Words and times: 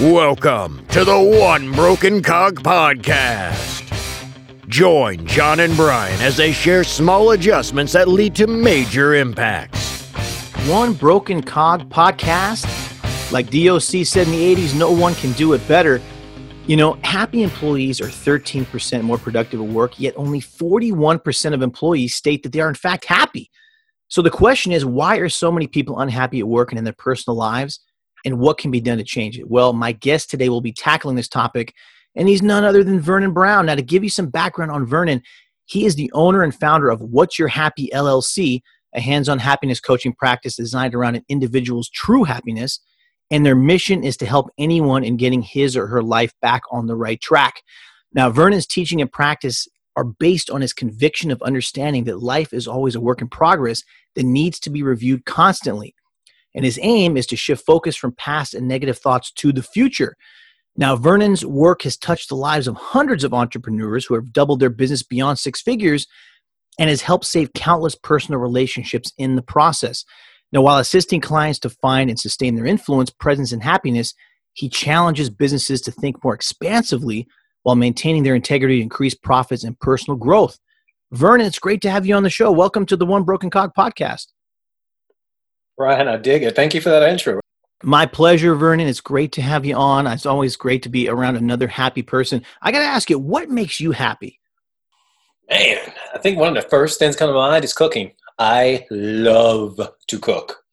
Welcome 0.00 0.86
to 0.88 1.04
the 1.04 1.18
One 1.18 1.72
Broken 1.72 2.22
Cog 2.22 2.62
Podcast. 2.62 3.84
Join 4.68 5.26
John 5.26 5.60
and 5.60 5.74
Brian 5.74 6.20
as 6.20 6.36
they 6.36 6.52
share 6.52 6.84
small 6.84 7.30
adjustments 7.30 7.94
that 7.94 8.08
lead 8.08 8.34
to 8.36 8.46
major 8.46 9.14
impacts. 9.14 10.02
One 10.68 10.92
Broken 10.92 11.42
Cog 11.42 11.88
Podcast? 11.88 12.66
Like 13.32 13.50
DOC 13.50 14.06
said 14.06 14.26
in 14.26 14.32
the 14.32 14.54
80s, 14.54 14.78
no 14.78 14.92
one 14.92 15.14
can 15.14 15.32
do 15.32 15.52
it 15.54 15.66
better. 15.66 16.00
You 16.66 16.76
know, 16.76 16.98
happy 17.02 17.42
employees 17.42 18.00
are 18.00 18.04
13% 18.04 19.02
more 19.02 19.18
productive 19.18 19.60
at 19.60 19.66
work, 19.66 19.98
yet 19.98 20.14
only 20.16 20.40
41% 20.40 21.54
of 21.54 21.62
employees 21.62 22.14
state 22.14 22.42
that 22.42 22.52
they 22.52 22.60
are, 22.60 22.68
in 22.68 22.74
fact, 22.74 23.06
happy. 23.06 23.50
So 24.08 24.22
the 24.22 24.30
question 24.30 24.72
is 24.72 24.84
why 24.84 25.16
are 25.16 25.28
so 25.28 25.50
many 25.50 25.66
people 25.66 25.98
unhappy 25.98 26.40
at 26.40 26.48
work 26.48 26.70
and 26.70 26.78
in 26.78 26.84
their 26.84 26.92
personal 26.92 27.36
lives? 27.36 27.80
And 28.28 28.40
what 28.40 28.58
can 28.58 28.70
be 28.70 28.82
done 28.82 28.98
to 28.98 29.04
change 29.04 29.38
it? 29.38 29.48
Well, 29.48 29.72
my 29.72 29.92
guest 29.92 30.28
today 30.28 30.50
will 30.50 30.60
be 30.60 30.70
tackling 30.70 31.16
this 31.16 31.28
topic, 31.28 31.74
and 32.14 32.28
he's 32.28 32.42
none 32.42 32.62
other 32.62 32.84
than 32.84 33.00
Vernon 33.00 33.32
Brown. 33.32 33.64
Now, 33.64 33.74
to 33.74 33.80
give 33.80 34.04
you 34.04 34.10
some 34.10 34.26
background 34.26 34.70
on 34.70 34.84
Vernon, 34.84 35.22
he 35.64 35.86
is 35.86 35.94
the 35.94 36.12
owner 36.12 36.42
and 36.42 36.54
founder 36.54 36.90
of 36.90 37.00
What's 37.00 37.38
Your 37.38 37.48
Happi 37.48 37.88
LLC, 37.88 38.60
a 38.94 39.00
hands 39.00 39.30
on 39.30 39.38
happiness 39.38 39.80
coaching 39.80 40.12
practice 40.12 40.56
designed 40.56 40.94
around 40.94 41.14
an 41.14 41.24
individual's 41.30 41.88
true 41.88 42.24
happiness. 42.24 42.80
And 43.30 43.46
their 43.46 43.56
mission 43.56 44.04
is 44.04 44.18
to 44.18 44.26
help 44.26 44.50
anyone 44.58 45.04
in 45.04 45.16
getting 45.16 45.40
his 45.40 45.74
or 45.74 45.86
her 45.86 46.02
life 46.02 46.34
back 46.42 46.60
on 46.70 46.86
the 46.86 46.96
right 46.96 47.20
track. 47.22 47.62
Now, 48.12 48.28
Vernon's 48.28 48.66
teaching 48.66 49.00
and 49.00 49.10
practice 49.10 49.66
are 49.96 50.04
based 50.04 50.50
on 50.50 50.60
his 50.60 50.74
conviction 50.74 51.30
of 51.30 51.40
understanding 51.40 52.04
that 52.04 52.22
life 52.22 52.52
is 52.52 52.68
always 52.68 52.94
a 52.94 53.00
work 53.00 53.22
in 53.22 53.28
progress 53.28 53.84
that 54.16 54.24
needs 54.24 54.60
to 54.60 54.68
be 54.70 54.82
reviewed 54.82 55.24
constantly. 55.24 55.94
And 56.54 56.64
his 56.64 56.78
aim 56.82 57.16
is 57.16 57.26
to 57.26 57.36
shift 57.36 57.64
focus 57.64 57.96
from 57.96 58.12
past 58.12 58.54
and 58.54 58.66
negative 58.66 58.98
thoughts 58.98 59.30
to 59.32 59.52
the 59.52 59.62
future. 59.62 60.16
Now, 60.76 60.96
Vernon's 60.96 61.44
work 61.44 61.82
has 61.82 61.96
touched 61.96 62.28
the 62.28 62.36
lives 62.36 62.68
of 62.68 62.76
hundreds 62.76 63.24
of 63.24 63.34
entrepreneurs 63.34 64.06
who 64.06 64.14
have 64.14 64.32
doubled 64.32 64.60
their 64.60 64.70
business 64.70 65.02
beyond 65.02 65.38
six 65.38 65.60
figures 65.60 66.06
and 66.78 66.88
has 66.88 67.02
helped 67.02 67.26
save 67.26 67.52
countless 67.52 67.96
personal 67.96 68.40
relationships 68.40 69.12
in 69.18 69.34
the 69.36 69.42
process. 69.42 70.04
Now, 70.52 70.62
while 70.62 70.78
assisting 70.78 71.20
clients 71.20 71.58
to 71.60 71.70
find 71.70 72.08
and 72.08 72.18
sustain 72.18 72.54
their 72.54 72.64
influence, 72.64 73.10
presence, 73.10 73.52
and 73.52 73.62
happiness, 73.62 74.14
he 74.52 74.68
challenges 74.68 75.30
businesses 75.30 75.80
to 75.82 75.90
think 75.90 76.22
more 76.24 76.34
expansively 76.34 77.26
while 77.64 77.76
maintaining 77.76 78.22
their 78.22 78.34
integrity 78.34 78.76
to 78.76 78.82
increase 78.82 79.14
profits 79.14 79.64
and 79.64 79.78
personal 79.80 80.16
growth. 80.16 80.58
Vernon, 81.12 81.46
it's 81.46 81.58
great 81.58 81.82
to 81.82 81.90
have 81.90 82.06
you 82.06 82.14
on 82.14 82.22
the 82.22 82.30
show. 82.30 82.52
Welcome 82.52 82.86
to 82.86 82.96
the 82.96 83.06
One 83.06 83.24
Broken 83.24 83.50
Cog 83.50 83.72
podcast. 83.76 84.28
Brian, 85.78 86.08
I 86.08 86.16
dig 86.16 86.42
it. 86.42 86.56
Thank 86.56 86.74
you 86.74 86.80
for 86.80 86.90
that 86.90 87.08
intro. 87.08 87.38
My 87.84 88.04
pleasure, 88.04 88.56
Vernon. 88.56 88.88
It's 88.88 89.00
great 89.00 89.30
to 89.32 89.42
have 89.42 89.64
you 89.64 89.76
on. 89.76 90.08
It's 90.08 90.26
always 90.26 90.56
great 90.56 90.82
to 90.82 90.88
be 90.88 91.08
around 91.08 91.36
another 91.36 91.68
happy 91.68 92.02
person. 92.02 92.42
I 92.60 92.72
got 92.72 92.80
to 92.80 92.84
ask 92.84 93.08
you, 93.08 93.18
what 93.20 93.48
makes 93.48 93.78
you 93.78 93.92
happy? 93.92 94.40
Man, 95.48 95.78
I 96.12 96.18
think 96.18 96.36
one 96.36 96.48
of 96.48 96.62
the 96.62 96.68
first 96.68 96.98
things 96.98 97.14
come 97.14 97.28
to 97.28 97.34
mind 97.34 97.64
is 97.64 97.72
cooking. 97.72 98.10
I 98.40 98.86
love 98.90 99.80
to 100.08 100.18
cook. 100.18 100.64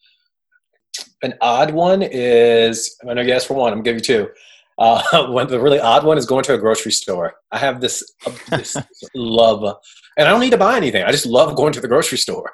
An 1.22 1.36
odd 1.40 1.72
one 1.72 2.02
is, 2.02 2.98
I'm 3.02 3.06
going 3.06 3.18
to 3.18 3.26
guess 3.26 3.46
for 3.46 3.54
one, 3.54 3.74
I'm 3.74 3.84
going 3.84 4.00
to 4.00 4.04
give 4.04 4.18
you 4.18 4.26
two. 4.26 4.32
Uh, 4.80 5.28
one, 5.32 5.48
the 5.48 5.60
really 5.60 5.80
odd 5.80 6.04
one 6.04 6.18
is 6.18 6.26
going 6.26 6.44
to 6.46 6.56
a 6.56 6.58
grocery 6.58 6.92
store. 6.92 7.36
I 7.52 7.60
have 7.60 7.80
this, 7.80 8.04
this 8.50 8.76
love, 9.16 9.78
and 10.18 10.28
I 10.28 10.32
don't 10.32 10.42
need 10.42 10.50
to 10.50 10.58
buy 10.58 10.78
anything. 10.78 11.04
I 11.04 11.12
just 11.12 11.28
love 11.28 11.56
going 11.56 11.74
to 11.74 11.82
the 11.82 11.88
grocery 11.88 12.18
store 12.18 12.52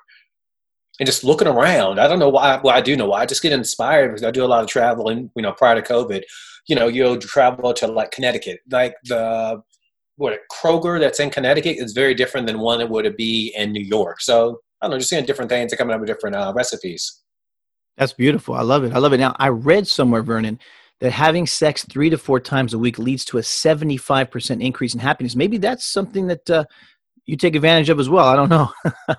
and 1.02 1.07
just 1.07 1.23
looking 1.23 1.47
around. 1.47 1.99
I 1.99 2.07
don't 2.07 2.19
know 2.19 2.30
why. 2.30 2.61
Well, 2.63 2.75
I 2.75 2.80
do 2.80 2.95
know 2.95 3.07
why. 3.07 3.21
I 3.21 3.25
just 3.25 3.41
get 3.41 3.52
inspired 3.52 4.09
because 4.09 4.23
I 4.23 4.30
do 4.30 4.45
a 4.45 4.45
lot 4.45 4.61
of 4.61 4.69
traveling. 4.69 5.31
You 5.35 5.41
know, 5.41 5.52
prior 5.52 5.73
to 5.73 5.81
COVID, 5.81 6.21
you 6.67 6.75
know, 6.75 6.88
you'll 6.88 7.17
travel 7.17 7.73
to 7.73 7.88
like 7.88 8.11
Connecticut, 8.11 8.59
like 8.69 8.93
the 9.05 9.63
what 10.17 10.38
Kroger 10.52 10.99
that's 10.99 11.19
in 11.19 11.31
Connecticut 11.31 11.77
is 11.77 11.93
very 11.93 12.13
different 12.13 12.45
than 12.45 12.59
one 12.59 12.77
that 12.77 12.89
would 12.92 13.17
be 13.17 13.52
in 13.58 13.71
New 13.71 13.81
York. 13.81 14.21
So 14.21 14.59
I 14.80 14.86
don't 14.86 14.92
know, 14.92 14.98
just 14.99 15.09
seeing 15.09 15.26
different 15.26 15.49
things 15.49 15.71
and 15.71 15.80
coming 15.80 15.95
up 15.95 16.02
with 16.02 16.08
different 16.08 16.36
uh, 16.36 16.53
recipes. 16.55 17.23
That's 17.97 18.14
beautiful. 18.14 18.53
I 18.53 18.61
love 18.61 18.83
it. 18.83 18.93
I 18.93 18.99
love 18.99 19.14
it. 19.14 19.17
Now 19.17 19.36
I 19.39 19.47
read 19.47 19.87
somewhere, 19.87 20.21
Vernon, 20.21 20.59
that 20.99 21.11
having 21.11 21.47
sex 21.47 21.83
three 21.83 22.11
to 22.11 22.17
four 22.20 22.39
times 22.39 22.76
a 22.76 22.77
week 22.77 22.99
leads 22.99 23.26
to 23.26 23.39
a 23.39 23.43
seventy-five 23.43 24.30
percent 24.30 24.61
increase 24.61 24.93
in 24.93 24.99
happiness. 24.99 25.36
Maybe 25.36 25.58
that's 25.58 25.83
something 25.83 26.27
that 26.27 26.47
uh, 26.47 26.65
you 27.26 27.37
take 27.37 27.55
advantage 27.55 27.89
of 27.89 27.99
as 27.99 28.08
well. 28.08 28.27
I 28.27 28.36
don't 28.36 28.49
know. 28.49 28.71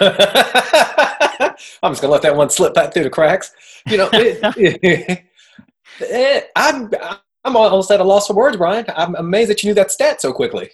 I'm 1.82 1.92
just 1.92 2.02
gonna 2.02 2.12
let 2.12 2.22
that 2.22 2.36
one 2.36 2.50
slip 2.50 2.74
back 2.74 2.92
through 2.92 3.04
the 3.04 3.10
cracks. 3.10 3.52
You 3.86 3.98
know, 3.98 4.08
it, 4.12 4.38
it, 4.82 5.24
it, 6.00 6.50
I'm 6.56 6.90
I'm 7.44 7.56
almost 7.56 7.90
at 7.90 8.00
a 8.00 8.04
loss 8.04 8.26
for 8.26 8.34
words, 8.34 8.56
Brian. 8.56 8.84
I'm 8.96 9.14
amazed 9.16 9.50
that 9.50 9.62
you 9.62 9.70
knew 9.70 9.74
that 9.74 9.90
stat 9.90 10.20
so 10.20 10.32
quickly. 10.32 10.70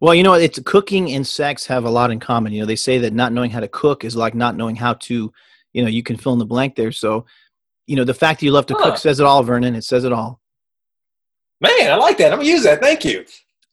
Well, 0.00 0.14
you 0.14 0.24
know, 0.24 0.34
it's 0.34 0.58
cooking 0.64 1.12
and 1.12 1.24
sex 1.24 1.64
have 1.66 1.84
a 1.84 1.90
lot 1.90 2.10
in 2.10 2.18
common. 2.18 2.52
You 2.52 2.60
know, 2.60 2.66
they 2.66 2.76
say 2.76 2.98
that 2.98 3.12
not 3.12 3.32
knowing 3.32 3.50
how 3.50 3.60
to 3.60 3.68
cook 3.68 4.04
is 4.04 4.16
like 4.16 4.34
not 4.34 4.56
knowing 4.56 4.74
how 4.74 4.94
to, 4.94 5.32
you 5.72 5.82
know, 5.82 5.88
you 5.88 6.02
can 6.02 6.16
fill 6.16 6.32
in 6.32 6.40
the 6.40 6.44
blank 6.44 6.74
there. 6.74 6.90
So, 6.90 7.24
you 7.86 7.94
know, 7.94 8.02
the 8.02 8.14
fact 8.14 8.40
that 8.40 8.46
you 8.46 8.52
love 8.52 8.66
to 8.66 8.74
huh. 8.74 8.82
cook 8.82 8.98
says 8.98 9.20
it 9.20 9.26
all, 9.26 9.44
Vernon. 9.44 9.76
It 9.76 9.84
says 9.84 10.02
it 10.04 10.12
all. 10.12 10.40
Man, 11.60 11.92
I 11.92 11.94
like 11.94 12.18
that. 12.18 12.32
I'm 12.32 12.40
gonna 12.40 12.48
use 12.48 12.64
that. 12.64 12.80
Thank 12.80 13.04
you. 13.04 13.24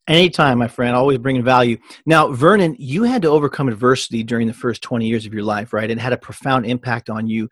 Anytime, 0.10 0.58
my 0.58 0.68
friend, 0.68 0.96
always 0.96 1.20
bringing 1.20 1.44
value. 1.44 1.78
Now, 2.08 2.32
Vernon, 2.32 2.76
you 2.80 3.04
had 3.04 3.22
to 3.22 3.28
overcome 3.28 3.70
adversity 3.70 4.24
during 4.24 4.48
the 4.48 4.54
first 4.54 4.82
20 4.82 5.06
years 5.08 5.28
of 5.28 5.36
your 5.36 5.44
life, 5.44 5.72
right? 5.72 5.90
It 5.90 6.00
had 6.00 6.14
a 6.14 6.18
profound 6.18 6.66
impact 6.66 7.12
on 7.12 7.28
you. 7.28 7.48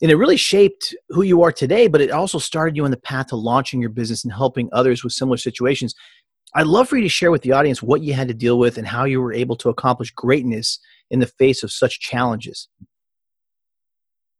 And 0.00 0.10
it 0.10 0.16
really 0.16 0.38
shaped 0.38 0.96
who 1.10 1.20
you 1.20 1.42
are 1.42 1.52
today, 1.52 1.86
but 1.86 2.00
it 2.00 2.10
also 2.10 2.38
started 2.38 2.76
you 2.76 2.86
on 2.86 2.90
the 2.90 2.96
path 2.96 3.26
to 3.26 3.36
launching 3.36 3.78
your 3.78 3.90
business 3.90 4.24
and 4.24 4.32
helping 4.32 4.70
others 4.72 5.04
with 5.04 5.12
similar 5.12 5.36
situations. 5.36 5.94
I'd 6.54 6.66
love 6.66 6.88
for 6.88 6.96
you 6.96 7.02
to 7.02 7.10
share 7.10 7.30
with 7.30 7.42
the 7.42 7.52
audience 7.52 7.82
what 7.82 8.00
you 8.00 8.14
had 8.14 8.28
to 8.28 8.34
deal 8.34 8.58
with 8.58 8.78
and 8.78 8.86
how 8.86 9.04
you 9.04 9.20
were 9.20 9.34
able 9.34 9.56
to 9.56 9.68
accomplish 9.68 10.10
greatness 10.12 10.78
in 11.10 11.20
the 11.20 11.26
face 11.26 11.62
of 11.62 11.70
such 11.70 12.00
challenges. 12.00 12.68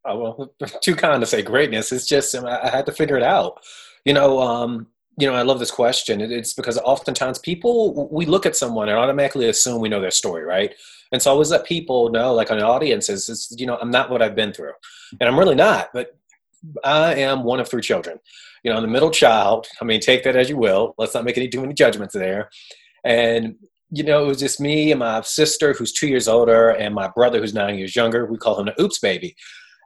Oh, 0.07 0.19
well, 0.19 0.55
too 0.81 0.97
kind 0.97 1.21
to 1.21 1.27
say 1.27 1.43
greatness. 1.43 1.93
It's 1.93 2.07
just 2.07 2.35
I 2.35 2.71
had 2.71 2.87
to 2.87 2.93
figure 2.93 3.19
it 3.19 3.23
out. 3.23 3.61
You 4.07 4.15
know, 4.15 4.41
um, 4.41 4.87
you 5.19 5.27
know, 5.27 5.35
I 5.35 5.43
love 5.43 5.59
this 5.59 5.71
question. 5.71 6.21
It's 6.21 6.53
because 6.53 6.79
oftentimes 6.79 7.39
people, 7.41 8.09
we 8.13 8.25
look 8.25 8.47
at 8.47 8.57
someone 8.57 8.89
and 8.89 8.97
automatically 8.97 9.49
assume 9.49 9.81
we 9.81 9.89
know 9.89 10.01
their 10.01 10.13
story, 10.13 10.45
right? 10.45 10.75
And 11.11 11.21
so 11.21 11.31
I 11.31 11.33
always 11.33 11.51
let 11.51 11.67
people 11.67 12.11
know, 12.11 12.35
like 12.35 12.51
on 12.51 12.63
audiences, 12.63 13.29
is, 13.29 13.55
you 13.59 13.67
know, 13.67 13.79
I'm 13.81 13.91
not 13.91 14.11
what 14.11 14.23
I've 14.23 14.37
been 14.37 14.53
through. 14.53 14.73
And 15.21 15.29
I'm 15.29 15.39
really 15.39 15.55
not, 15.55 15.89
but 15.93 16.17
I 16.85 17.15
am 17.17 17.43
one 17.43 17.59
of 17.59 17.69
three 17.69 17.83
children. 17.83 18.19
You 18.63 18.71
know, 18.71 18.77
I'm 18.77 18.83
the 18.83 18.89
middle 18.89 19.11
child. 19.11 19.67
I 19.81 19.85
mean, 19.85 20.01
take 20.01 20.23
that 20.25 20.37
as 20.37 20.49
you 20.49 20.57
will. 20.57 20.95
Let's 20.99 21.15
not 21.15 21.25
make 21.25 21.37
any 21.37 21.49
too 21.49 21.63
many 21.63 21.75
judgments 21.75 22.15
there. 22.15 22.51
And, 23.05 23.57
you 23.91 24.05
know, 24.05 24.25
it 24.25 24.29
was 24.29 24.39
just 24.39 24.61
me 24.61 24.93
and 24.93 25.01
my 25.01 25.23
sister, 25.23 25.73
who's 25.73 25.93
two 25.93 26.09
years 26.09 26.29
older, 26.29 26.71
and 26.71 26.95
my 26.95 27.09
brother, 27.09 27.41
who's 27.41 27.55
nine 27.55 27.79
years 27.79 27.97
younger. 27.97 28.27
We 28.27 28.37
call 28.37 28.61
him 28.61 28.67
the 28.67 28.81
oops 28.81 28.99
baby. 28.99 29.35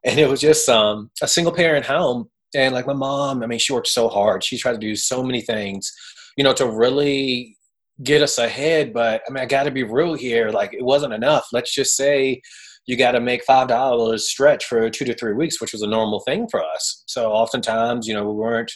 And 0.04 0.18
it 0.18 0.28
was 0.28 0.40
just 0.40 0.68
um, 0.68 1.10
a 1.22 1.28
single 1.28 1.54
parent 1.54 1.86
home 1.86 2.28
and 2.54 2.74
like 2.74 2.86
my 2.86 2.92
mom, 2.92 3.42
I 3.42 3.46
mean, 3.46 3.58
she 3.58 3.72
worked 3.72 3.88
so 3.88 4.08
hard. 4.08 4.44
She 4.44 4.58
tried 4.58 4.72
to 4.72 4.78
do 4.78 4.94
so 4.96 5.22
many 5.22 5.40
things, 5.40 5.92
you 6.36 6.44
know, 6.44 6.52
to 6.54 6.68
really 6.68 7.56
get 8.02 8.22
us 8.22 8.38
ahead. 8.38 8.92
But 8.92 9.22
I 9.28 9.32
mean, 9.32 9.42
I 9.42 9.46
got 9.46 9.64
to 9.64 9.70
be 9.70 9.82
real 9.82 10.14
here. 10.14 10.50
Like, 10.50 10.74
it 10.74 10.84
wasn't 10.84 11.14
enough. 11.14 11.46
Let's 11.52 11.74
just 11.74 11.96
say 11.96 12.40
you 12.86 12.96
got 12.96 13.12
to 13.12 13.20
make 13.20 13.44
five 13.44 13.68
dollars 13.68 14.28
stretch 14.28 14.64
for 14.64 14.88
two 14.90 15.04
to 15.04 15.14
three 15.14 15.34
weeks, 15.34 15.60
which 15.60 15.72
was 15.72 15.82
a 15.82 15.86
normal 15.86 16.20
thing 16.20 16.48
for 16.50 16.62
us. 16.62 17.04
So 17.06 17.30
oftentimes, 17.30 18.06
you 18.06 18.14
know, 18.14 18.24
we 18.24 18.34
weren't 18.34 18.72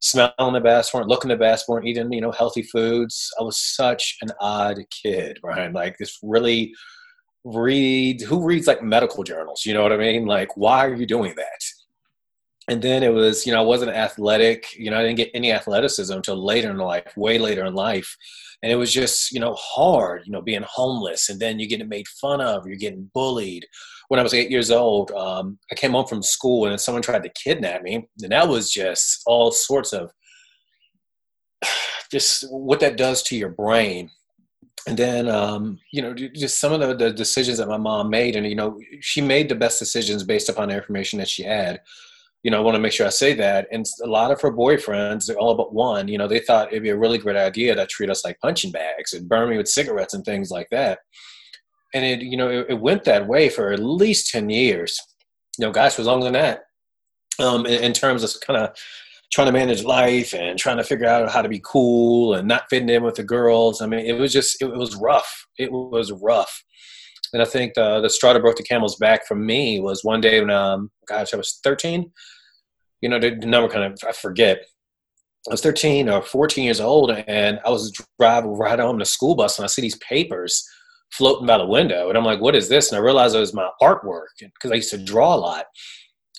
smelling 0.00 0.52
the 0.52 0.60
best, 0.60 0.92
weren't 0.92 1.08
looking 1.08 1.30
the 1.30 1.36
best, 1.36 1.68
weren't 1.68 1.86
eating, 1.86 2.12
you 2.12 2.20
know, 2.20 2.32
healthy 2.32 2.62
foods. 2.62 3.30
I 3.40 3.42
was 3.44 3.58
such 3.58 4.16
an 4.22 4.30
odd 4.40 4.78
kid, 4.90 5.38
right? 5.42 5.72
Like 5.72 5.96
this 5.98 6.18
really 6.22 6.74
read 7.44 8.22
who 8.22 8.44
reads 8.44 8.66
like 8.66 8.82
medical 8.82 9.22
journals, 9.22 9.64
you 9.64 9.74
know 9.74 9.82
what 9.82 9.92
I 9.92 9.96
mean? 9.96 10.26
Like, 10.26 10.56
why 10.56 10.86
are 10.86 10.94
you 10.94 11.06
doing 11.06 11.34
that? 11.36 11.64
And 12.68 12.80
then 12.80 13.02
it 13.02 13.12
was 13.12 13.46
you 13.46 13.52
know 13.52 13.60
i 13.60 13.64
wasn't 13.64 13.90
athletic 13.90 14.74
you 14.78 14.90
know 14.90 14.98
i 14.98 15.02
didn't 15.02 15.16
get 15.16 15.30
any 15.34 15.52
athleticism 15.52 16.12
until 16.12 16.42
later 16.42 16.70
in 16.70 16.78
life 16.78 17.16
way 17.16 17.38
later 17.38 17.64
in 17.64 17.74
life. 17.74 18.16
And 18.62 18.72
it 18.72 18.76
was 18.76 18.92
just 18.92 19.32
you 19.32 19.40
know 19.40 19.54
hard 19.54 20.22
you 20.24 20.32
know 20.32 20.42
being 20.42 20.64
homeless. 20.66 21.28
And 21.28 21.38
then 21.38 21.58
you're 21.58 21.68
getting 21.68 21.88
made 21.88 22.08
fun 22.08 22.40
of 22.40 22.66
you're 22.66 22.76
getting 22.76 23.10
bullied. 23.14 23.66
When 24.08 24.20
i 24.20 24.22
was 24.22 24.34
eight 24.34 24.50
years 24.50 24.70
old 24.70 25.10
um, 25.12 25.58
i 25.70 25.74
came 25.74 25.92
home 25.92 26.06
from 26.06 26.22
school 26.22 26.66
and 26.66 26.80
someone 26.80 27.02
tried 27.02 27.22
to 27.24 27.30
kidnap 27.30 27.82
me. 27.82 28.08
And 28.22 28.32
that 28.32 28.48
was 28.48 28.70
just 28.70 29.22
all 29.26 29.52
sorts 29.52 29.92
of 29.92 30.10
just 32.10 32.44
what 32.50 32.80
that 32.80 32.96
does 32.96 33.22
to 33.24 33.36
your 33.36 33.50
brain. 33.50 34.10
And 34.86 34.98
then 34.98 35.28
um, 35.28 35.78
you 35.92 36.00
know 36.00 36.14
just 36.14 36.58
some 36.58 36.72
of 36.72 36.80
the, 36.80 36.94
the 36.94 37.12
decisions 37.12 37.58
that 37.58 37.68
my 37.68 37.78
mom 37.78 38.08
made. 38.08 38.36
And 38.36 38.46
you 38.46 38.54
know 38.54 38.80
she 39.00 39.20
made 39.20 39.50
the 39.50 39.54
best 39.54 39.78
decisions 39.78 40.22
based 40.22 40.48
upon 40.48 40.68
the 40.68 40.76
information 40.76 41.18
that 41.18 41.28
she 41.28 41.42
had 41.42 41.80
you 42.44 42.50
know, 42.50 42.58
I 42.58 42.60
want 42.60 42.74
to 42.74 42.80
make 42.80 42.92
sure 42.92 43.06
I 43.06 43.10
say 43.10 43.32
that. 43.34 43.66
And 43.72 43.86
a 44.04 44.06
lot 44.06 44.30
of 44.30 44.40
her 44.42 44.52
boyfriends, 44.52 45.26
they're 45.26 45.38
all 45.38 45.54
but 45.54 45.72
one, 45.72 46.08
you 46.08 46.18
know, 46.18 46.28
they 46.28 46.40
thought 46.40 46.68
it'd 46.68 46.82
be 46.82 46.90
a 46.90 46.96
really 46.96 47.16
great 47.16 47.36
idea 47.36 47.74
to 47.74 47.86
treat 47.86 48.10
us 48.10 48.22
like 48.22 48.38
punching 48.40 48.70
bags 48.70 49.14
and 49.14 49.28
burn 49.28 49.48
me 49.48 49.56
with 49.56 49.66
cigarettes 49.66 50.12
and 50.12 50.24
things 50.24 50.50
like 50.50 50.68
that. 50.70 50.98
And 51.94 52.04
it, 52.04 52.20
you 52.20 52.36
know, 52.36 52.50
it, 52.50 52.66
it 52.68 52.80
went 52.80 53.04
that 53.04 53.26
way 53.26 53.48
for 53.48 53.72
at 53.72 53.82
least 53.82 54.30
10 54.30 54.50
years. 54.50 54.94
You 55.58 55.66
know, 55.66 55.72
gosh, 55.72 55.96
was 55.96 56.06
longer 56.06 56.24
than 56.24 56.34
that. 56.34 56.60
Um, 57.38 57.64
in, 57.64 57.82
in 57.82 57.92
terms 57.94 58.22
of 58.22 58.30
kind 58.46 58.60
of 58.60 58.76
trying 59.32 59.46
to 59.46 59.52
manage 59.52 59.82
life 59.82 60.34
and 60.34 60.58
trying 60.58 60.76
to 60.76 60.84
figure 60.84 61.06
out 61.06 61.30
how 61.30 61.40
to 61.40 61.48
be 61.48 61.62
cool 61.64 62.34
and 62.34 62.46
not 62.46 62.64
fitting 62.68 62.90
in 62.90 63.02
with 63.02 63.14
the 63.14 63.24
girls. 63.24 63.80
I 63.80 63.86
mean, 63.86 64.04
it 64.04 64.18
was 64.18 64.32
just 64.32 64.60
it 64.60 64.66
was 64.66 64.94
rough. 64.96 65.46
It 65.58 65.72
was 65.72 66.12
rough. 66.12 66.62
And 67.32 67.40
I 67.40 67.46
think 67.46 67.72
the 67.74 68.00
the 68.00 68.10
straw 68.10 68.34
that 68.34 68.42
broke 68.42 68.56
the 68.56 68.62
camel's 68.62 68.96
back 68.96 69.26
for 69.26 69.34
me 69.34 69.80
was 69.80 70.04
one 70.04 70.20
day 70.20 70.40
when 70.40 70.50
um 70.50 70.90
gosh 71.08 71.32
I 71.32 71.38
was 71.38 71.58
13. 71.64 72.12
You 73.00 73.08
know 73.08 73.18
the, 73.18 73.32
number 73.36 73.68
kind 73.68 73.92
of 73.92 73.98
I 74.06 74.12
forget. 74.12 74.58
I 75.48 75.52
was 75.52 75.60
13 75.60 76.08
or 76.08 76.22
14 76.22 76.64
years 76.64 76.80
old, 76.80 77.10
and 77.10 77.60
I 77.66 77.70
was 77.70 77.92
driving 78.18 78.52
right 78.52 78.78
home 78.78 78.96
in 78.96 79.02
a 79.02 79.06
school 79.06 79.34
bus, 79.34 79.58
and 79.58 79.64
I 79.64 79.66
see 79.66 79.82
these 79.82 79.98
papers 79.98 80.66
floating 81.12 81.46
by 81.46 81.58
the 81.58 81.66
window, 81.66 82.08
and 82.08 82.16
I'm 82.16 82.24
like, 82.24 82.40
"What 82.40 82.56
is 82.56 82.68
this?" 82.68 82.90
And 82.90 82.98
I 82.98 83.02
realized 83.02 83.36
it 83.36 83.40
was 83.40 83.52
my 83.52 83.68
artwork 83.82 84.28
because 84.40 84.72
I 84.72 84.76
used 84.76 84.90
to 84.90 84.98
draw 84.98 85.34
a 85.34 85.36
lot. 85.36 85.66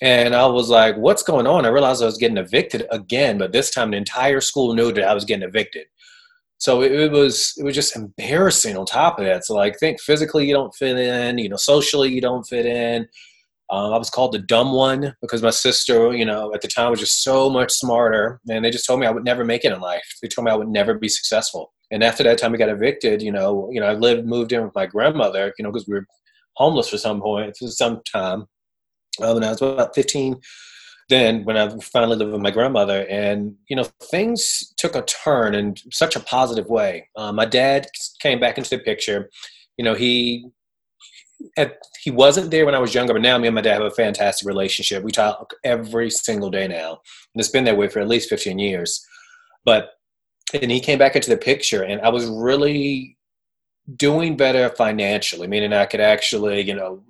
And 0.02 0.36
I 0.36 0.46
was 0.46 0.70
like, 0.70 0.98
what's 0.98 1.24
going 1.24 1.48
on? 1.48 1.66
I 1.66 1.70
realized 1.70 2.02
I 2.04 2.06
was 2.06 2.18
getting 2.18 2.38
evicted 2.38 2.86
again, 2.92 3.38
but 3.38 3.54
this 3.54 3.70
time 3.72 3.92
the 3.92 3.98
entire 3.98 4.42
school 4.42 4.74
knew 4.74 4.92
that 4.92 5.08
I 5.08 5.14
was 5.14 5.24
getting 5.24 5.48
evicted. 5.48 5.88
So 6.58 6.82
it, 6.82 6.92
it 6.92 7.12
was 7.12 7.54
it 7.58 7.64
was 7.64 7.76
just 7.76 7.96
embarrassing 7.96 8.78
on 8.78 8.86
top 8.86 9.20
of 9.20 9.26
that. 9.26 9.46
So 9.46 9.56
like 9.56 9.78
think 9.80 10.02
physically 10.02 10.48
you 10.48 10.54
don't 10.54 10.74
fit 10.76 10.98
in, 10.98 11.38
you 11.38 11.50
know, 11.50 11.58
socially 11.58 12.12
you 12.12 12.22
don't 12.22 12.46
fit 12.46 12.66
in. 12.66 13.08
Um, 13.70 13.94
I 13.94 13.98
was 13.98 14.10
called 14.10 14.32
the 14.32 14.40
dumb 14.40 14.74
one 14.74 15.16
because 15.22 15.42
my 15.42 15.50
sister, 15.50 16.14
you 16.14 16.26
know, 16.26 16.54
at 16.54 16.62
the 16.62 16.68
time 16.68 16.92
was 16.92 17.00
just 17.00 17.24
so 17.24 17.50
much 17.50 17.72
smarter, 17.72 18.40
and 18.48 18.64
they 18.64 18.70
just 18.70 18.86
told 18.86 19.00
me 19.00 19.08
I 19.08 19.12
would 19.12 19.24
never 19.24 19.44
make 19.44 19.66
it 19.66 19.72
in 19.72 19.80
life. 19.80 20.06
They 20.22 20.28
told 20.28 20.46
me 20.46 20.52
I 20.52 20.56
would 20.56 20.68
never 20.68 20.94
be 20.94 21.10
successful. 21.10 21.74
And 21.92 22.04
after 22.04 22.24
that 22.24 22.38
time, 22.38 22.54
I 22.54 22.58
got 22.58 22.70
evicted. 22.70 23.22
You 23.22 23.32
know, 23.32 23.70
you 23.72 23.80
know, 23.80 23.88
I 23.88 23.94
lived, 23.94 24.28
moved 24.28 24.52
in 24.52 24.64
with 24.64 24.76
my 24.76 24.86
grandmother, 24.86 25.54
you 25.58 25.64
know, 25.64 25.72
because 25.72 25.88
we 25.88 25.96
were 25.96 26.06
homeless 26.56 26.90
for 26.90 26.98
some 26.98 27.22
point, 27.22 27.56
for 27.58 27.68
some 27.68 28.02
time 28.12 28.46
uh, 29.22 29.34
when 29.34 29.44
I 29.44 29.50
was 29.50 29.62
about 29.62 29.96
15. 29.96 30.40
Then, 31.08 31.44
when 31.44 31.56
I 31.56 31.70
finally 31.80 32.16
lived 32.18 32.32
with 32.32 32.42
my 32.42 32.50
grandmother, 32.50 33.06
and 33.08 33.54
you 33.70 33.76
know, 33.76 33.84
things 34.04 34.74
took 34.78 34.96
a 34.96 35.04
turn 35.04 35.54
in 35.54 35.76
such 35.92 36.16
a 36.16 36.20
positive 36.20 36.68
way. 36.68 37.08
Uh, 37.16 37.32
my 37.32 37.46
dad 37.46 37.88
came 38.20 38.40
back 38.40 38.58
into 38.58 38.72
the 38.72 38.80
picture. 38.80 39.30
You 39.78 39.86
know, 39.86 39.94
he 39.94 40.50
at, 41.58 41.78
he 42.02 42.12
wasn't 42.12 42.52
there 42.52 42.66
when 42.66 42.76
I 42.76 42.80
was 42.80 42.94
younger, 42.94 43.14
but 43.14 43.22
now 43.22 43.38
me 43.38 43.48
and 43.48 43.56
my 43.56 43.62
dad 43.62 43.82
have 43.82 43.92
a 43.92 43.92
fantastic 43.92 44.48
relationship. 44.48 45.04
We 45.04 45.12
talk 45.12 45.54
every 45.64 46.10
single 46.10 46.50
day 46.50 46.68
now, 46.68 46.92
and 47.34 47.40
it's 47.40 47.50
been 47.50 47.66
that 47.66 47.78
way 47.78 47.88
for 47.88 48.00
at 48.00 48.08
least 48.08 48.30
15 48.30 48.60
years. 48.60 49.06
But 49.64 49.92
and 50.54 50.72
he 50.72 50.80
came 50.80 51.00
back 51.00 51.16
into 51.16 51.30
the 51.30 51.38
picture, 51.38 51.84
and 51.84 52.02
I 52.02 52.10
was 52.10 52.28
really 52.28 53.18
doing 53.96 54.38
better 54.38 54.70
financially, 54.70 55.48
meaning 55.48 55.74
I 55.74 55.86
could 55.86 56.00
actually, 56.00 56.62
you 56.62 56.76
know, 56.76 57.04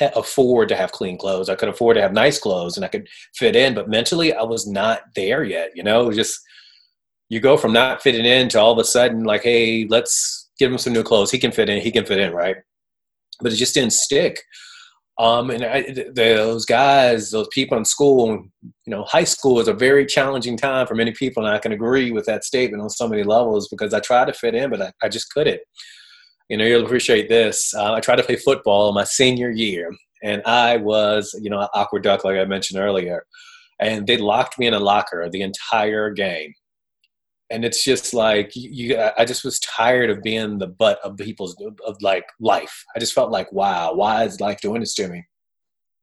afford 0.00 0.68
to 0.68 0.76
have 0.76 0.92
clean 0.92 1.18
clothes. 1.18 1.48
I 1.48 1.54
could 1.54 1.68
afford 1.68 1.96
to 1.96 2.02
have 2.02 2.12
nice 2.12 2.38
clothes 2.38 2.76
and 2.76 2.84
I 2.84 2.88
could 2.88 3.08
fit 3.34 3.56
in, 3.56 3.74
but 3.74 3.88
mentally 3.88 4.32
I 4.32 4.42
was 4.42 4.66
not 4.66 5.02
there 5.14 5.44
yet, 5.44 5.72
you 5.74 5.82
know, 5.82 6.10
just 6.12 6.40
you 7.28 7.40
go 7.40 7.56
from 7.56 7.72
not 7.72 8.02
fitting 8.02 8.24
in 8.24 8.48
to 8.50 8.60
all 8.60 8.72
of 8.72 8.78
a 8.78 8.84
sudden 8.84 9.24
like, 9.24 9.42
hey, 9.42 9.86
let's 9.88 10.50
give 10.58 10.70
him 10.70 10.78
some 10.78 10.92
new 10.92 11.02
clothes. 11.02 11.30
He 11.30 11.38
can 11.38 11.52
fit 11.52 11.68
in, 11.68 11.82
he 11.82 11.90
can 11.90 12.06
fit 12.06 12.20
in, 12.20 12.32
right? 12.32 12.56
But 13.40 13.52
it 13.52 13.56
just 13.56 13.74
didn't 13.74 13.92
stick. 13.92 14.40
Um, 15.18 15.50
and 15.50 15.64
I, 15.64 16.10
those 16.12 16.64
guys, 16.64 17.32
those 17.32 17.48
people 17.52 17.76
in 17.76 17.84
school, 17.84 18.46
you 18.62 18.72
know, 18.86 19.04
high 19.04 19.24
school 19.24 19.58
is 19.58 19.66
a 19.66 19.72
very 19.72 20.06
challenging 20.06 20.56
time 20.56 20.86
for 20.86 20.94
many 20.94 21.10
people, 21.12 21.44
and 21.44 21.54
I 21.54 21.58
can 21.58 21.72
agree 21.72 22.12
with 22.12 22.24
that 22.26 22.44
statement 22.44 22.82
on 22.82 22.88
so 22.88 23.08
many 23.08 23.24
levels 23.24 23.68
because 23.68 23.92
I 23.92 24.00
tried 24.00 24.26
to 24.26 24.32
fit 24.32 24.54
in, 24.54 24.70
but 24.70 24.80
I, 24.80 24.92
I 25.02 25.08
just 25.08 25.32
couldn't 25.32 25.60
you 26.48 26.56
know, 26.56 26.64
you'll 26.64 26.84
appreciate 26.84 27.28
this. 27.28 27.74
Uh, 27.74 27.92
I 27.92 28.00
tried 28.00 28.16
to 28.16 28.22
play 28.22 28.36
football 28.36 28.92
my 28.92 29.04
senior 29.04 29.50
year, 29.50 29.92
and 30.22 30.42
I 30.46 30.78
was, 30.78 31.38
you 31.40 31.50
know, 31.50 31.68
awkward 31.74 32.02
duck, 32.02 32.24
like 32.24 32.38
I 32.38 32.44
mentioned 32.44 32.80
earlier. 32.80 33.24
And 33.80 34.06
they 34.06 34.16
locked 34.16 34.58
me 34.58 34.66
in 34.66 34.74
a 34.74 34.80
locker 34.80 35.28
the 35.30 35.42
entire 35.42 36.10
game. 36.10 36.52
And 37.50 37.64
it's 37.64 37.82
just 37.82 38.12
like 38.12 38.52
you. 38.54 39.00
I 39.16 39.24
just 39.24 39.44
was 39.44 39.58
tired 39.60 40.10
of 40.10 40.22
being 40.22 40.58
the 40.58 40.66
butt 40.66 40.98
of 41.02 41.16
people's 41.16 41.56
of 41.86 41.96
like 42.02 42.24
life. 42.40 42.84
I 42.94 42.98
just 42.98 43.14
felt 43.14 43.30
like, 43.30 43.50
wow, 43.52 43.94
why 43.94 44.24
is 44.24 44.40
life 44.40 44.60
doing 44.60 44.80
this 44.80 44.94
to 44.96 45.08
me? 45.08 45.24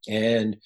And 0.08 0.56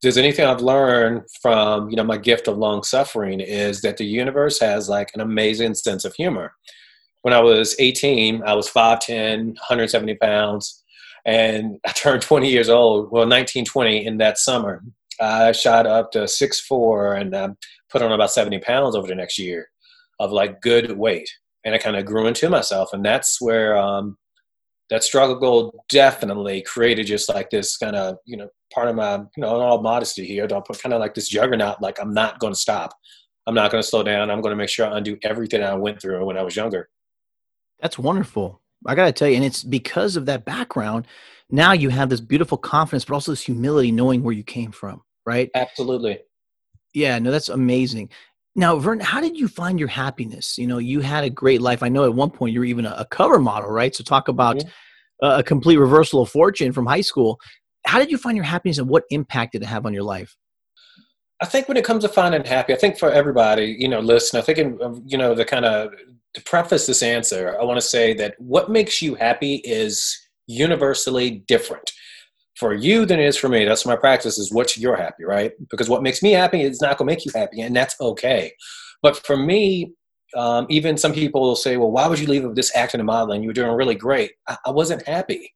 there's 0.00 0.18
anything 0.18 0.46
I've 0.46 0.60
learned 0.60 1.22
from 1.40 1.90
you 1.90 1.96
know 1.96 2.04
my 2.04 2.18
gift 2.18 2.46
of 2.46 2.58
long 2.58 2.84
suffering 2.84 3.40
is 3.40 3.82
that 3.82 3.96
the 3.96 4.04
universe 4.04 4.60
has 4.60 4.88
like 4.88 5.10
an 5.14 5.20
amazing 5.20 5.74
sense 5.74 6.04
of 6.04 6.14
humor 6.14 6.52
when 7.22 7.32
I 7.32 7.40
was 7.40 7.74
18, 7.78 8.42
I 8.44 8.54
was 8.54 8.68
5'10, 8.68 9.46
170 9.46 10.14
pounds, 10.16 10.84
and 11.24 11.78
I 11.86 11.92
turned 11.92 12.22
20 12.22 12.50
years 12.50 12.68
old. 12.68 13.10
Well, 13.10 13.26
19, 13.26 13.64
20 13.64 14.06
in 14.06 14.18
that 14.18 14.38
summer. 14.38 14.82
I 15.20 15.52
shot 15.52 15.86
up 15.86 16.10
to 16.12 16.20
6'4 16.20 17.20
and 17.20 17.36
I 17.36 17.50
put 17.90 18.02
on 18.02 18.12
about 18.12 18.32
70 18.32 18.58
pounds 18.60 18.96
over 18.96 19.06
the 19.06 19.14
next 19.14 19.38
year 19.38 19.68
of 20.22 20.32
like 20.32 20.60
good 20.60 20.96
weight. 20.96 21.28
And 21.64 21.74
I 21.74 21.78
kind 21.78 21.96
of 21.96 22.04
grew 22.04 22.26
into 22.26 22.48
myself. 22.48 22.92
And 22.92 23.04
that's 23.04 23.40
where 23.40 23.76
um, 23.76 24.16
that 24.90 25.04
struggle 25.04 25.36
goal 25.36 25.84
definitely 25.88 26.62
created 26.62 27.06
just 27.06 27.28
like 27.28 27.50
this 27.50 27.76
kind 27.76 27.96
of, 27.96 28.16
you 28.24 28.36
know, 28.36 28.48
part 28.72 28.88
of 28.88 28.96
my, 28.96 29.16
you 29.16 29.42
know, 29.42 29.56
in 29.56 29.62
all 29.62 29.82
modesty 29.82 30.24
here, 30.24 30.46
don't 30.46 30.64
put 30.64 30.82
kind 30.82 30.92
of 30.92 31.00
like 31.00 31.14
this 31.14 31.28
juggernaut, 31.28 31.80
like 31.80 32.00
I'm 32.00 32.14
not 32.14 32.38
going 32.38 32.52
to 32.52 32.58
stop. 32.58 32.92
I'm 33.46 33.54
not 33.54 33.70
going 33.70 33.82
to 33.82 33.88
slow 33.88 34.02
down. 34.02 34.30
I'm 34.30 34.40
going 34.40 34.52
to 34.52 34.56
make 34.56 34.68
sure 34.68 34.86
I 34.86 34.96
undo 34.96 35.16
everything 35.22 35.62
I 35.62 35.74
went 35.74 36.00
through 36.00 36.24
when 36.24 36.38
I 36.38 36.42
was 36.42 36.56
younger. 36.56 36.88
That's 37.80 37.98
wonderful. 37.98 38.60
I 38.86 38.94
got 38.94 39.06
to 39.06 39.12
tell 39.12 39.28
you, 39.28 39.36
and 39.36 39.44
it's 39.44 39.64
because 39.64 40.16
of 40.16 40.26
that 40.26 40.44
background. 40.44 41.06
Now 41.50 41.72
you 41.72 41.88
have 41.88 42.08
this 42.08 42.20
beautiful 42.20 42.58
confidence, 42.58 43.04
but 43.04 43.14
also 43.14 43.32
this 43.32 43.42
humility, 43.42 43.92
knowing 43.92 44.22
where 44.22 44.34
you 44.34 44.44
came 44.44 44.72
from, 44.72 45.02
right? 45.26 45.50
Absolutely. 45.54 46.20
Yeah, 46.94 47.18
no, 47.18 47.30
that's 47.30 47.48
amazing. 47.48 48.10
Now, 48.54 48.76
Vern, 48.76 49.00
how 49.00 49.20
did 49.20 49.38
you 49.38 49.48
find 49.48 49.78
your 49.78 49.88
happiness? 49.88 50.58
You 50.58 50.66
know, 50.66 50.78
you 50.78 51.00
had 51.00 51.24
a 51.24 51.30
great 51.30 51.62
life. 51.62 51.82
I 51.82 51.88
know 51.88 52.04
at 52.04 52.14
one 52.14 52.30
point 52.30 52.52
you 52.52 52.60
were 52.60 52.66
even 52.66 52.84
a, 52.84 53.06
cover 53.10 53.38
model, 53.38 53.70
right? 53.70 53.94
So 53.94 54.04
talk 54.04 54.28
about 54.28 54.56
mm-hmm. 54.56 55.40
a 55.40 55.42
complete 55.42 55.78
reversal 55.78 56.20
of 56.20 56.30
fortune 56.30 56.72
from 56.72 56.86
high 56.86 57.00
school. 57.00 57.40
How 57.86 57.98
did 57.98 58.10
you 58.10 58.18
find 58.18 58.36
your 58.36 58.44
happiness, 58.44 58.78
and 58.78 58.88
what 58.88 59.04
impact 59.10 59.52
did 59.52 59.62
it 59.62 59.66
have 59.66 59.86
on 59.86 59.94
your 59.94 60.02
life? 60.02 60.36
I 61.40 61.46
think 61.46 61.66
when 61.66 61.76
it 61.76 61.84
comes 61.84 62.04
to 62.04 62.08
finding 62.08 62.44
happy, 62.44 62.72
I 62.72 62.76
think 62.76 62.98
for 62.98 63.10
everybody, 63.10 63.74
you 63.78 63.88
know, 63.88 64.00
listen, 64.00 64.38
I 64.38 64.42
think, 64.42 64.58
in, 64.58 65.02
you 65.06 65.18
know, 65.18 65.34
the 65.34 65.44
kind 65.44 65.64
of 65.64 65.90
to 66.34 66.42
preface 66.42 66.86
this 66.86 67.02
answer, 67.02 67.56
I 67.60 67.64
want 67.64 67.80
to 67.80 67.86
say 67.86 68.14
that 68.14 68.34
what 68.38 68.70
makes 68.70 69.02
you 69.02 69.14
happy 69.16 69.56
is 69.64 70.16
universally 70.46 71.42
different 71.48 71.92
for 72.56 72.74
you 72.74 73.06
than 73.06 73.20
it 73.20 73.26
is 73.26 73.36
for 73.36 73.48
me. 73.48 73.64
That's 73.64 73.86
my 73.86 73.96
practice 73.96 74.38
is 74.38 74.52
what 74.52 74.76
you're 74.76 74.96
happy, 74.96 75.24
right? 75.24 75.52
Because 75.70 75.88
what 75.88 76.02
makes 76.02 76.22
me 76.22 76.32
happy 76.32 76.62
is 76.62 76.80
not 76.80 76.98
going 76.98 77.08
to 77.08 77.12
make 77.14 77.24
you 77.24 77.32
happy, 77.34 77.60
and 77.60 77.74
that's 77.74 78.00
okay. 78.00 78.52
But 79.02 79.16
for 79.24 79.36
me, 79.36 79.92
um, 80.36 80.66
even 80.70 80.96
some 80.96 81.12
people 81.12 81.42
will 81.42 81.56
say, 81.56 81.76
well, 81.76 81.90
why 81.90 82.06
would 82.06 82.18
you 82.18 82.26
leave 82.26 82.54
this 82.54 82.74
acting 82.74 83.00
and 83.00 83.06
modeling? 83.06 83.42
You 83.42 83.48
were 83.48 83.54
doing 83.54 83.72
really 83.72 83.94
great. 83.94 84.32
I, 84.48 84.56
I 84.66 84.70
wasn't 84.70 85.06
happy 85.06 85.52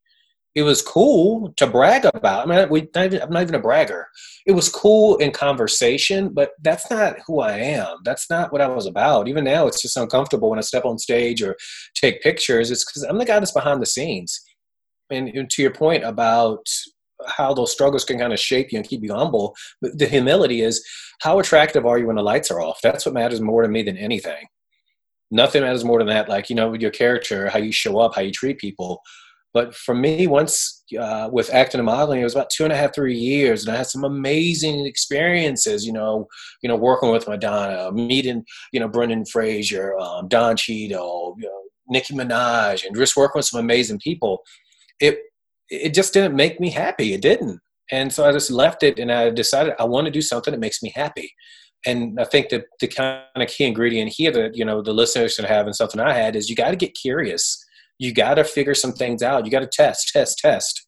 it 0.57 0.63
was 0.63 0.81
cool 0.81 1.53
to 1.57 1.67
brag 1.67 2.03
about. 2.15 2.49
I 2.49 2.49
mean, 2.49 2.69
we, 2.69 2.87
I'm 2.95 3.11
not 3.29 3.43
even 3.43 3.53
a 3.53 3.59
bragger. 3.59 4.07
It 4.47 4.53
was 4.53 4.69
cool 4.69 5.17
in 5.17 5.29
conversation, 5.29 6.29
but 6.33 6.53
that's 6.63 6.89
not 6.89 7.17
who 7.27 7.41
I 7.41 7.57
am. 7.57 7.97
That's 8.03 8.27
not 8.27 8.51
what 8.51 8.61
I 8.61 8.67
was 8.67 8.87
about. 8.87 9.27
Even 9.27 9.43
now, 9.43 9.67
it's 9.67 9.83
just 9.83 9.97
uncomfortable 9.97 10.49
when 10.49 10.57
I 10.57 10.63
step 10.63 10.83
on 10.83 10.97
stage 10.97 11.43
or 11.43 11.55
take 11.93 12.23
pictures. 12.23 12.71
It's 12.71 12.83
because 12.83 13.03
I'm 13.03 13.19
the 13.19 13.25
guy 13.25 13.37
that's 13.37 13.51
behind 13.51 13.83
the 13.83 13.85
scenes. 13.85 14.41
And, 15.09 15.29
and 15.29 15.49
to 15.49 15.61
your 15.61 15.71
point 15.71 16.03
about 16.03 16.67
how 17.27 17.53
those 17.53 17.71
struggles 17.71 18.05
can 18.05 18.19
kind 18.19 18.33
of 18.33 18.39
shape 18.39 18.71
you 18.71 18.77
and 18.77 18.87
keep 18.87 19.03
you 19.03 19.13
humble, 19.13 19.55
the 19.81 20.07
humility 20.07 20.61
is 20.61 20.85
how 21.21 21.39
attractive 21.39 21.85
are 21.85 21.97
you 21.97 22.07
when 22.07 22.15
the 22.15 22.23
lights 22.23 22.51
are 22.51 22.61
off? 22.61 22.79
That's 22.81 23.05
what 23.05 23.15
matters 23.15 23.41
more 23.41 23.63
to 23.63 23.67
me 23.67 23.83
than 23.83 23.97
anything. 23.97 24.45
Nothing 25.31 25.63
matters 25.63 25.83
more 25.83 25.99
than 25.99 26.07
that. 26.07 26.29
Like, 26.29 26.49
you 26.49 26.55
know, 26.55 26.73
your 26.73 26.91
character, 26.91 27.49
how 27.49 27.59
you 27.59 27.71
show 27.71 27.99
up, 27.99 28.15
how 28.15 28.21
you 28.21 28.31
treat 28.31 28.59
people 28.59 29.01
but 29.57 29.73
for 29.73 29.95
me, 29.95 30.27
once 30.27 30.83
uh, 30.99 31.29
with 31.31 31.51
acting 31.51 31.79
and 31.79 31.87
modeling, 31.87 32.21
it 32.21 32.25
was 32.25 32.35
about 32.35 32.51
two 32.51 32.63
and 32.63 32.71
a 32.71 32.75
half, 32.75 32.93
three 32.93 33.17
years, 33.17 33.65
and 33.65 33.73
I 33.73 33.77
had 33.77 33.87
some 33.87 34.03
amazing 34.03 34.85
experiences. 34.85 35.83
You 35.83 35.93
know, 35.93 36.27
you 36.61 36.69
know, 36.69 36.75
working 36.75 37.09
with 37.09 37.27
Madonna, 37.27 37.91
meeting 37.91 38.45
you 38.71 38.79
know 38.79 38.87
Brendan 38.87 39.25
Fraser, 39.25 39.97
um, 39.97 40.27
Don 40.27 40.57
Cheadle, 40.57 41.35
you 41.39 41.47
know, 41.47 41.61
Nicki 41.89 42.13
Minaj, 42.13 42.85
and 42.85 42.95
just 42.95 43.17
working 43.17 43.39
with 43.39 43.45
some 43.45 43.59
amazing 43.59 43.97
people. 43.97 44.43
It 44.99 45.19
it 45.69 45.93
just 45.93 46.13
didn't 46.13 46.35
make 46.35 46.59
me 46.59 46.69
happy. 46.69 47.13
It 47.13 47.21
didn't, 47.21 47.59
and 47.91 48.11
so 48.11 48.25
I 48.25 48.31
just 48.31 48.51
left 48.51 48.83
it, 48.83 48.99
and 48.99 49.11
I 49.11 49.29
decided 49.29 49.73
I 49.79 49.85
want 49.85 50.05
to 50.05 50.11
do 50.11 50.21
something 50.21 50.51
that 50.51 50.59
makes 50.59 50.81
me 50.81 50.91
happy. 50.95 51.33
And 51.85 52.19
I 52.19 52.25
think 52.25 52.49
that 52.49 52.65
the 52.79 52.87
kind 52.87 53.21
of 53.35 53.47
key 53.47 53.65
ingredient 53.65 54.13
here 54.13 54.31
that 54.31 54.55
you 54.55 54.65
know 54.65 54.81
the 54.81 54.93
listeners 54.93 55.35
should 55.35 55.45
have, 55.45 55.65
and 55.65 55.75
something 55.75 56.01
I 56.01 56.13
had 56.13 56.35
is 56.35 56.49
you 56.49 56.55
got 56.55 56.71
to 56.71 56.75
get 56.75 56.95
curious 56.95 57.63
you 57.99 58.13
got 58.13 58.35
to 58.35 58.43
figure 58.43 58.75
some 58.75 58.93
things 58.93 59.23
out. 59.23 59.45
You 59.45 59.51
got 59.51 59.59
to 59.61 59.67
test, 59.67 60.09
test, 60.09 60.37
test. 60.39 60.85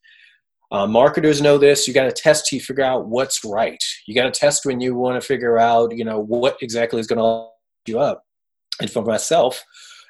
Uh, 0.72 0.86
marketers 0.86 1.42
know 1.42 1.58
this. 1.58 1.88
You 1.88 1.94
got 1.94 2.04
to 2.04 2.12
test 2.12 2.46
to 2.48 2.60
figure 2.60 2.84
out 2.84 3.08
what's 3.08 3.44
right. 3.44 3.84
You 4.08 4.14
got 4.14 4.32
to 4.32 4.40
test 4.40 4.66
when 4.66 4.80
you 4.80 4.96
want 4.96 5.20
to 5.20 5.26
figure 5.26 5.58
out, 5.58 5.96
you 5.96 6.06
know, 6.06 6.20
what 6.20 6.58
exactly 6.62 7.00
is 7.00 7.08
going 7.08 7.20
to 7.20 7.92
you 7.92 8.00
up. 8.00 8.24
And 8.80 8.90
for 8.90 9.04
myself, 9.04 9.64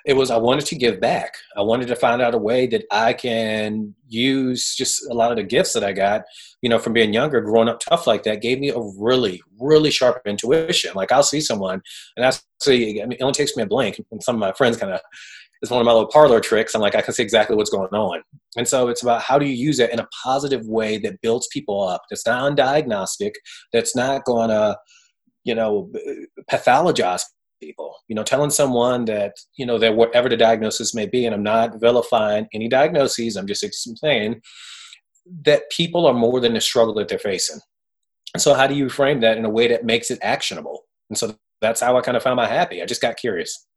it 0.09 0.15
was 0.15 0.31
I 0.31 0.37
wanted 0.37 0.65
to 0.65 0.75
give 0.75 0.99
back. 0.99 1.35
I 1.55 1.61
wanted 1.61 1.87
to 1.89 1.95
find 1.95 2.19
out 2.19 2.33
a 2.33 2.37
way 2.39 2.65
that 2.65 2.83
I 2.91 3.13
can 3.13 3.93
use 4.07 4.73
just 4.75 5.05
a 5.07 5.13
lot 5.13 5.29
of 5.29 5.37
the 5.37 5.43
gifts 5.43 5.73
that 5.73 5.83
I 5.83 5.91
got, 5.93 6.23
you 6.63 6.69
know, 6.69 6.79
from 6.79 6.93
being 6.93 7.13
younger, 7.13 7.41
growing 7.41 7.69
up 7.69 7.79
tough 7.79 8.07
like 8.07 8.23
that, 8.23 8.41
gave 8.41 8.59
me 8.59 8.69
a 8.69 8.79
really, 8.97 9.39
really 9.59 9.91
sharp 9.91 10.23
intuition. 10.25 10.93
Like 10.95 11.11
I'll 11.11 11.21
see 11.21 11.39
someone, 11.39 11.83
and 12.17 12.25
I 12.25 12.31
see, 12.59 13.03
I 13.03 13.05
mean, 13.05 13.19
it 13.19 13.21
only 13.21 13.33
takes 13.33 13.55
me 13.55 13.61
a 13.61 13.67
blink, 13.67 14.01
and 14.11 14.23
some 14.23 14.35
of 14.35 14.39
my 14.39 14.51
friends 14.53 14.77
kind 14.77 14.91
of 14.91 14.99
it's 15.61 15.69
one 15.69 15.79
of 15.81 15.85
my 15.85 15.91
little 15.91 16.07
parlor 16.07 16.39
tricks. 16.39 16.73
I'm 16.73 16.81
like, 16.81 16.95
I 16.95 17.01
can 17.01 17.13
see 17.13 17.21
exactly 17.21 17.55
what's 17.55 17.69
going 17.69 17.89
on. 17.89 18.21
And 18.55 18.65
so 18.67 18.87
it's 18.87 19.03
about 19.03 19.21
how 19.21 19.37
do 19.37 19.45
you 19.45 19.53
use 19.53 19.79
it 19.79 19.91
in 19.91 19.99
a 19.99 20.07
positive 20.23 20.65
way 20.65 20.97
that 20.99 21.21
builds 21.21 21.49
people 21.51 21.85
up, 21.85 22.01
that's 22.09 22.25
not 22.25 22.49
undiagnostic, 22.49 23.33
that's 23.73 23.95
not 23.95 24.23
going 24.23 24.49
to, 24.49 24.77
you 25.43 25.53
know, 25.53 25.91
pathologize 26.49 27.23
people. 27.59 27.95
You 28.07 28.15
know, 28.15 28.23
telling 28.23 28.49
someone 28.49 29.05
that, 29.05 29.33
you 29.55 29.65
know, 29.65 29.77
that 29.77 29.95
whatever 29.95 30.29
the 30.29 30.37
diagnosis 30.37 30.93
may 30.93 31.05
be, 31.05 31.25
and 31.25 31.35
I'm 31.35 31.43
not 31.43 31.79
vilifying 31.79 32.47
any 32.53 32.67
diagnoses, 32.67 33.35
I'm 33.35 33.47
just 33.47 33.65
saying 33.99 34.41
that 35.43 35.69
people 35.69 36.05
are 36.07 36.13
more 36.13 36.39
than 36.39 36.53
the 36.53 36.61
struggle 36.61 36.93
that 36.95 37.07
they're 37.07 37.19
facing. 37.19 37.59
So 38.37 38.53
how 38.53 38.67
do 38.67 38.75
you 38.75 38.89
frame 38.89 39.21
that 39.21 39.37
in 39.37 39.45
a 39.45 39.49
way 39.49 39.67
that 39.67 39.85
makes 39.85 40.11
it 40.11 40.19
actionable? 40.21 40.85
And 41.09 41.17
so 41.17 41.35
that's 41.61 41.81
how 41.81 41.97
I 41.97 42.01
kind 42.01 42.17
of 42.17 42.23
found 42.23 42.37
my 42.37 42.47
happy. 42.47 42.81
I 42.81 42.85
just 42.85 43.01
got 43.01 43.17
curious. 43.17 43.67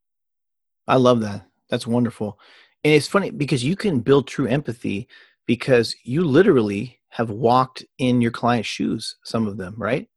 I 0.87 0.97
love 0.97 1.21
that. 1.21 1.47
That's 1.69 1.87
wonderful. 1.87 2.39
And 2.85 2.93
it's 2.93 3.09
funny 3.09 3.31
because 3.31 3.65
you 3.65 3.77
can 3.77 4.01
build 4.01 4.27
true 4.27 4.47
empathy 4.47 5.09
because 5.47 5.95
you 6.05 6.25
literally 6.25 6.99
have 7.11 7.31
walked 7.31 7.85
in 7.99 8.21
your 8.21 8.31
client's 8.31 8.69
shoes, 8.69 9.17
some 9.25 9.47
of 9.47 9.57
them, 9.57 9.75
right? 9.77 10.09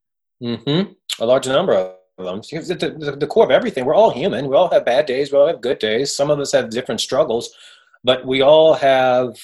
Mm-hmm. 0.42 0.92
A 1.22 1.26
large 1.26 1.48
number 1.48 1.74
of 1.74 1.96
them. 2.18 2.42
The, 2.50 2.96
the, 2.98 3.16
the, 3.18 3.28
core 3.28 3.44
of 3.44 3.52
everything. 3.52 3.86
We're 3.86 3.96
all 3.96 4.12
human. 4.12 4.48
We 4.48 4.56
all 4.56 4.70
have 4.70 4.86
bad 4.86 5.06
days. 5.06 5.32
We 5.32 5.38
all 5.38 5.48
have 5.48 5.62
good 5.62 5.80
days. 5.80 6.16
Some 6.16 6.30
of 6.30 6.40
us 6.40 6.52
have 6.52 6.70
different 6.70 7.02
struggles, 7.02 7.50
but 8.04 8.26
we 8.26 8.42
all 8.42 8.74
have 8.76 9.38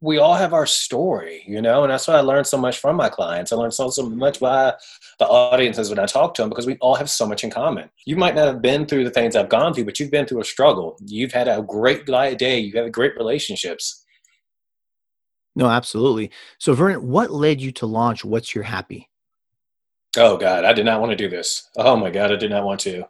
we 0.00 0.18
all 0.18 0.34
have 0.34 0.52
our 0.52 0.66
story, 0.66 1.44
you 1.46 1.62
know, 1.62 1.84
and 1.84 1.92
that's 1.92 2.08
why 2.08 2.14
I 2.14 2.20
learned 2.22 2.48
so 2.48 2.58
much 2.58 2.78
from 2.78 2.96
my 2.96 3.08
clients. 3.08 3.52
I 3.52 3.56
learned 3.56 3.72
so 3.72 3.88
so 3.90 4.10
much 4.10 4.40
by 4.40 4.74
the 5.20 5.26
audiences 5.26 5.90
when 5.90 6.00
I 6.00 6.06
talk 6.06 6.34
to 6.34 6.42
them 6.42 6.48
because 6.48 6.66
we 6.66 6.76
all 6.78 6.96
have 6.96 7.08
so 7.08 7.24
much 7.24 7.44
in 7.44 7.50
common. 7.50 7.88
You 8.04 8.16
might 8.16 8.34
not 8.34 8.48
have 8.48 8.60
been 8.60 8.84
through 8.84 9.04
the 9.04 9.10
things 9.10 9.36
I've 9.36 9.48
gone 9.48 9.72
through, 9.72 9.84
but 9.84 10.00
you've 10.00 10.10
been 10.10 10.26
through 10.26 10.40
a 10.40 10.44
struggle. 10.44 10.98
You've 11.06 11.32
had 11.32 11.46
a 11.46 11.62
great 11.62 12.04
day. 12.04 12.58
You've 12.58 12.90
great 12.90 13.16
relationships. 13.16 14.04
No, 15.54 15.66
absolutely. 15.66 16.32
So, 16.58 16.72
Vernon, 16.72 17.06
what 17.06 17.30
led 17.30 17.60
you 17.60 17.70
to 17.72 17.86
launch 17.86 18.24
What's 18.24 18.54
Your 18.54 18.64
Happi? 18.64 19.06
Oh 20.16 20.36
God, 20.36 20.64
I 20.64 20.72
did 20.72 20.84
not 20.84 21.00
want 21.00 21.10
to 21.10 21.16
do 21.16 21.28
this. 21.28 21.68
Oh 21.76 21.96
my 21.96 22.10
God, 22.10 22.32
I 22.32 22.36
did 22.36 22.50
not 22.50 22.64
want 22.64 22.80
to. 22.80 23.04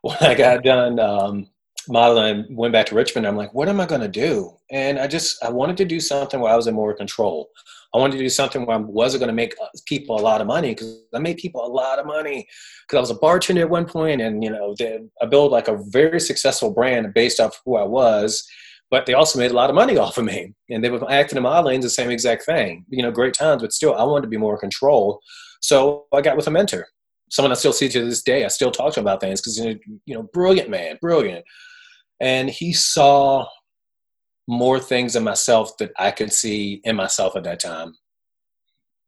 When 0.00 0.16
I 0.20 0.34
got 0.34 0.64
done 0.64 0.98
um, 0.98 1.48
modeling, 1.88 2.46
went 2.50 2.72
back 2.72 2.86
to 2.86 2.94
Richmond. 2.94 3.26
I'm 3.26 3.36
like, 3.36 3.52
what 3.54 3.68
am 3.68 3.80
I 3.80 3.86
going 3.86 4.00
to 4.00 4.08
do? 4.08 4.56
And 4.70 4.98
I 4.98 5.06
just 5.06 5.42
I 5.44 5.50
wanted 5.50 5.76
to 5.78 5.84
do 5.84 6.00
something 6.00 6.40
where 6.40 6.52
I 6.52 6.56
was 6.56 6.66
in 6.66 6.74
more 6.74 6.94
control. 6.94 7.50
I 7.94 7.98
wanted 7.98 8.16
to 8.16 8.22
do 8.22 8.30
something 8.30 8.64
where 8.64 8.76
I 8.76 8.80
wasn't 8.80 9.20
going 9.20 9.28
to 9.28 9.34
make 9.34 9.54
uh, 9.62 9.66
people 9.86 10.18
a 10.18 10.22
lot 10.22 10.40
of 10.40 10.46
money 10.46 10.70
because 10.70 11.02
I 11.14 11.18
made 11.18 11.36
people 11.36 11.64
a 11.64 11.68
lot 11.68 11.98
of 11.98 12.06
money 12.06 12.46
because 12.86 12.96
I 12.96 13.00
was 13.00 13.10
a 13.10 13.20
bartender 13.20 13.62
at 13.62 13.70
one 13.70 13.84
point, 13.84 14.22
and 14.22 14.42
you 14.42 14.50
know, 14.50 14.74
I 15.20 15.26
built 15.26 15.52
like 15.52 15.68
a 15.68 15.78
very 15.88 16.18
successful 16.18 16.70
brand 16.70 17.12
based 17.12 17.40
off 17.40 17.60
who 17.64 17.76
I 17.76 17.84
was. 17.84 18.46
But 18.90 19.06
they 19.06 19.14
also 19.14 19.38
made 19.38 19.50
a 19.50 19.54
lot 19.54 19.70
of 19.70 19.76
money 19.76 19.96
off 19.98 20.18
of 20.18 20.24
me, 20.24 20.54
and 20.70 20.82
they 20.82 20.90
were 20.90 21.10
acting 21.10 21.36
in 21.36 21.42
modeling 21.42 21.80
the 21.80 21.90
same 21.90 22.10
exact 22.10 22.44
thing. 22.44 22.86
You 22.88 23.02
know, 23.02 23.10
great 23.10 23.34
times, 23.34 23.62
but 23.62 23.72
still, 23.72 23.94
I 23.94 24.04
wanted 24.04 24.22
to 24.22 24.28
be 24.28 24.36
more 24.38 24.54
in 24.54 24.60
control. 24.60 25.20
So 25.62 26.06
I 26.12 26.20
got 26.20 26.36
with 26.36 26.48
a 26.48 26.50
mentor, 26.50 26.86
someone 27.30 27.52
I 27.52 27.54
still 27.54 27.72
see 27.72 27.88
to 27.88 28.04
this 28.04 28.22
day. 28.22 28.44
I 28.44 28.48
still 28.48 28.70
talk 28.70 28.92
to 28.94 29.00
him 29.00 29.04
about 29.06 29.20
things 29.20 29.40
because 29.40 29.58
you 29.58 30.14
know, 30.14 30.24
brilliant 30.34 30.68
man, 30.68 30.98
brilliant, 31.00 31.44
and 32.20 32.50
he 32.50 32.72
saw 32.72 33.46
more 34.48 34.78
things 34.80 35.16
in 35.16 35.24
myself 35.24 35.76
that 35.78 35.92
I 35.98 36.10
could 36.10 36.32
see 36.32 36.80
in 36.84 36.96
myself 36.96 37.36
at 37.36 37.44
that 37.44 37.60
time. 37.60 37.94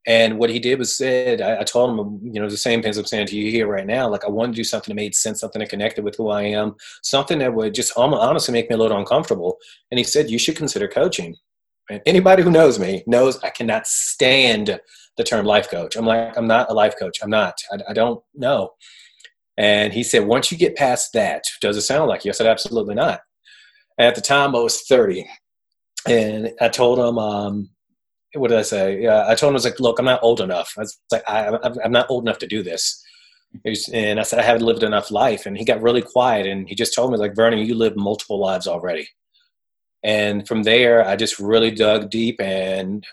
And 0.07 0.39
what 0.39 0.51
he 0.51 0.59
did 0.59 0.79
was 0.79 0.97
said, 0.97 1.41
I, 1.41 1.61
I, 1.61 1.65
told 1.65 1.99
him, 1.99 2.21
you 2.23 2.39
know, 2.39 2.49
the 2.49 2.59
same 2.59 2.83
things 2.83 2.99
I'm 2.99 3.07
saying 3.07 3.29
to 3.29 3.37
you 3.37 3.51
here 3.51 3.67
right 3.67 3.87
now. 3.87 4.07
Like 4.09 4.25
I 4.25 4.29
wanted 4.29 4.53
to 4.53 4.57
do 4.57 4.65
something 4.65 4.95
that 4.95 5.01
made 5.01 5.15
sense, 5.15 5.41
something 5.41 5.61
that 5.61 5.71
connected 5.71 6.05
with 6.05 6.17
who 6.17 6.29
I 6.29 6.43
am, 6.43 6.75
something 7.03 7.39
that 7.39 7.55
would 7.55 7.75
just 7.75 7.93
honestly 7.97 8.53
make 8.53 8.69
me 8.69 8.75
a 8.75 8.79
little 8.79 8.99
uncomfortable. 8.99 9.57
And 9.91 9.97
he 9.99 10.05
said, 10.05 10.31
you 10.31 10.39
should 10.39 10.57
consider 10.57 10.89
coaching. 10.89 11.35
And 11.91 12.01
anybody 12.07 12.43
who 12.43 12.51
knows 12.51 12.79
me 12.79 13.05
knows 13.07 13.39
I 13.43 13.51
cannot 13.51 13.87
stand 13.87 14.81
the 15.17 15.25
term 15.25 15.47
life 15.47 15.71
coach. 15.71 15.97
I'm 15.97 16.07
like, 16.07 16.37
I'm 16.37 16.47
not 16.47 16.71
a 16.71 16.75
life 16.75 16.95
coach. 16.99 17.19
I'm 17.23 17.31
not. 17.31 17.55
I, 17.73 17.91
I 17.91 17.93
don't 17.93 18.23
know. 18.35 18.71
And 19.57 19.93
he 19.93 20.03
said, 20.03 20.27
once 20.27 20.51
you 20.51 20.59
get 20.59 20.77
past 20.77 21.13
that, 21.13 21.45
does 21.61 21.77
it 21.77 21.83
sound 21.83 22.09
like 22.09 22.25
you? 22.25 22.31
I 22.31 22.33
said, 22.33 22.47
absolutely 22.47 22.95
not. 22.95 23.21
At 23.99 24.17
the 24.17 24.21
time, 24.21 24.57
I 24.57 24.61
was 24.61 24.83
30. 24.83 25.27
And 26.09 26.53
I 26.61 26.69
told 26.69 26.99
him, 26.99 27.19
um, 27.19 27.71
what 28.35 28.49
did 28.49 28.59
I 28.59 28.63
say? 28.63 29.01
Yeah, 29.03 29.25
I 29.29 29.37
told 29.37 29.51
him, 29.51 29.55
I 29.55 29.59
was 29.59 29.65
like, 29.65 29.79
look, 29.79 29.99
I'm 29.99 30.05
not 30.05 30.23
old 30.23 30.41
enough. 30.41 30.75
I 30.77 30.81
was 30.81 30.99
like, 31.13 31.23
I, 31.29 31.57
I'm 31.85 31.93
not 31.93 32.11
old 32.11 32.25
enough 32.25 32.39
to 32.39 32.49
do 32.49 32.63
this. 32.63 33.01
And 33.93 34.19
I 34.19 34.25
said, 34.25 34.41
I 34.41 34.43
haven't 34.43 34.67
lived 34.67 34.83
enough 34.83 35.13
life. 35.13 35.47
And 35.47 35.57
he 35.57 35.65
got 35.65 35.81
really 35.81 36.03
quiet 36.03 36.47
and 36.47 36.69
he 36.69 36.75
just 36.75 36.93
told 36.93 37.13
me, 37.13 37.19
like, 37.19 37.37
Vernon, 37.37 37.61
you 37.61 37.77
live 37.77 37.95
multiple 37.95 38.41
lives 38.41 38.67
already. 38.67 39.07
And 40.05 40.47
from 40.47 40.63
there, 40.63 41.07
I 41.07 41.17
just 41.17 41.41
really 41.41 41.71
dug 41.71 42.11
deep 42.11 42.41
and 42.41 43.05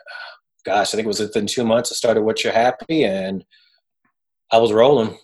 gosh, 0.64 0.94
I 0.94 0.98
think 0.98 1.06
it 1.06 1.08
was 1.08 1.20
within 1.20 1.48
two 1.48 1.64
months 1.64 1.92
I 1.92 1.96
started 1.96 2.22
What 2.22 2.44
You're 2.44 2.54
Happy, 2.54 3.04
and 3.04 3.44
I 4.52 4.58
was 4.58 4.72
rolling. 4.72 5.18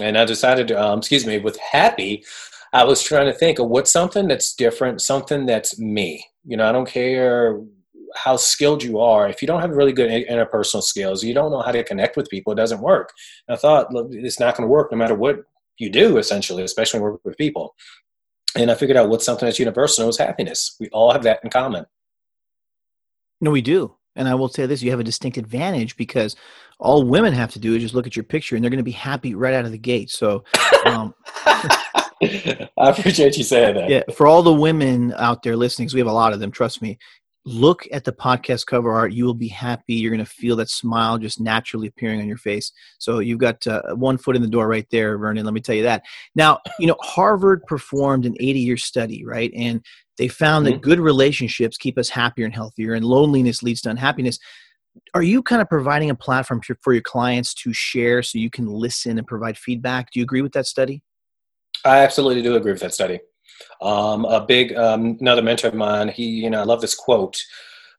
And 0.00 0.16
I 0.16 0.24
decided, 0.24 0.72
um, 0.72 1.00
excuse 1.00 1.26
me, 1.26 1.38
with 1.38 1.58
Happy, 1.58 2.24
I 2.72 2.84
was 2.84 3.02
trying 3.02 3.26
to 3.26 3.32
think 3.32 3.58
of 3.58 3.68
what's 3.68 3.90
something 3.90 4.28
that's 4.28 4.54
different, 4.54 5.02
something 5.02 5.46
that's 5.46 5.78
me. 5.78 6.24
You 6.44 6.56
know, 6.56 6.68
I 6.68 6.72
don't 6.72 6.88
care 6.88 7.60
how 8.14 8.36
skilled 8.36 8.82
you 8.82 8.98
are. 9.00 9.28
If 9.28 9.42
you 9.42 9.48
don't 9.48 9.60
have 9.60 9.70
really 9.70 9.92
good 9.92 10.10
interpersonal 10.10 10.82
skills, 10.82 11.22
you 11.22 11.34
don't 11.34 11.50
know 11.50 11.60
how 11.60 11.72
to 11.72 11.84
connect 11.84 12.16
with 12.16 12.30
people, 12.30 12.52
it 12.52 12.56
doesn't 12.56 12.80
work. 12.80 13.12
And 13.46 13.56
I 13.56 13.58
thought, 13.58 13.92
look, 13.92 14.08
it's 14.12 14.40
not 14.40 14.56
going 14.56 14.66
to 14.66 14.72
work 14.72 14.90
no 14.90 14.98
matter 14.98 15.14
what 15.14 15.40
you 15.78 15.90
do, 15.90 16.18
essentially, 16.18 16.62
especially 16.62 17.00
work 17.00 17.20
with 17.24 17.36
people. 17.36 17.74
And 18.56 18.70
I 18.70 18.74
figured 18.74 18.96
out 18.96 19.08
what's 19.08 19.24
something 19.24 19.46
that's 19.46 19.58
universal. 19.58 20.04
It 20.04 20.06
was 20.06 20.18
happiness. 20.18 20.76
We 20.80 20.88
all 20.88 21.12
have 21.12 21.22
that 21.24 21.40
in 21.44 21.50
common. 21.50 21.86
No, 23.40 23.50
we 23.50 23.62
do. 23.62 23.94
And 24.16 24.28
I 24.28 24.34
will 24.34 24.48
say 24.48 24.66
this 24.66 24.82
you 24.82 24.90
have 24.90 25.00
a 25.00 25.04
distinct 25.04 25.36
advantage 25.36 25.96
because 25.96 26.34
all 26.80 27.04
women 27.04 27.32
have 27.32 27.52
to 27.52 27.58
do 27.58 27.74
is 27.74 27.82
just 27.82 27.94
look 27.94 28.06
at 28.06 28.16
your 28.16 28.24
picture 28.24 28.56
and 28.56 28.64
they're 28.64 28.70
going 28.70 28.78
to 28.78 28.84
be 28.84 28.90
happy 28.90 29.34
right 29.34 29.54
out 29.54 29.64
of 29.64 29.72
the 29.72 29.78
gate. 29.78 30.10
So, 30.10 30.44
um, 30.84 31.14
I 31.46 32.68
appreciate 32.76 33.36
you 33.36 33.44
saying 33.44 33.76
that. 33.76 33.88
Yeah, 33.88 34.02
for 34.14 34.26
all 34.26 34.42
the 34.42 34.52
women 34.52 35.14
out 35.16 35.42
there 35.42 35.56
listening, 35.56 35.86
because 35.86 35.94
we 35.94 36.00
have 36.00 36.08
a 36.08 36.12
lot 36.12 36.32
of 36.32 36.40
them, 36.40 36.50
trust 36.50 36.82
me, 36.82 36.98
look 37.48 37.88
at 37.92 38.04
the 38.04 38.12
podcast 38.12 38.66
cover 38.66 38.92
art. 38.92 39.12
You 39.12 39.24
will 39.24 39.34
be 39.34 39.48
happy. 39.48 39.94
You're 39.94 40.10
going 40.10 40.24
to 40.24 40.30
feel 40.30 40.54
that 40.56 40.68
smile 40.68 41.18
just 41.18 41.40
naturally 41.40 41.88
appearing 41.88 42.20
on 42.20 42.28
your 42.28 42.36
face. 42.36 42.72
So 42.98 43.20
you've 43.20 43.38
got 43.38 43.66
uh, 43.66 43.94
one 43.94 44.18
foot 44.18 44.36
in 44.36 44.42
the 44.42 44.48
door 44.48 44.68
right 44.68 44.86
there, 44.90 45.16
Vernon. 45.16 45.44
Let 45.44 45.54
me 45.54 45.60
tell 45.60 45.74
you 45.74 45.84
that. 45.84 46.04
Now, 46.34 46.60
you 46.78 46.86
know, 46.86 46.96
Harvard 47.00 47.64
performed 47.66 48.26
an 48.26 48.34
80 48.38 48.60
year 48.60 48.76
study, 48.76 49.24
right? 49.24 49.50
And 49.56 49.84
they 50.18 50.28
found 50.28 50.66
mm-hmm. 50.66 50.74
that 50.74 50.82
good 50.82 51.00
relationships 51.00 51.78
keep 51.78 51.96
us 51.96 52.10
happier 52.10 52.44
and 52.44 52.54
healthier, 52.54 52.94
and 52.94 53.04
loneliness 53.04 53.62
leads 53.62 53.80
to 53.82 53.90
unhappiness. 53.90 54.38
Are 55.14 55.22
you 55.22 55.42
kind 55.42 55.62
of 55.62 55.68
providing 55.68 56.10
a 56.10 56.14
platform 56.14 56.60
for 56.82 56.92
your 56.92 57.02
clients 57.02 57.54
to 57.54 57.72
share 57.72 58.22
so 58.22 58.38
you 58.38 58.50
can 58.50 58.66
listen 58.66 59.16
and 59.16 59.26
provide 59.26 59.56
feedback? 59.56 60.10
Do 60.10 60.20
you 60.20 60.24
agree 60.24 60.42
with 60.42 60.52
that 60.52 60.66
study? 60.66 61.02
I 61.84 61.98
absolutely 61.98 62.42
do 62.42 62.56
agree 62.56 62.72
with 62.72 62.80
that 62.82 62.92
study. 62.92 63.20
Um, 63.80 64.24
a 64.24 64.44
big 64.44 64.76
um, 64.76 65.16
another 65.20 65.42
mentor 65.42 65.68
of 65.68 65.74
mine, 65.74 66.08
he 66.08 66.24
you 66.24 66.50
know 66.50 66.60
I 66.60 66.64
love 66.64 66.80
this 66.80 66.94
quote. 66.94 67.40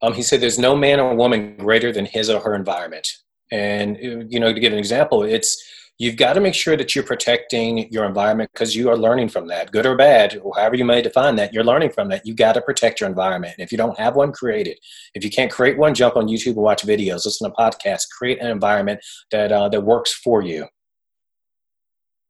Um, 0.01 0.13
he 0.13 0.21
said, 0.21 0.41
"There's 0.41 0.59
no 0.59 0.75
man 0.75 0.99
or 0.99 1.15
woman 1.15 1.57
greater 1.57 1.91
than 1.91 2.05
his 2.05 2.29
or 2.29 2.39
her 2.41 2.55
environment." 2.55 3.07
And 3.51 3.97
you 3.99 4.39
know, 4.39 4.53
to 4.53 4.59
give 4.59 4.73
an 4.73 4.79
example, 4.79 5.23
it's 5.23 5.61
you've 5.97 6.15
got 6.15 6.33
to 6.33 6.39
make 6.39 6.55
sure 6.55 6.77
that 6.77 6.95
you're 6.95 7.03
protecting 7.03 7.91
your 7.91 8.05
environment 8.05 8.49
because 8.53 8.75
you 8.75 8.89
are 8.89 8.97
learning 8.97 9.29
from 9.29 9.47
that, 9.47 9.71
good 9.71 9.85
or 9.85 9.95
bad, 9.95 10.39
or 10.41 10.53
however 10.55 10.75
you 10.75 10.85
may 10.85 11.01
define 11.01 11.35
that. 11.35 11.53
You're 11.53 11.63
learning 11.63 11.91
from 11.91 12.07
that. 12.09 12.25
You 12.25 12.33
got 12.33 12.53
to 12.53 12.61
protect 12.61 13.01
your 13.01 13.09
environment. 13.09 13.55
If 13.57 13.71
you 13.71 13.77
don't 13.77 13.99
have 13.99 14.15
one, 14.15 14.31
create 14.31 14.67
it. 14.67 14.79
If 15.13 15.23
you 15.23 15.29
can't 15.29 15.51
create 15.51 15.77
one, 15.77 15.93
jump 15.93 16.15
on 16.15 16.27
YouTube 16.27 16.53
and 16.53 16.57
watch 16.57 16.83
videos, 16.83 17.25
listen 17.25 17.49
to 17.49 17.55
podcasts, 17.55 18.09
create 18.09 18.41
an 18.41 18.47
environment 18.47 19.01
that 19.31 19.51
uh, 19.51 19.69
that 19.69 19.81
works 19.81 20.13
for 20.13 20.41
you. 20.41 20.67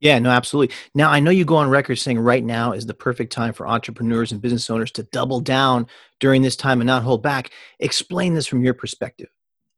Yeah, 0.00 0.18
no, 0.18 0.30
absolutely. 0.30 0.74
Now, 0.94 1.10
I 1.10 1.20
know 1.20 1.30
you 1.30 1.44
go 1.44 1.56
on 1.56 1.68
record 1.68 1.96
saying 1.96 2.18
right 2.18 2.44
now 2.44 2.72
is 2.72 2.86
the 2.86 2.94
perfect 2.94 3.32
time 3.32 3.52
for 3.52 3.68
entrepreneurs 3.68 4.32
and 4.32 4.40
business 4.40 4.70
owners 4.70 4.90
to 4.92 5.02
double 5.04 5.40
down 5.40 5.86
during 6.20 6.40
this 6.40 6.56
time 6.56 6.80
and 6.80 6.86
not 6.86 7.02
hold 7.02 7.22
back. 7.22 7.50
Explain 7.80 8.34
this 8.34 8.46
from 8.46 8.64
your 8.64 8.74
perspective. 8.74 9.28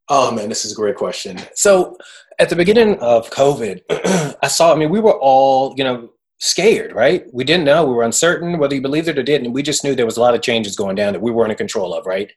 Oh 0.09 0.31
man, 0.31 0.49
this 0.49 0.65
is 0.65 0.73
a 0.73 0.77
great 0.77 0.97
question. 0.97 1.41
So 1.55 1.97
at 2.39 2.49
the 2.49 2.57
beginning 2.57 2.99
of 3.01 3.31
COVID, 3.31 3.81
I 4.43 4.49
saw, 4.49 4.73
I 4.73 4.77
mean, 4.77 4.91
we 4.91 5.01
were 5.01 5.19
all, 5.19 5.75
you 5.77 5.85
know, 5.85 6.11
scared, 6.39 6.93
right? 6.93 7.25
We 7.33 7.45
didn't 7.45 7.65
know, 7.65 7.85
we 7.85 7.95
were 7.95 8.03
uncertain 8.03 8.59
whether 8.59 8.75
you 8.75 8.83
believed 8.83 9.09
it 9.09 9.19
or 9.19 9.23
didn't. 9.23 9.53
We 9.53 9.63
just 9.63 9.85
knew 9.85 9.95
there 9.95 10.07
was 10.07 10.17
a 10.17 10.21
lot 10.21 10.35
of 10.35 10.43
changes 10.43 10.77
going 10.77 10.97
down 10.97 11.13
that 11.13 11.23
we 11.23 11.31
weren't 11.31 11.53
in 11.53 11.57
control 11.57 11.95
of, 11.95 12.05
right? 12.05 12.33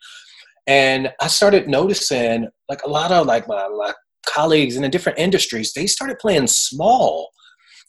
And 0.68 1.12
I 1.20 1.28
started 1.28 1.68
noticing 1.68 2.48
like 2.70 2.84
a 2.84 2.90
lot 2.90 3.12
of 3.12 3.26
like 3.28 3.48
my, 3.48 3.68
my 3.68 3.94
colleagues 4.26 4.76
in 4.76 4.82
the 4.82 4.90
different 4.90 5.20
industries, 5.20 5.74
they 5.74 5.88
started 5.88 6.20
playing 6.20 6.48
small. 6.48 7.30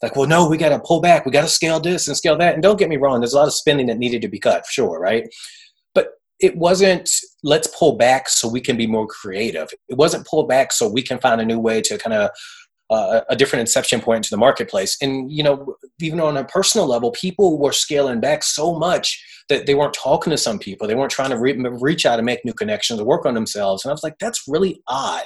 Like, 0.01 0.15
well, 0.15 0.27
no, 0.27 0.47
we 0.47 0.57
got 0.57 0.69
to 0.69 0.79
pull 0.79 1.01
back. 1.01 1.25
We 1.25 1.31
got 1.31 1.41
to 1.41 1.47
scale 1.47 1.79
this 1.79 2.07
and 2.07 2.15
scale 2.15 2.37
that. 2.37 2.53
And 2.53 2.61
don't 2.61 2.77
get 2.77 2.89
me 2.89 2.97
wrong, 2.97 3.19
there's 3.19 3.33
a 3.33 3.37
lot 3.37 3.47
of 3.47 3.53
spending 3.53 3.87
that 3.87 3.97
needed 3.97 4.21
to 4.21 4.27
be 4.27 4.39
cut, 4.39 4.65
sure, 4.65 4.99
right? 4.99 5.27
But 5.95 6.09
it 6.39 6.55
wasn't 6.55 7.09
let's 7.43 7.67
pull 7.77 7.97
back 7.97 8.29
so 8.29 8.47
we 8.47 8.61
can 8.61 8.77
be 8.77 8.87
more 8.87 9.07
creative. 9.07 9.69
It 9.89 9.97
wasn't 9.97 10.27
pull 10.27 10.45
back 10.45 10.71
so 10.71 10.87
we 10.87 11.01
can 11.01 11.19
find 11.19 11.41
a 11.41 11.45
new 11.45 11.59
way 11.59 11.81
to 11.81 11.97
kind 11.97 12.13
of 12.13 12.29
uh, 12.89 13.21
a 13.29 13.35
different 13.35 13.61
inception 13.61 13.99
point 13.99 14.19
into 14.19 14.29
the 14.29 14.37
marketplace. 14.37 14.97
And 15.01 15.31
you 15.31 15.43
know, 15.43 15.75
even 15.99 16.19
on 16.19 16.37
a 16.37 16.45
personal 16.45 16.87
level, 16.87 17.11
people 17.11 17.57
were 17.57 17.73
scaling 17.73 18.19
back 18.19 18.43
so 18.43 18.77
much 18.77 19.23
that 19.49 19.65
they 19.65 19.75
weren't 19.75 19.93
talking 19.93 20.31
to 20.31 20.37
some 20.37 20.59
people. 20.59 20.87
They 20.87 20.95
weren't 20.95 21.11
trying 21.11 21.31
to 21.31 21.37
re- 21.37 21.57
reach 21.81 22.05
out 22.05 22.19
and 22.19 22.25
make 22.25 22.45
new 22.45 22.53
connections 22.53 22.99
or 22.99 23.05
work 23.05 23.25
on 23.25 23.33
themselves. 23.33 23.83
And 23.83 23.91
I 23.91 23.93
was 23.93 24.03
like, 24.03 24.19
that's 24.19 24.43
really 24.47 24.81
odd. 24.87 25.25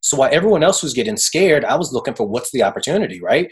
So 0.00 0.16
while 0.16 0.30
everyone 0.32 0.62
else 0.62 0.82
was 0.82 0.94
getting 0.94 1.16
scared, 1.16 1.64
I 1.64 1.76
was 1.76 1.92
looking 1.92 2.14
for 2.14 2.26
what's 2.26 2.50
the 2.50 2.62
opportunity, 2.62 3.20
right? 3.20 3.50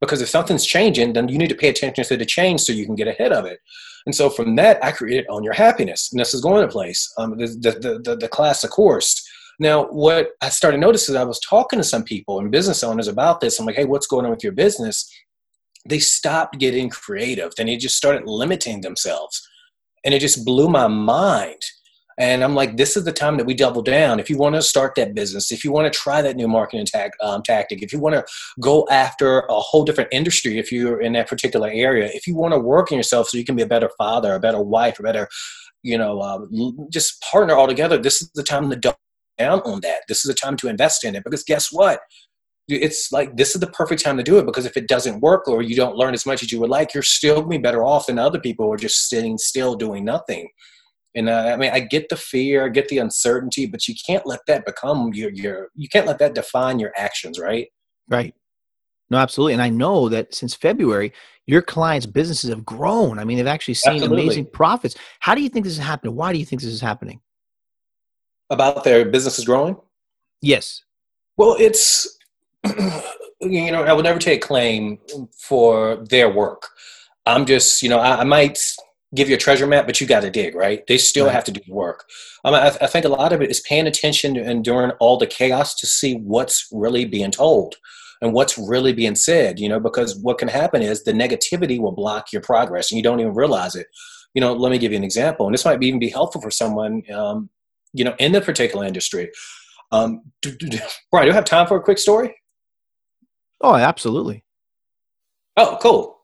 Because 0.00 0.22
if 0.22 0.28
something's 0.28 0.64
changing, 0.64 1.12
then 1.12 1.28
you 1.28 1.38
need 1.38 1.50
to 1.50 1.54
pay 1.54 1.68
attention 1.68 2.04
to 2.04 2.16
the 2.16 2.24
change 2.24 2.60
so 2.62 2.72
you 2.72 2.86
can 2.86 2.94
get 2.94 3.08
ahead 3.08 3.32
of 3.32 3.44
it. 3.44 3.60
And 4.06 4.14
so 4.14 4.30
from 4.30 4.56
that, 4.56 4.82
I 4.82 4.92
created 4.92 5.26
on 5.28 5.44
Your 5.44 5.52
Happiness. 5.52 6.08
And 6.10 6.20
this 6.20 6.32
is 6.32 6.40
going 6.40 6.62
to 6.62 6.72
place, 6.72 7.12
um, 7.18 7.36
the, 7.36 7.46
the, 7.46 8.00
the, 8.02 8.16
the 8.16 8.28
class, 8.28 8.64
of 8.64 8.70
course. 8.70 9.26
Now, 9.58 9.84
what 9.86 10.30
I 10.40 10.48
started 10.48 10.78
noticing, 10.78 11.16
I 11.16 11.24
was 11.24 11.38
talking 11.40 11.78
to 11.78 11.84
some 11.84 12.02
people 12.02 12.38
and 12.38 12.50
business 12.50 12.82
owners 12.82 13.08
about 13.08 13.40
this. 13.40 13.58
I'm 13.60 13.66
like, 13.66 13.76
hey, 13.76 13.84
what's 13.84 14.06
going 14.06 14.24
on 14.24 14.30
with 14.30 14.42
your 14.42 14.54
business? 14.54 15.06
They 15.86 15.98
stopped 15.98 16.58
getting 16.58 16.88
creative. 16.88 17.52
Then 17.56 17.66
they 17.66 17.76
just 17.76 17.96
started 17.96 18.22
limiting 18.26 18.80
themselves. 18.80 19.46
And 20.02 20.14
it 20.14 20.20
just 20.20 20.46
blew 20.46 20.68
my 20.68 20.86
mind 20.86 21.60
and 22.20 22.44
I'm 22.44 22.54
like, 22.54 22.76
this 22.76 22.98
is 22.98 23.04
the 23.04 23.12
time 23.12 23.38
that 23.38 23.46
we 23.46 23.54
double 23.54 23.80
down. 23.80 24.20
If 24.20 24.28
you 24.28 24.36
want 24.36 24.54
to 24.54 24.60
start 24.60 24.94
that 24.96 25.14
business, 25.14 25.50
if 25.50 25.64
you 25.64 25.72
want 25.72 25.90
to 25.90 25.98
try 25.98 26.20
that 26.20 26.36
new 26.36 26.46
marketing 26.46 26.86
um, 27.22 27.42
tactic, 27.42 27.82
if 27.82 27.94
you 27.94 27.98
want 27.98 28.14
to 28.14 28.24
go 28.60 28.86
after 28.90 29.40
a 29.48 29.58
whole 29.58 29.84
different 29.84 30.10
industry, 30.12 30.58
if 30.58 30.70
you're 30.70 31.00
in 31.00 31.14
that 31.14 31.28
particular 31.28 31.70
area, 31.72 32.10
if 32.12 32.26
you 32.26 32.34
want 32.34 32.52
to 32.52 32.60
work 32.60 32.92
on 32.92 32.98
yourself 32.98 33.28
so 33.28 33.38
you 33.38 33.44
can 33.44 33.56
be 33.56 33.62
a 33.62 33.66
better 33.66 33.90
father, 33.96 34.34
a 34.34 34.40
better 34.40 34.60
wife, 34.60 34.98
a 34.98 35.02
better, 35.02 35.28
you 35.82 35.96
know, 35.96 36.20
uh, 36.20 36.40
just 36.90 37.22
partner 37.22 37.54
all 37.54 37.66
together, 37.66 37.96
this 37.96 38.20
is 38.20 38.30
the 38.34 38.42
time 38.42 38.68
to 38.68 38.76
double 38.76 38.98
down 39.38 39.60
on 39.60 39.80
that. 39.80 40.02
This 40.06 40.18
is 40.18 40.28
the 40.28 40.34
time 40.34 40.58
to 40.58 40.68
invest 40.68 41.04
in 41.04 41.16
it 41.16 41.24
because 41.24 41.42
guess 41.42 41.72
what? 41.72 42.00
it's 42.68 43.10
like 43.10 43.36
this 43.36 43.56
is 43.56 43.60
the 43.60 43.66
perfect 43.66 44.00
time 44.00 44.16
to 44.16 44.22
do 44.22 44.38
it 44.38 44.46
because 44.46 44.64
if 44.64 44.76
it 44.76 44.86
doesn't 44.86 45.20
work 45.20 45.48
or 45.48 45.60
you 45.60 45.74
don't 45.74 45.96
learn 45.96 46.14
as 46.14 46.24
much 46.24 46.40
as 46.40 46.52
you 46.52 46.60
would 46.60 46.70
like, 46.70 46.94
you're 46.94 47.02
still 47.02 47.36
going 47.36 47.46
to 47.46 47.58
be 47.58 47.62
better 47.62 47.82
off 47.82 48.06
than 48.06 48.16
other 48.16 48.38
people 48.38 48.66
who 48.66 48.72
are 48.72 48.76
just 48.76 49.08
sitting 49.08 49.38
still 49.38 49.74
doing 49.74 50.04
nothing. 50.04 50.48
And 51.14 51.28
uh, 51.28 51.50
I 51.52 51.56
mean, 51.56 51.70
I 51.72 51.80
get 51.80 52.08
the 52.08 52.16
fear, 52.16 52.66
I 52.66 52.68
get 52.68 52.88
the 52.88 52.98
uncertainty, 52.98 53.66
but 53.66 53.88
you 53.88 53.94
can't 54.06 54.26
let 54.26 54.40
that 54.46 54.64
become 54.64 55.12
your 55.12 55.30
your. 55.30 55.68
You 55.74 55.88
can't 55.88 56.06
let 56.06 56.18
that 56.18 56.34
define 56.34 56.78
your 56.78 56.92
actions, 56.96 57.38
right? 57.38 57.68
Right. 58.08 58.34
No, 59.10 59.18
absolutely. 59.18 59.54
And 59.54 59.62
I 59.62 59.70
know 59.70 60.08
that 60.08 60.34
since 60.34 60.54
February, 60.54 61.12
your 61.46 61.62
clients' 61.62 62.06
businesses 62.06 62.48
have 62.50 62.64
grown. 62.64 63.18
I 63.18 63.24
mean, 63.24 63.38
they've 63.38 63.46
actually 63.46 63.74
seen 63.74 63.94
absolutely. 63.94 64.22
amazing 64.22 64.46
profits. 64.46 64.94
How 65.18 65.34
do 65.34 65.42
you 65.42 65.48
think 65.48 65.64
this 65.64 65.72
is 65.72 65.80
happening? 65.84 66.14
Why 66.14 66.32
do 66.32 66.38
you 66.38 66.44
think 66.44 66.62
this 66.62 66.72
is 66.72 66.80
happening? 66.80 67.20
About 68.50 68.84
their 68.84 69.04
businesses 69.04 69.44
growing? 69.44 69.76
Yes. 70.40 70.84
Well, 71.36 71.56
it's 71.58 72.18
you 73.40 73.72
know, 73.72 73.82
I 73.82 73.92
would 73.92 74.04
never 74.04 74.18
take 74.18 74.42
claim 74.42 74.98
for 75.36 75.96
their 76.08 76.30
work. 76.30 76.68
I'm 77.26 77.46
just, 77.46 77.82
you 77.82 77.88
know, 77.88 77.98
I, 77.98 78.20
I 78.20 78.24
might 78.24 78.58
give 79.14 79.28
you 79.28 79.34
a 79.34 79.38
treasure 79.38 79.66
map, 79.66 79.86
but 79.86 80.00
you 80.00 80.06
got 80.06 80.20
to 80.20 80.30
dig, 80.30 80.54
right? 80.54 80.86
They 80.86 80.98
still 80.98 81.26
right. 81.26 81.34
have 81.34 81.44
to 81.44 81.52
do 81.52 81.60
the 81.66 81.72
work. 81.72 82.04
Um, 82.44 82.54
I, 82.54 82.68
I, 82.80 82.86
think 82.86 83.04
a 83.04 83.08
lot 83.08 83.32
of 83.32 83.42
it 83.42 83.50
is 83.50 83.60
paying 83.60 83.86
attention 83.86 84.36
and 84.36 84.64
during 84.64 84.92
all 85.00 85.16
the 85.16 85.26
chaos 85.26 85.74
to 85.76 85.86
see 85.86 86.14
what's 86.14 86.68
really 86.70 87.04
being 87.04 87.32
told 87.32 87.76
and 88.22 88.32
what's 88.32 88.56
really 88.56 88.92
being 88.92 89.16
said, 89.16 89.58
you 89.58 89.68
know, 89.68 89.80
because 89.80 90.16
what 90.16 90.38
can 90.38 90.48
happen 90.48 90.82
is 90.82 91.02
the 91.02 91.12
negativity 91.12 91.80
will 91.80 91.92
block 91.92 92.32
your 92.32 92.42
progress 92.42 92.90
and 92.90 92.96
you 92.96 93.02
don't 93.02 93.20
even 93.20 93.34
realize 93.34 93.74
it. 93.74 93.86
You 94.34 94.40
know, 94.40 94.52
let 94.52 94.70
me 94.70 94.78
give 94.78 94.92
you 94.92 94.98
an 94.98 95.04
example, 95.04 95.46
and 95.46 95.54
this 95.54 95.64
might 95.64 95.82
even 95.82 95.98
be 95.98 96.08
helpful 96.08 96.40
for 96.40 96.52
someone, 96.52 97.02
um, 97.12 97.50
you 97.92 98.04
know, 98.04 98.14
in 98.20 98.30
the 98.30 98.40
particular 98.40 98.86
industry. 98.86 99.28
Um, 99.90 100.22
do, 100.40 100.52
do, 100.52 100.68
do, 100.68 100.78
Brian, 101.10 101.26
do 101.26 101.30
you 101.30 101.34
have 101.34 101.44
time 101.44 101.66
for 101.66 101.76
a 101.76 101.82
quick 101.82 101.98
story? 101.98 102.36
Oh, 103.60 103.74
absolutely. 103.74 104.44
Oh, 105.56 105.78
cool. 105.82 106.19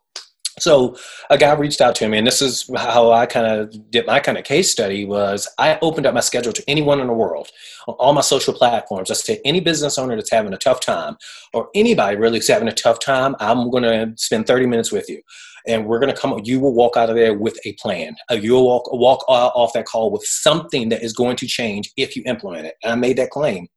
So 0.58 0.96
a 1.28 1.36
guy 1.36 1.52
reached 1.52 1.82
out 1.82 1.94
to 1.96 2.08
me, 2.08 2.16
and 2.16 2.26
this 2.26 2.40
is 2.40 2.70
how 2.74 3.12
I 3.12 3.26
kind 3.26 3.46
of 3.46 3.90
did 3.90 4.06
my 4.06 4.20
kind 4.20 4.38
of 4.38 4.44
case 4.44 4.70
study. 4.70 5.04
Was 5.04 5.46
I 5.58 5.78
opened 5.82 6.06
up 6.06 6.14
my 6.14 6.20
schedule 6.20 6.52
to 6.54 6.64
anyone 6.66 6.98
in 6.98 7.08
the 7.08 7.12
world 7.12 7.50
on 7.86 7.94
all 7.96 8.14
my 8.14 8.22
social 8.22 8.54
platforms. 8.54 9.10
I 9.10 9.14
said 9.14 9.40
any 9.44 9.60
business 9.60 9.98
owner 9.98 10.16
that's 10.16 10.30
having 10.30 10.54
a 10.54 10.58
tough 10.58 10.80
time, 10.80 11.18
or 11.52 11.68
anybody 11.74 12.16
really 12.16 12.38
is 12.38 12.48
having 12.48 12.68
a 12.68 12.72
tough 12.72 13.00
time, 13.00 13.36
I'm 13.38 13.70
going 13.70 13.82
to 13.82 14.14
spend 14.16 14.46
30 14.46 14.66
minutes 14.66 14.90
with 14.90 15.10
you, 15.10 15.20
and 15.66 15.84
we're 15.84 15.98
going 15.98 16.14
to 16.14 16.18
come. 16.18 16.40
You 16.42 16.60
will 16.60 16.74
walk 16.74 16.96
out 16.96 17.10
of 17.10 17.16
there 17.16 17.34
with 17.34 17.58
a 17.66 17.74
plan. 17.74 18.16
Uh, 18.30 18.36
you'll 18.36 18.64
walk 18.66 18.90
walk 18.92 19.24
off 19.28 19.74
that 19.74 19.84
call 19.84 20.10
with 20.10 20.24
something 20.24 20.88
that 20.88 21.02
is 21.02 21.12
going 21.12 21.36
to 21.36 21.46
change 21.46 21.92
if 21.98 22.16
you 22.16 22.22
implement 22.24 22.66
it. 22.66 22.76
And 22.82 22.92
I 22.92 22.96
made 22.96 23.18
that 23.18 23.28
claim. 23.28 23.68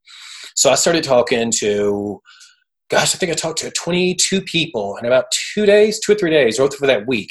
So 0.56 0.70
I 0.70 0.76
started 0.76 1.04
talking 1.04 1.52
to 1.58 2.22
gosh, 2.90 3.14
I 3.14 3.18
think 3.18 3.32
I 3.32 3.36
talked 3.36 3.60
to 3.60 3.70
22 3.70 4.42
people 4.42 4.96
in 4.96 5.06
about 5.06 5.26
two 5.54 5.64
days, 5.64 6.00
two 6.00 6.12
or 6.12 6.16
three 6.16 6.30
days, 6.30 6.58
or 6.58 6.70
for 6.70 6.86
that 6.88 7.06
week. 7.06 7.30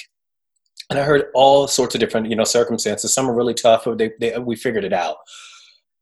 And 0.89 0.98
I 0.98 1.04
heard 1.04 1.26
all 1.36 1.67
sorts 1.67 1.93
of 1.93 2.00
different, 2.00 2.30
you 2.30 2.36
know, 2.36 2.45
circumstances. 2.45 3.13
Some 3.13 3.30
are 3.30 3.36
really 3.36 3.54
tough, 3.54 3.84
but 3.86 3.98
they, 3.98 4.12
they, 4.19 4.38
we 4.39 4.56
figured 4.56 4.86
it 4.86 4.93
out. 4.93 5.17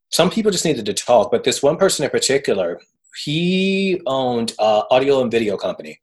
Some 0.09 0.29
people 0.29 0.51
just 0.51 0.63
needed 0.63 0.85
to 0.85 0.93
talk, 0.93 1.31
but 1.31 1.43
this 1.43 1.61
one 1.61 1.75
person 1.75 2.05
in 2.05 2.11
particular, 2.11 2.79
he 3.23 3.99
owned 4.05 4.53
an 4.59 4.83
audio 4.89 5.21
and 5.21 5.31
video 5.31 5.57
company. 5.57 5.99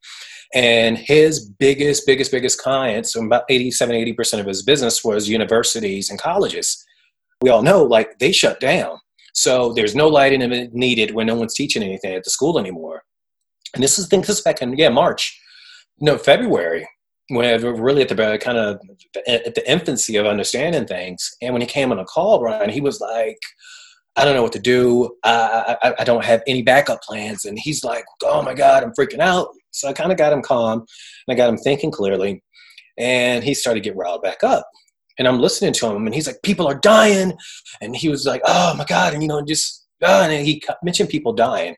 And 0.53 0.97
his 0.97 1.49
biggest, 1.49 2.05
biggest, 2.05 2.31
biggest 2.31 2.61
clients, 2.61 3.13
so 3.13 3.25
about 3.25 3.45
87, 3.49 3.95
80% 3.95 4.39
of 4.39 4.45
his 4.45 4.61
business 4.63 5.03
was 5.03 5.27
universities 5.27 6.09
and 6.09 6.19
colleges. 6.19 6.85
We 7.41 7.49
all 7.49 7.63
know, 7.63 7.83
like, 7.83 8.19
they 8.19 8.31
shut 8.31 8.59
down. 8.59 8.99
So 9.33 9.73
there's 9.73 9.95
no 9.95 10.07
lighting 10.07 10.69
needed 10.73 11.13
when 11.13 11.27
no 11.27 11.35
one's 11.35 11.55
teaching 11.55 11.83
anything 11.83 12.13
at 12.13 12.23
the 12.23 12.29
school 12.29 12.59
anymore. 12.59 13.03
And 13.75 13.83
this 13.83 13.99
is, 13.99 14.07
think 14.07 14.25
this 14.25 14.37
is 14.37 14.43
back 14.43 14.61
in, 14.61 14.75
yeah, 14.77 14.89
March, 14.89 15.39
no, 15.99 16.17
February, 16.17 16.87
when 17.29 17.61
we 17.61 17.69
were 17.69 17.81
really 17.81 18.01
at 18.01 18.09
the 18.09 18.23
uh, 18.23 18.37
kind 18.37 18.57
of 18.57 18.79
at 19.27 19.55
the 19.55 19.71
infancy 19.71 20.15
of 20.15 20.25
understanding 20.25 20.85
things. 20.85 21.29
And 21.41 21.53
when 21.53 21.61
he 21.61 21.67
came 21.67 21.91
on 21.91 21.99
a 21.99 22.05
call, 22.05 22.39
Brian, 22.39 22.69
he 22.69 22.81
was 22.81 22.99
like, 22.99 23.37
I 24.15 24.23
don't 24.23 24.35
know 24.35 24.43
what 24.43 24.53
to 24.53 24.59
do. 24.59 25.15
I, 25.23 25.75
I, 25.81 25.93
I 25.99 26.03
don't 26.03 26.23
have 26.23 26.41
any 26.47 26.61
backup 26.61 27.01
plans. 27.01 27.45
And 27.45 27.59
he's 27.59 27.83
like, 27.83 28.05
oh 28.23 28.41
my 28.41 28.53
God, 28.53 28.83
I'm 28.83 28.93
freaking 28.93 29.19
out. 29.19 29.49
So 29.71 29.89
I 29.89 29.93
kind 29.93 30.11
of 30.11 30.17
got 30.17 30.31
him 30.31 30.41
calm 30.41 30.79
and 30.79 31.33
I 31.33 31.35
got 31.35 31.49
him 31.49 31.57
thinking 31.57 31.91
clearly. 31.91 32.41
And 32.97 33.43
he 33.43 33.53
started 33.53 33.83
to 33.83 33.89
get 33.89 33.97
riled 33.97 34.21
back 34.21 34.43
up. 34.43 34.69
And 35.17 35.27
I'm 35.27 35.39
listening 35.39 35.73
to 35.73 35.87
him 35.87 36.05
and 36.05 36.15
he's 36.15 36.27
like, 36.27 36.41
people 36.43 36.67
are 36.67 36.79
dying. 36.79 37.33
And 37.81 37.95
he 37.95 38.07
was 38.07 38.25
like, 38.25 38.41
oh 38.45 38.73
my 38.77 38.85
God. 38.85 39.13
And, 39.13 39.21
you 39.21 39.27
know, 39.27 39.41
just, 39.43 39.85
oh, 40.01 40.23
and 40.23 40.45
he 40.45 40.61
mentioned 40.83 41.09
people 41.09 41.33
dying. 41.33 41.75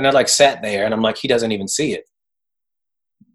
And 0.00 0.06
I 0.06 0.12
like 0.12 0.30
sat 0.30 0.62
there 0.62 0.86
and 0.86 0.94
I'm 0.94 1.02
like, 1.02 1.18
he 1.18 1.28
doesn't 1.28 1.52
even 1.52 1.68
see 1.68 1.92
it. 1.92 2.08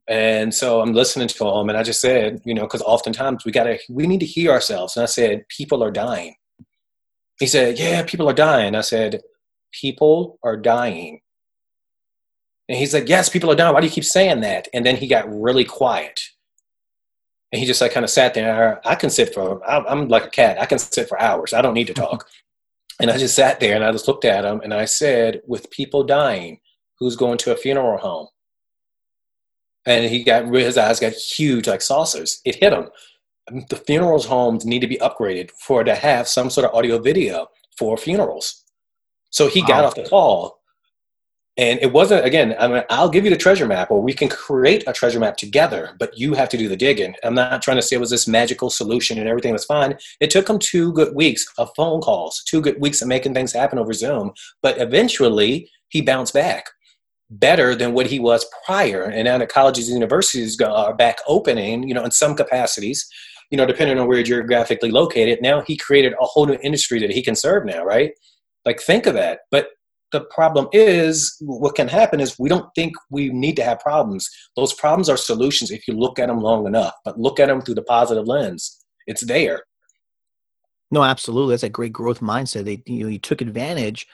And 0.07 0.51
so 0.51 0.81
I'm 0.81 0.93
listening 0.93 1.27
to 1.27 1.47
him 1.47 1.69
and 1.69 1.77
I 1.77 1.83
just 1.83 2.01
said, 2.01 2.41
you 2.43 2.55
know, 2.55 2.63
because 2.63 2.81
oftentimes 2.81 3.45
we 3.45 3.51
gotta 3.51 3.77
we 3.87 4.07
need 4.07 4.19
to 4.21 4.25
hear 4.25 4.51
ourselves. 4.51 4.97
And 4.97 5.03
I 5.03 5.05
said, 5.05 5.47
people 5.47 5.83
are 5.83 5.91
dying. 5.91 6.35
He 7.39 7.45
said, 7.45 7.77
Yeah, 7.77 8.03
people 8.03 8.27
are 8.27 8.33
dying. 8.33 8.75
I 8.75 8.81
said, 8.81 9.21
People 9.71 10.39
are 10.43 10.57
dying. 10.57 11.21
And 12.67 12.77
he's 12.77 12.95
like, 12.95 13.07
Yes, 13.07 13.29
people 13.29 13.51
are 13.51 13.55
dying. 13.55 13.73
Why 13.73 13.81
do 13.81 13.87
you 13.87 13.93
keep 13.93 14.05
saying 14.05 14.41
that? 14.41 14.67
And 14.73 14.85
then 14.85 14.95
he 14.95 15.07
got 15.07 15.31
really 15.31 15.65
quiet. 15.65 16.19
And 17.51 17.59
he 17.59 17.65
just 17.65 17.81
like 17.81 17.91
kind 17.91 18.03
of 18.03 18.09
sat 18.09 18.33
there. 18.33 18.81
I 18.87 18.95
can 18.95 19.09
sit 19.09 19.33
for, 19.33 19.63
I'm 19.69 20.07
like 20.07 20.25
a 20.25 20.29
cat. 20.29 20.59
I 20.59 20.65
can 20.65 20.79
sit 20.79 21.07
for 21.07 21.21
hours. 21.21 21.53
I 21.53 21.61
don't 21.61 21.73
need 21.73 21.87
to 21.87 21.93
talk. 21.93 22.27
And 22.99 23.11
I 23.11 23.17
just 23.17 23.35
sat 23.35 23.59
there 23.59 23.75
and 23.75 23.83
I 23.83 23.91
just 23.91 24.07
looked 24.07 24.25
at 24.25 24.45
him 24.45 24.61
and 24.61 24.73
I 24.73 24.85
said, 24.85 25.41
with 25.47 25.69
people 25.69 26.03
dying, 26.03 26.59
who's 26.99 27.15
going 27.15 27.37
to 27.39 27.51
a 27.51 27.57
funeral 27.57 27.97
home? 27.97 28.27
And 29.85 30.05
he 30.05 30.23
got 30.23 30.45
his 30.45 30.77
eyes 30.77 30.99
got 30.99 31.13
huge 31.13 31.67
like 31.67 31.81
saucers. 31.81 32.41
It 32.45 32.55
hit 32.55 32.73
him. 32.73 32.89
The 33.69 33.75
funerals 33.75 34.25
homes 34.25 34.65
need 34.65 34.79
to 34.79 34.87
be 34.87 34.97
upgraded 34.97 35.51
for 35.51 35.83
to 35.83 35.93
have 35.93 36.27
some 36.27 36.49
sort 36.49 36.65
of 36.65 36.73
audio 36.73 36.97
video 36.97 37.47
for 37.77 37.95
funerals. 37.97 38.63
So 39.29 39.47
he 39.47 39.61
got 39.61 39.83
off 39.83 39.95
the 39.95 40.07
call 40.07 40.59
and 41.57 41.79
it 41.81 41.93
wasn't, 41.93 42.25
again, 42.25 42.53
I 42.59 42.67
mean, 42.67 42.83
I'll 42.89 43.09
give 43.09 43.23
you 43.23 43.29
the 43.29 43.37
treasure 43.37 43.65
map 43.65 43.89
or 43.89 44.01
we 44.01 44.13
can 44.13 44.27
create 44.27 44.83
a 44.87 44.93
treasure 44.93 45.21
map 45.21 45.37
together, 45.37 45.95
but 45.99 46.17
you 46.17 46.33
have 46.33 46.49
to 46.49 46.57
do 46.57 46.67
the 46.67 46.75
digging. 46.75 47.15
I'm 47.23 47.33
not 47.33 47.61
trying 47.61 47.77
to 47.77 47.81
say 47.81 47.95
it 47.95 47.99
was 47.99 48.09
this 48.09 48.27
magical 48.27 48.69
solution 48.69 49.17
and 49.17 49.29
everything 49.29 49.53
was 49.53 49.63
fine. 49.63 49.97
It 50.19 50.29
took 50.29 50.49
him 50.49 50.59
two 50.59 50.91
good 50.91 51.15
weeks 51.15 51.45
of 51.57 51.71
phone 51.75 52.01
calls, 52.01 52.43
two 52.45 52.59
good 52.59 52.81
weeks 52.81 53.01
of 53.01 53.07
making 53.07 53.33
things 53.33 53.53
happen 53.53 53.79
over 53.79 53.93
Zoom. 53.93 54.33
But 54.61 54.81
eventually 54.81 55.69
he 55.87 56.01
bounced 56.01 56.33
back 56.33 56.65
better 57.29 57.73
than 57.73 57.93
what 57.93 58.07
he 58.07 58.19
was 58.19 58.45
prior. 58.65 59.03
And 59.03 59.23
now 59.23 59.37
the 59.37 59.47
colleges 59.47 59.87
and 59.87 59.95
universities 59.95 60.59
are 60.59 60.93
back 60.93 61.19
opening, 61.25 61.87
you 61.87 61.93
know, 61.93 62.03
in 62.03 62.11
some 62.11 62.35
capacities, 62.35 63.07
you 63.49 63.57
know, 63.57 63.65
depending 63.65 63.97
on 63.97 64.07
where 64.07 64.17
you're 64.17 64.25
geographically 64.25 64.91
located. 64.91 65.41
Now 65.41 65.61
he 65.61 65.77
created 65.77 66.13
a 66.13 66.25
whole 66.25 66.45
new 66.45 66.57
industry 66.61 66.99
that 66.99 67.11
he 67.11 67.21
can 67.21 67.35
serve 67.35 67.65
now, 67.65 67.85
right? 67.85 68.11
Like 68.65 68.81
think 68.81 69.05
of 69.05 69.13
that. 69.13 69.39
But 69.51 69.69
the 70.15 70.25
problem 70.25 70.69
is 70.71 71.35
what 71.41 71.75
can 71.75 71.89
happen 71.89 72.21
is 72.21 72.39
we 72.39 72.47
don't 72.47 72.69
think 72.73 72.93
we 73.11 73.29
need 73.29 73.57
to 73.57 73.63
have 73.63 73.79
problems. 73.79 74.29
Those 74.55 74.73
problems 74.73 75.09
are 75.09 75.17
solutions 75.17 75.71
if 75.71 75.89
you 75.89 75.93
look 75.93 76.19
at 76.19 76.27
them 76.27 76.39
long 76.39 76.65
enough, 76.65 76.93
but 77.03 77.19
look 77.19 77.37
at 77.37 77.49
them 77.49 77.61
through 77.61 77.75
the 77.75 77.83
positive 77.83 78.25
lens. 78.25 78.81
It's 79.07 79.25
there. 79.25 79.63
No, 80.89 81.03
absolutely. 81.03 81.51
That's 81.51 81.63
a 81.63 81.69
great 81.69 81.91
growth 81.91 82.21
mindset. 82.21 82.63
They, 82.63 82.81
you 82.85 83.03
know, 83.03 83.09
you 83.09 83.19
took 83.19 83.41
advantage 83.41 84.07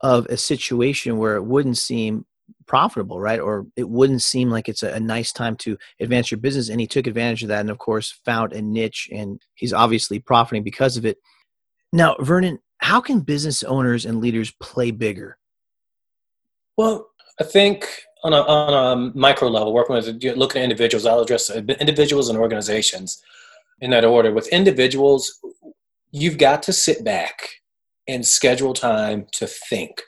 of 0.00 0.26
a 0.26 0.36
situation 0.36 1.18
where 1.18 1.34
it 1.34 1.42
wouldn't 1.42 1.78
seem 1.78 2.24
profitable, 2.68 3.18
right? 3.18 3.40
Or 3.40 3.66
it 3.74 3.88
wouldn't 3.88 4.22
seem 4.22 4.48
like 4.48 4.68
it's 4.68 4.84
a, 4.84 4.92
a, 4.92 5.00
nice 5.00 5.32
time 5.32 5.56
to 5.56 5.76
advance 5.98 6.30
your 6.30 6.38
business. 6.38 6.68
And 6.68 6.80
he 6.80 6.86
took 6.86 7.08
advantage 7.08 7.42
of 7.42 7.48
that 7.48 7.60
and, 7.60 7.70
of 7.70 7.78
course, 7.78 8.20
found 8.24 8.52
a 8.52 8.62
niche 8.62 9.08
and 9.10 9.40
he's 9.56 9.72
obviously 9.72 10.20
profiting 10.20 10.62
because 10.62 10.96
of 10.96 11.04
it. 11.04 11.18
Now, 11.92 12.14
Vernon, 12.20 12.60
how 12.78 13.00
can 13.00 13.20
business 13.20 13.62
owners 13.62 14.04
and 14.04 14.20
leaders 14.20 14.50
play 14.60 14.90
bigger? 14.90 15.38
Well, 16.76 17.08
I 17.40 17.44
think 17.44 17.88
on 18.24 18.32
a, 18.32 18.40
on 18.42 18.98
a 19.12 19.18
micro 19.18 19.48
level, 19.48 19.72
working 19.72 19.94
with 19.94 20.22
looking 20.36 20.60
at 20.60 20.64
individuals, 20.64 21.06
I'll 21.06 21.20
address 21.20 21.50
individuals 21.50 22.28
and 22.28 22.38
organizations 22.38 23.22
in 23.80 23.90
that 23.90 24.04
order. 24.04 24.32
With 24.32 24.48
individuals, 24.48 25.40
you've 26.10 26.38
got 26.38 26.62
to 26.64 26.72
sit 26.72 27.04
back 27.04 27.60
and 28.08 28.26
schedule 28.26 28.72
time 28.72 29.26
to 29.32 29.46
think. 29.46 30.02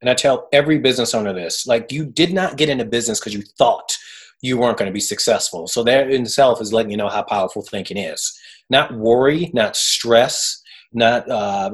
And 0.00 0.10
I 0.10 0.14
tell 0.14 0.48
every 0.52 0.78
business 0.78 1.14
owner 1.14 1.32
this 1.32 1.66
like, 1.66 1.90
you 1.90 2.04
did 2.04 2.32
not 2.32 2.56
get 2.56 2.68
into 2.68 2.84
business 2.84 3.20
because 3.20 3.34
you 3.34 3.42
thought 3.58 3.96
you 4.42 4.58
weren't 4.58 4.76
going 4.76 4.88
to 4.88 4.92
be 4.92 5.00
successful. 5.00 5.66
So, 5.66 5.82
that 5.84 6.10
in 6.10 6.22
itself 6.22 6.60
is 6.60 6.72
letting 6.72 6.90
you 6.90 6.98
know 6.98 7.08
how 7.08 7.22
powerful 7.22 7.62
thinking 7.62 7.96
is. 7.96 8.38
Not 8.68 8.94
worry, 8.94 9.50
not 9.54 9.76
stress, 9.76 10.62
not, 10.94 11.28
uh, 11.28 11.70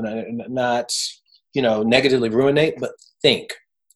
not 0.49 0.91
you 1.55 1.63
know, 1.63 1.83
negatively 1.83 2.31
ruinate, 2.31 2.75
but 2.79 2.93
think. 3.23 3.53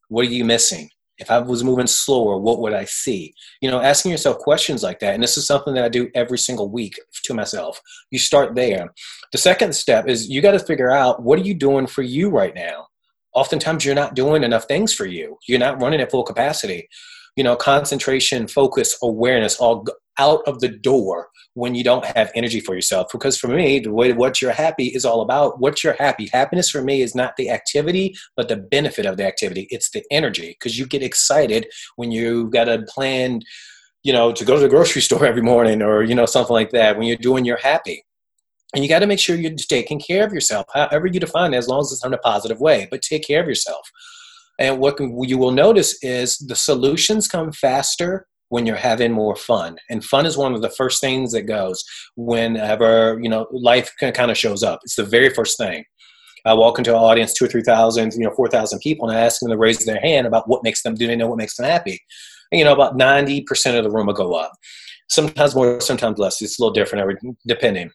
What 0.08 0.26
are 0.26 0.30
you 0.30 0.44
missing? 0.44 0.90
If 1.18 1.30
I 1.30 1.38
was 1.38 1.62
moving 1.62 1.86
slower, 1.86 2.38
what 2.38 2.60
would 2.60 2.74
I 2.74 2.84
see? 2.84 3.34
You 3.60 3.70
know, 3.70 3.80
asking 3.80 4.10
yourself 4.10 4.38
questions 4.38 4.82
like 4.82 4.98
that. 4.98 5.14
And 5.14 5.22
this 5.22 5.36
is 5.36 5.46
something 5.46 5.72
that 5.74 5.84
I 5.84 5.88
do 5.88 6.10
every 6.14 6.38
single 6.38 6.68
week 6.68 6.98
to 7.24 7.34
myself. 7.34 7.80
You 8.10 8.18
start 8.18 8.56
there. 8.56 8.92
The 9.30 9.38
second 9.38 9.74
step 9.74 10.08
is 10.08 10.28
you 10.28 10.42
got 10.42 10.52
to 10.52 10.58
figure 10.58 10.90
out 10.90 11.22
what 11.22 11.38
are 11.38 11.42
you 11.42 11.54
doing 11.54 11.86
for 11.86 12.02
you 12.02 12.30
right 12.30 12.54
now? 12.54 12.86
Oftentimes 13.32 13.84
you're 13.84 13.94
not 13.94 14.14
doing 14.14 14.42
enough 14.42 14.64
things 14.64 14.92
for 14.92 15.06
you. 15.06 15.38
You're 15.46 15.60
not 15.60 15.80
running 15.80 16.00
at 16.00 16.10
full 16.10 16.24
capacity. 16.24 16.88
You 17.36 17.44
know, 17.44 17.56
concentration, 17.56 18.48
focus, 18.48 18.96
awareness 19.02 19.56
all 19.56 19.84
out 20.18 20.40
of 20.46 20.60
the 20.60 20.68
door 20.68 21.28
when 21.54 21.74
you 21.74 21.82
don't 21.82 22.04
have 22.04 22.30
energy 22.34 22.60
for 22.60 22.74
yourself. 22.74 23.08
Because 23.10 23.38
for 23.38 23.48
me, 23.48 23.78
the 23.78 23.92
way 23.92 24.12
what 24.12 24.42
you're 24.42 24.52
happy 24.52 24.88
is 24.88 25.04
all 25.04 25.22
about 25.22 25.60
what 25.60 25.82
you're 25.82 25.96
happy. 25.98 26.28
Happiness 26.32 26.68
for 26.68 26.82
me 26.82 27.00
is 27.00 27.14
not 27.14 27.36
the 27.36 27.50
activity, 27.50 28.14
but 28.36 28.48
the 28.48 28.56
benefit 28.56 29.06
of 29.06 29.16
the 29.16 29.26
activity. 29.26 29.66
It's 29.70 29.90
the 29.90 30.04
energy 30.10 30.56
because 30.58 30.78
you 30.78 30.86
get 30.86 31.02
excited 31.02 31.66
when 31.96 32.10
you've 32.10 32.50
got 32.50 32.68
a 32.68 32.82
plan, 32.82 33.40
you 34.02 34.12
know, 34.12 34.32
to 34.32 34.44
go 34.44 34.56
to 34.56 34.60
the 34.60 34.68
grocery 34.68 35.02
store 35.08 35.24
every 35.24 35.42
morning 35.42 35.80
or, 35.80 36.02
you 36.02 36.14
know, 36.14 36.26
something 36.26 36.54
like 36.54 36.70
that. 36.70 36.98
When 36.98 37.06
you're 37.06 37.16
doing, 37.16 37.44
you're 37.44 37.56
happy. 37.56 38.04
And 38.74 38.82
you 38.82 38.88
got 38.88 38.98
to 39.00 39.06
make 39.06 39.20
sure 39.20 39.36
you're 39.36 39.54
taking 39.54 40.00
care 40.00 40.26
of 40.26 40.32
yourself, 40.32 40.66
however 40.74 41.06
you 41.06 41.20
define 41.20 41.54
it, 41.54 41.58
as 41.58 41.68
long 41.68 41.80
as 41.80 41.92
it's 41.92 42.04
in 42.04 42.12
a 42.12 42.18
positive 42.18 42.58
way, 42.58 42.88
but 42.90 43.02
take 43.02 43.24
care 43.24 43.40
of 43.40 43.46
yourself. 43.46 43.88
And 44.58 44.80
what 44.80 44.98
you 45.00 45.38
will 45.38 45.52
notice 45.52 45.96
is 46.02 46.38
the 46.38 46.56
solutions 46.56 47.28
come 47.28 47.52
faster 47.52 48.26
when 48.54 48.66
you're 48.66 48.76
having 48.76 49.10
more 49.10 49.34
fun. 49.34 49.76
And 49.90 50.04
fun 50.04 50.26
is 50.26 50.36
one 50.36 50.54
of 50.54 50.62
the 50.62 50.70
first 50.70 51.00
things 51.00 51.32
that 51.32 51.42
goes 51.42 51.82
whenever, 52.14 53.18
you 53.20 53.28
know, 53.28 53.48
life 53.50 53.92
kind 53.98 54.30
of 54.30 54.38
shows 54.38 54.62
up. 54.62 54.78
It's 54.84 54.94
the 54.94 55.02
very 55.02 55.28
first 55.30 55.58
thing. 55.58 55.84
I 56.46 56.54
walk 56.54 56.78
into 56.78 56.92
an 56.92 57.02
audience, 57.02 57.34
two 57.34 57.46
or 57.46 57.48
3,000, 57.48 58.12
you 58.12 58.20
know, 58.20 58.30
4,000 58.36 58.78
people, 58.78 59.08
and 59.08 59.18
I 59.18 59.22
ask 59.22 59.40
them 59.40 59.50
to 59.50 59.58
raise 59.58 59.84
their 59.84 59.98
hand 60.00 60.28
about 60.28 60.48
what 60.48 60.62
makes 60.62 60.84
them, 60.84 60.94
do 60.94 61.08
they 61.08 61.16
know 61.16 61.26
what 61.26 61.38
makes 61.38 61.56
them 61.56 61.66
happy? 61.66 62.00
And, 62.52 62.60
you 62.60 62.64
know, 62.64 62.72
about 62.72 62.96
90% 62.96 63.76
of 63.76 63.82
the 63.82 63.90
room 63.90 64.06
will 64.06 64.14
go 64.14 64.34
up. 64.34 64.52
Sometimes 65.08 65.56
more, 65.56 65.80
sometimes 65.80 66.18
less. 66.20 66.40
It's 66.40 66.60
a 66.60 66.62
little 66.62 66.72
different, 66.72 67.02
every, 67.02 67.16
depending. 67.48 67.90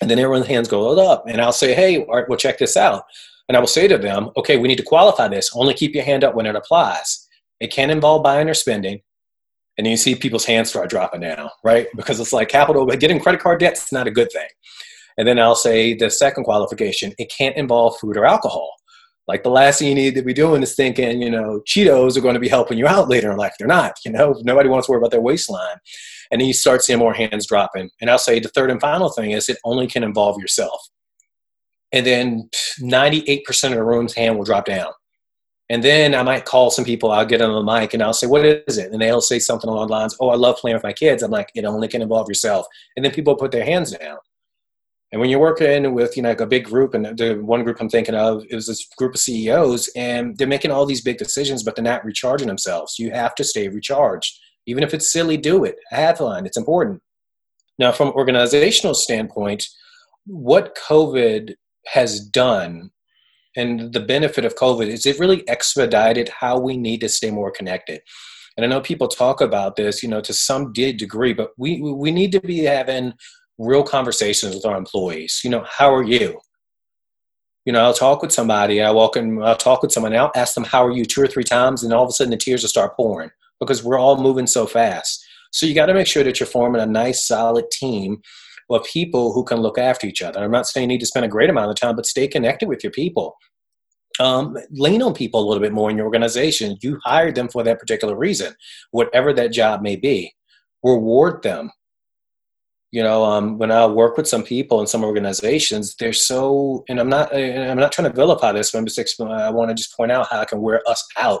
And 0.00 0.10
then 0.10 0.18
everyone's 0.18 0.48
hands 0.48 0.66
go 0.66 0.98
up. 0.98 1.28
And 1.28 1.40
I'll 1.40 1.52
say, 1.52 1.74
hey, 1.74 1.98
all 1.98 2.16
right, 2.16 2.28
well, 2.28 2.38
check 2.38 2.58
this 2.58 2.76
out. 2.76 3.04
And 3.48 3.56
I 3.56 3.60
will 3.60 3.68
say 3.68 3.86
to 3.86 3.98
them, 3.98 4.30
okay, 4.36 4.56
we 4.56 4.66
need 4.66 4.78
to 4.78 4.82
qualify 4.82 5.28
this. 5.28 5.52
Only 5.54 5.74
keep 5.74 5.94
your 5.94 6.02
hand 6.02 6.24
up 6.24 6.34
when 6.34 6.46
it 6.46 6.56
applies. 6.56 7.28
It 7.60 7.70
can 7.70 7.88
involve 7.88 8.24
buying 8.24 8.48
or 8.48 8.54
spending 8.54 9.00
and 9.82 9.90
you 9.90 9.96
see 9.96 10.14
people's 10.14 10.44
hands 10.44 10.68
start 10.68 10.88
dropping 10.88 11.22
down, 11.22 11.50
right? 11.64 11.88
Because 11.96 12.20
it's 12.20 12.32
like 12.32 12.48
capital, 12.48 12.86
but 12.86 13.00
getting 13.00 13.18
credit 13.18 13.40
card 13.40 13.58
debt 13.58 13.72
is 13.72 13.90
not 13.90 14.06
a 14.06 14.12
good 14.12 14.30
thing. 14.30 14.46
And 15.18 15.26
then 15.26 15.40
I'll 15.40 15.56
say 15.56 15.92
the 15.92 16.08
second 16.08 16.44
qualification, 16.44 17.12
it 17.18 17.32
can't 17.36 17.56
involve 17.56 17.98
food 17.98 18.16
or 18.16 18.24
alcohol. 18.24 18.72
Like 19.26 19.42
the 19.42 19.50
last 19.50 19.80
thing 19.80 19.88
you 19.88 19.96
need 19.96 20.14
to 20.14 20.22
be 20.22 20.32
doing 20.32 20.62
is 20.62 20.76
thinking, 20.76 21.20
you 21.20 21.30
know, 21.30 21.62
Cheetos 21.66 22.16
are 22.16 22.20
going 22.20 22.34
to 22.34 22.40
be 22.40 22.48
helping 22.48 22.78
you 22.78 22.86
out 22.86 23.08
later 23.08 23.32
in 23.32 23.36
life. 23.36 23.54
They're 23.58 23.66
not, 23.66 23.94
you 24.04 24.12
know, 24.12 24.40
nobody 24.44 24.68
wants 24.68 24.86
to 24.86 24.92
worry 24.92 25.00
about 25.00 25.10
their 25.10 25.20
waistline. 25.20 25.78
And 26.30 26.40
then 26.40 26.46
you 26.46 26.54
start 26.54 26.82
seeing 26.82 27.00
more 27.00 27.12
hands 27.12 27.48
dropping. 27.48 27.90
And 28.00 28.08
I'll 28.08 28.18
say 28.18 28.38
the 28.38 28.50
third 28.50 28.70
and 28.70 28.80
final 28.80 29.10
thing 29.10 29.32
is 29.32 29.48
it 29.48 29.58
only 29.64 29.88
can 29.88 30.04
involve 30.04 30.40
yourself. 30.40 30.80
And 31.90 32.06
then 32.06 32.48
98% 32.80 33.64
of 33.64 33.70
the 33.72 33.82
room's 33.82 34.14
hand 34.14 34.38
will 34.38 34.44
drop 34.44 34.66
down. 34.66 34.92
And 35.72 35.82
then 35.82 36.14
I 36.14 36.22
might 36.22 36.44
call 36.44 36.70
some 36.70 36.84
people, 36.84 37.10
I'll 37.10 37.24
get 37.24 37.40
on 37.40 37.54
the 37.54 37.72
mic 37.72 37.94
and 37.94 38.02
I'll 38.02 38.12
say, 38.12 38.26
What 38.26 38.44
is 38.44 38.76
it? 38.76 38.92
And 38.92 39.00
they'll 39.00 39.22
say 39.22 39.38
something 39.38 39.70
along 39.70 39.86
the 39.86 39.94
lines, 39.94 40.14
Oh, 40.20 40.28
I 40.28 40.34
love 40.34 40.58
playing 40.58 40.76
with 40.76 40.82
my 40.82 40.92
kids. 40.92 41.22
I'm 41.22 41.30
like, 41.30 41.50
It 41.54 41.64
only 41.64 41.88
can 41.88 42.02
involve 42.02 42.28
yourself. 42.28 42.66
And 42.94 43.02
then 43.02 43.10
people 43.10 43.34
put 43.36 43.52
their 43.52 43.64
hands 43.64 43.90
down. 43.92 44.18
And 45.12 45.20
when 45.20 45.30
you're 45.30 45.40
working 45.40 45.94
with, 45.94 46.14
you 46.14 46.22
know, 46.22 46.28
like 46.28 46.42
a 46.42 46.46
big 46.46 46.66
group, 46.66 46.92
and 46.92 47.16
the 47.16 47.36
one 47.36 47.64
group 47.64 47.80
I'm 47.80 47.88
thinking 47.88 48.14
of 48.14 48.44
is 48.50 48.66
this 48.66 48.86
group 48.98 49.14
of 49.14 49.20
CEOs, 49.20 49.88
and 49.96 50.36
they're 50.36 50.46
making 50.46 50.70
all 50.70 50.84
these 50.84 51.00
big 51.00 51.16
decisions, 51.16 51.62
but 51.62 51.74
they're 51.74 51.82
not 51.82 52.04
recharging 52.04 52.48
themselves. 52.48 52.98
You 52.98 53.10
have 53.12 53.34
to 53.36 53.44
stay 53.44 53.68
recharged. 53.68 54.38
Even 54.66 54.82
if 54.82 54.92
it's 54.92 55.10
silly, 55.10 55.38
do 55.38 55.64
it. 55.64 55.76
Have 55.90 56.18
fun. 56.18 56.44
It's 56.44 56.58
important. 56.58 57.00
Now, 57.78 57.92
from 57.92 58.08
organizational 58.08 58.94
standpoint, 58.94 59.64
what 60.26 60.76
COVID 60.86 61.54
has 61.86 62.20
done 62.20 62.90
and 63.56 63.92
the 63.92 64.00
benefit 64.00 64.44
of 64.44 64.56
COVID 64.56 64.88
is 64.88 65.06
it 65.06 65.18
really 65.18 65.46
expedited 65.48 66.28
how 66.28 66.58
we 66.58 66.76
need 66.76 67.00
to 67.00 67.08
stay 67.08 67.30
more 67.30 67.50
connected. 67.50 68.00
And 68.56 68.64
I 68.64 68.68
know 68.68 68.80
people 68.80 69.08
talk 69.08 69.40
about 69.40 69.76
this, 69.76 70.02
you 70.02 70.08
know, 70.08 70.20
to 70.20 70.32
some 70.32 70.72
degree, 70.72 71.32
but 71.32 71.52
we 71.56 71.80
we 71.80 72.10
need 72.10 72.32
to 72.32 72.40
be 72.40 72.60
having 72.60 73.14
real 73.58 73.82
conversations 73.82 74.54
with 74.54 74.66
our 74.66 74.76
employees. 74.76 75.40
You 75.44 75.50
know, 75.50 75.64
how 75.68 75.94
are 75.94 76.02
you? 76.02 76.40
You 77.64 77.72
know, 77.72 77.84
I'll 77.84 77.94
talk 77.94 78.22
with 78.22 78.32
somebody, 78.32 78.82
I 78.82 78.90
walk 78.90 79.16
in, 79.16 79.40
I'll 79.40 79.56
talk 79.56 79.82
with 79.82 79.92
someone, 79.92 80.14
I'll 80.16 80.32
ask 80.34 80.54
them, 80.54 80.64
how 80.64 80.84
are 80.84 80.90
you 80.90 81.04
two 81.04 81.22
or 81.22 81.28
three 81.28 81.44
times, 81.44 81.84
and 81.84 81.92
all 81.92 82.02
of 82.02 82.08
a 82.08 82.12
sudden 82.12 82.32
the 82.32 82.36
tears 82.36 82.62
will 82.62 82.68
start 82.68 82.96
pouring 82.96 83.30
because 83.60 83.84
we're 83.84 83.98
all 83.98 84.20
moving 84.20 84.48
so 84.48 84.66
fast. 84.66 85.24
So 85.52 85.66
you 85.66 85.74
got 85.74 85.86
to 85.86 85.94
make 85.94 86.08
sure 86.08 86.24
that 86.24 86.40
you're 86.40 86.46
forming 86.46 86.82
a 86.82 86.86
nice, 86.86 87.26
solid 87.26 87.70
team 87.70 88.22
of 88.74 88.84
people 88.84 89.32
who 89.32 89.44
can 89.44 89.58
look 89.58 89.78
after 89.78 90.06
each 90.06 90.22
other. 90.22 90.42
I'm 90.42 90.50
not 90.50 90.66
saying 90.66 90.90
you 90.90 90.94
need 90.94 91.00
to 91.00 91.06
spend 91.06 91.24
a 91.24 91.28
great 91.28 91.50
amount 91.50 91.70
of 91.70 91.76
time, 91.76 91.96
but 91.96 92.06
stay 92.06 92.28
connected 92.28 92.68
with 92.68 92.82
your 92.82 92.92
people. 92.92 93.36
Um, 94.20 94.56
lean 94.70 95.02
on 95.02 95.14
people 95.14 95.40
a 95.42 95.46
little 95.46 95.62
bit 95.62 95.72
more 95.72 95.90
in 95.90 95.96
your 95.96 96.06
organization. 96.06 96.76
You 96.82 96.98
hired 97.04 97.34
them 97.34 97.48
for 97.48 97.62
that 97.62 97.78
particular 97.78 98.16
reason, 98.16 98.54
whatever 98.90 99.32
that 99.32 99.52
job 99.52 99.80
may 99.80 99.96
be. 99.96 100.34
Reward 100.82 101.42
them. 101.42 101.70
You 102.90 103.02
know, 103.02 103.24
um, 103.24 103.56
when 103.56 103.70
I 103.70 103.86
work 103.86 104.18
with 104.18 104.28
some 104.28 104.42
people 104.42 104.80
in 104.82 104.86
some 104.86 105.02
organizations, 105.02 105.94
they're 105.96 106.12
so, 106.12 106.84
and 106.90 107.00
I'm 107.00 107.08
not, 107.08 107.34
I'm 107.34 107.78
not 107.78 107.90
trying 107.90 108.10
to 108.10 108.14
vilify 108.14 108.52
this, 108.52 108.72
but 108.72 109.30
I 109.30 109.48
want 109.48 109.70
to 109.70 109.74
just 109.74 109.96
point 109.96 110.12
out 110.12 110.28
how 110.30 110.40
I 110.40 110.44
can 110.44 110.60
wear 110.60 110.82
us 110.86 111.02
out 111.18 111.40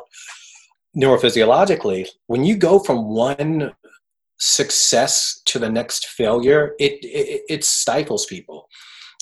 neurophysiologically. 0.96 2.08
When 2.26 2.44
you 2.44 2.56
go 2.56 2.78
from 2.78 3.04
one 3.04 3.72
success 4.42 5.40
to 5.44 5.60
the 5.60 5.70
next 5.70 6.08
failure, 6.08 6.74
it, 6.80 6.94
it, 7.04 7.42
it 7.48 7.64
stifles 7.64 8.26
people. 8.26 8.68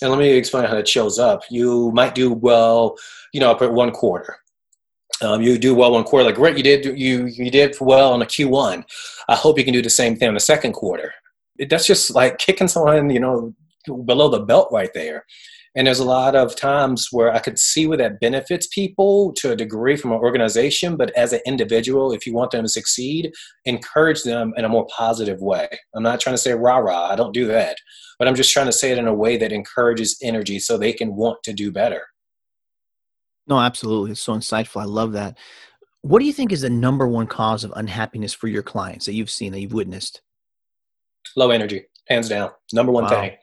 And 0.01 0.11
let 0.11 0.19
me 0.19 0.31
explain 0.31 0.65
how 0.65 0.79
it 0.79 0.89
shows 0.89 1.19
up. 1.19 1.43
You 1.51 1.93
might 1.93 2.15
do 2.15 2.33
well, 2.33 2.97
you 3.35 3.41
know, 3.41 3.51
up 3.51 3.61
one 3.61 3.91
quarter. 3.91 4.37
Um, 5.23 5.43
you 5.43 5.59
do 5.59 5.75
well 5.75 5.93
one 5.93 6.05
quarter, 6.05 6.25
like 6.25 6.37
great, 6.37 6.57
you 6.57 6.63
did 6.63 6.99
you 6.99 7.27
you 7.27 7.51
did 7.51 7.77
well 7.79 8.15
on 8.15 8.23
a 8.23 8.25
Q1. 8.25 8.83
I 9.29 9.37
hope 9.37 9.59
you 9.59 9.65
can 9.65 9.75
do 9.75 9.83
the 9.83 9.91
same 9.91 10.17
thing 10.17 10.29
in 10.29 10.35
the 10.35 10.41
second 10.41 10.73
quarter. 10.73 11.13
It, 11.59 11.69
that's 11.69 11.87
just 11.87 12.15
like 12.15 12.39
kicking 12.39 12.69
someone, 12.69 13.11
you 13.11 13.21
know, 13.21 13.55
below 14.07 14.31
the 14.31 14.41
belt 14.41 14.71
right 14.73 14.89
there. 14.95 15.27
And 15.77 15.87
there's 15.87 16.01
a 16.01 16.05
lot 16.05 16.35
of 16.35 16.57
times 16.57 17.09
where 17.13 17.33
I 17.33 17.39
could 17.39 17.59
see 17.59 17.87
where 17.87 17.99
that 17.99 18.19
benefits 18.19 18.67
people 18.67 19.33
to 19.35 19.53
a 19.53 19.57
degree 19.57 19.97
from 19.97 20.11
an 20.11 20.19
organization, 20.19 20.97
but 20.97 21.17
as 21.17 21.33
an 21.33 21.41
individual, 21.47 22.13
if 22.13 22.27
you 22.27 22.35
want 22.35 22.51
them 22.51 22.65
to 22.65 22.69
succeed, 22.69 23.33
encourage 23.67 24.25
them 24.25 24.53
in 24.57 24.65
a 24.65 24.69
more 24.69 24.87
positive 24.87 25.41
way. 25.41 25.69
I'm 25.95 26.03
not 26.03 26.19
trying 26.19 26.35
to 26.35 26.43
say 26.43 26.55
rah 26.55 26.79
rah, 26.79 27.09
I 27.11 27.15
don't 27.15 27.33
do 27.33 27.47
that, 27.47 27.77
but 28.19 28.27
I'm 28.27 28.35
just 28.35 28.53
trying 28.53 28.67
to 28.67 28.73
say 28.73 28.91
it 28.91 28.99
in 28.99 29.07
a 29.07 29.15
way 29.15 29.37
that 29.37 29.53
encourages 29.53 30.19
energy 30.23 30.59
so 30.59 30.77
they 30.77 30.93
can 30.93 31.15
want 31.15 31.41
to 31.45 31.53
do 31.53 31.71
better. 31.71 32.03
No, 33.47 33.61
absolutely. 33.61 34.13
It's 34.13 34.21
so 34.21 34.35
insightful. 34.35 34.81
I 34.81 34.87
love 34.87 35.13
that. 35.13 35.39
What 36.03 36.19
do 36.19 36.25
you 36.25 36.33
think 36.33 36.51
is 36.51 36.63
the 36.63 36.71
number 36.71 37.07
one 37.07 37.29
cause 37.29 37.63
of 37.63 37.73
unhappiness 37.77 38.33
for 38.33 38.49
your 38.49 38.63
clients 38.63 39.07
that 39.07 39.15
you've 39.15 39.31
seen, 39.31 39.53
that 39.53 39.61
you've 39.61 39.73
witnessed? 39.73 40.21
Low 41.37 41.51
energy, 41.51 41.85
hands 42.09 42.29
down. 42.29 42.51
Number 42.73 42.91
one 42.91 43.05
wow. 43.05 43.11
thing 43.11 43.37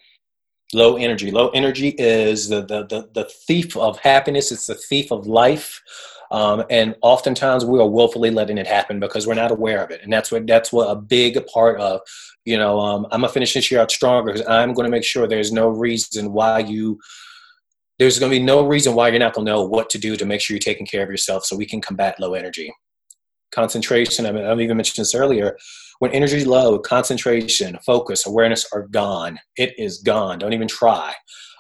low 0.73 0.97
energy. 0.97 1.31
Low 1.31 1.49
energy 1.49 1.89
is 1.97 2.49
the, 2.49 2.61
the, 2.61 2.85
the, 2.87 3.09
the 3.13 3.23
thief 3.25 3.75
of 3.77 3.99
happiness. 3.99 4.51
It's 4.51 4.67
the 4.67 4.75
thief 4.75 5.11
of 5.11 5.27
life. 5.27 5.81
Um, 6.29 6.65
and 6.69 6.95
oftentimes 7.01 7.63
we 7.63 7.79
are 7.79 7.87
willfully 7.87 8.31
letting 8.31 8.57
it 8.57 8.67
happen 8.67 8.99
because 8.99 9.25
we're 9.25 9.33
not 9.33 9.51
aware 9.51 9.81
of 9.83 9.91
it. 9.91 10.01
And 10.03 10.11
that's 10.11 10.31
what 10.31 10.45
that's 10.45 10.73
what 10.73 10.89
a 10.89 10.95
big 10.95 11.45
part 11.47 11.79
of, 11.79 12.01
you 12.43 12.57
know, 12.57 12.79
um, 12.79 13.05
I'm 13.11 13.21
gonna 13.21 13.31
finish 13.31 13.53
this 13.53 13.71
year 13.71 13.79
out 13.79 13.91
stronger 13.91 14.33
because 14.33 14.45
I'm 14.47 14.73
gonna 14.73 14.89
make 14.89 15.05
sure 15.05 15.25
there's 15.25 15.53
no 15.53 15.69
reason 15.69 16.33
why 16.33 16.59
you 16.59 16.99
there's 17.97 18.19
to 18.19 18.29
be 18.29 18.39
no 18.39 18.65
reason 18.67 18.93
why 18.93 19.07
you're 19.07 19.19
not 19.19 19.33
to 19.35 19.41
know 19.41 19.63
what 19.63 19.89
to 19.91 19.97
do 19.97 20.15
to 20.17 20.25
make 20.25 20.41
sure 20.41 20.53
you're 20.53 20.59
taking 20.59 20.85
care 20.85 21.01
of 21.01 21.09
yourself 21.09 21.45
so 21.45 21.55
we 21.55 21.65
can 21.65 21.81
combat 21.81 22.19
low 22.19 22.33
energy. 22.33 22.71
Concentration 23.51 24.25
I, 24.25 24.31
mean, 24.31 24.43
I 24.43 24.53
even 24.59 24.77
mentioned 24.77 25.03
this 25.03 25.15
earlier 25.15 25.57
when 25.99 26.11
energy 26.11 26.45
low 26.45 26.79
concentration 26.79 27.77
focus 27.85 28.25
awareness 28.25 28.67
are 28.73 28.87
gone. 28.87 29.39
It 29.55 29.73
is 29.77 29.99
gone. 29.99 30.39
Don't 30.39 30.53
even 30.53 30.67
try. 30.67 31.13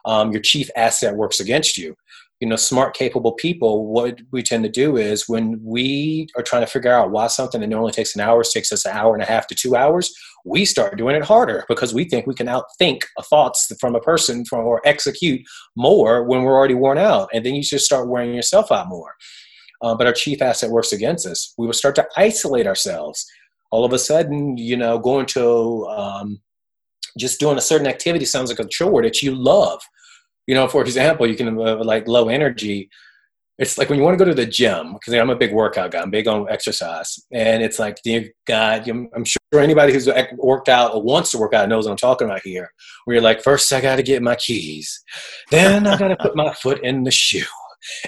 Um, 0.05 0.31
your 0.31 0.41
chief 0.41 0.69
asset 0.75 1.15
works 1.15 1.39
against 1.39 1.77
you. 1.77 1.95
You 2.39 2.47
know 2.47 2.55
smart 2.55 2.95
capable 2.95 3.31
people 3.31 3.87
what 3.87 4.19
we 4.31 4.43
tend 4.43 4.63
to 4.63 4.69
do 4.69 4.95
is 4.95 5.27
when 5.27 5.59
we 5.63 6.27
are 6.37 6.43
trying 6.43 6.61
to 6.61 6.71
figure 6.71 6.91
out 6.91 7.09
why 7.09 7.27
something 7.27 7.61
that 7.61 7.73
only 7.73 7.91
takes 7.91 8.13
an 8.13 8.21
hour 8.21 8.43
takes 8.43 8.71
us 8.71 8.85
an 8.85 8.95
hour 8.95 9.15
and 9.15 9.23
a 9.23 9.25
half 9.25 9.47
to 9.47 9.55
two 9.55 9.75
hours 9.75 10.13
we 10.47 10.63
start 10.65 10.97
doing 10.97 11.15
it 11.15 11.23
harder 11.23 11.65
because 11.67 11.93
we 11.93 12.05
think 12.05 12.25
we 12.25 12.33
can 12.33 12.47
outthink 12.47 13.01
thoughts 13.29 13.71
from 13.79 13.95
a 13.95 13.99
person 13.99 14.45
from, 14.45 14.65
or 14.65 14.81
execute 14.85 15.41
more 15.75 16.23
when 16.23 16.43
we're 16.43 16.55
already 16.55 16.73
worn 16.73 16.97
out. 16.97 17.29
And 17.33 17.45
then 17.45 17.53
you 17.53 17.61
just 17.61 17.85
start 17.85 18.07
wearing 18.07 18.33
yourself 18.33 18.71
out 18.71 18.87
more. 18.87 19.13
Uh, 19.81 19.95
but 19.95 20.07
our 20.07 20.13
chief 20.13 20.41
asset 20.41 20.71
works 20.71 20.93
against 20.93 21.27
us. 21.27 21.53
We 21.57 21.67
will 21.67 21.73
start 21.73 21.95
to 21.95 22.07
isolate 22.15 22.65
ourselves 22.65 23.25
all 23.71 23.85
of 23.85 23.93
a 23.93 23.99
sudden 23.99 24.57
you 24.57 24.77
know 24.77 24.97
going 24.99 25.25
to 25.25 25.85
um, 25.87 26.39
just 27.17 27.39
doing 27.39 27.57
a 27.57 27.61
certain 27.61 27.87
activity 27.87 28.25
sounds 28.25 28.49
like 28.49 28.59
a 28.59 28.67
chore 28.67 29.01
that 29.01 29.21
you 29.21 29.33
love 29.33 29.81
you 30.47 30.55
know, 30.55 30.67
for 30.67 30.81
example, 30.81 31.27
you 31.27 31.35
can 31.35 31.59
uh, 31.59 31.83
like 31.83 32.07
low 32.07 32.29
energy. 32.29 32.89
It's 33.59 33.77
like 33.77 33.89
when 33.89 33.97
you 33.97 34.05
want 34.05 34.17
to 34.17 34.23
go 34.23 34.29
to 34.29 34.35
the 34.35 34.45
gym 34.45 34.93
because 34.93 35.13
I'm 35.13 35.29
a 35.29 35.35
big 35.35 35.51
workout 35.51 35.91
guy. 35.91 36.01
I'm 36.01 36.11
big 36.11 36.27
on 36.27 36.49
exercise, 36.49 37.19
and 37.33 37.61
it's 37.61 37.79
like 37.79 37.97
you 38.05 38.29
got. 38.45 38.87
I'm 38.87 39.25
sure 39.25 39.59
anybody 39.59 39.93
who's 39.93 40.07
worked 40.37 40.69
out 40.69 40.93
or 40.93 41.01
wants 41.01 41.31
to 41.31 41.37
work 41.37 41.53
out 41.53 41.67
knows 41.67 41.85
what 41.85 41.91
I'm 41.91 41.97
talking 41.97 42.27
about 42.27 42.43
here. 42.43 42.71
Where 43.03 43.15
you're 43.15 43.23
like, 43.23 43.43
first 43.43 43.71
I 43.73 43.81
got 43.81 43.97
to 43.97 44.03
get 44.03 44.21
my 44.21 44.35
keys, 44.35 45.03
then 45.51 45.85
I 45.85 45.97
got 45.97 46.09
to 46.09 46.15
put 46.17 46.35
my 46.35 46.53
foot 46.53 46.83
in 46.83 47.03
the 47.03 47.11
shoe, 47.11 47.43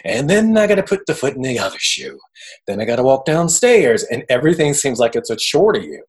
and 0.03 0.29
then 0.29 0.57
I 0.57 0.67
got 0.67 0.75
to 0.75 0.83
put 0.83 1.05
the 1.05 1.15
foot 1.15 1.35
in 1.35 1.41
the 1.41 1.59
other 1.59 1.79
shoe. 1.79 2.19
Then 2.67 2.81
I 2.81 2.85
got 2.85 2.97
to 2.97 3.03
walk 3.03 3.25
downstairs, 3.25 4.03
and 4.03 4.23
everything 4.29 4.73
seems 4.73 4.99
like 4.99 5.15
it's 5.15 5.29
a 5.29 5.35
chore 5.35 5.73
to 5.73 5.83
you. 5.83 6.03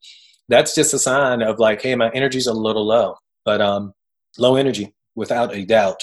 That's 0.48 0.74
just 0.74 0.94
a 0.94 0.98
sign 0.98 1.42
of 1.42 1.58
like, 1.58 1.82
hey, 1.82 1.94
my 1.94 2.10
energy's 2.10 2.46
a 2.46 2.52
little 2.52 2.86
low, 2.86 3.16
but 3.44 3.60
um, 3.60 3.94
low 4.38 4.56
energy 4.56 4.92
without 5.14 5.54
a 5.54 5.64
doubt 5.64 6.02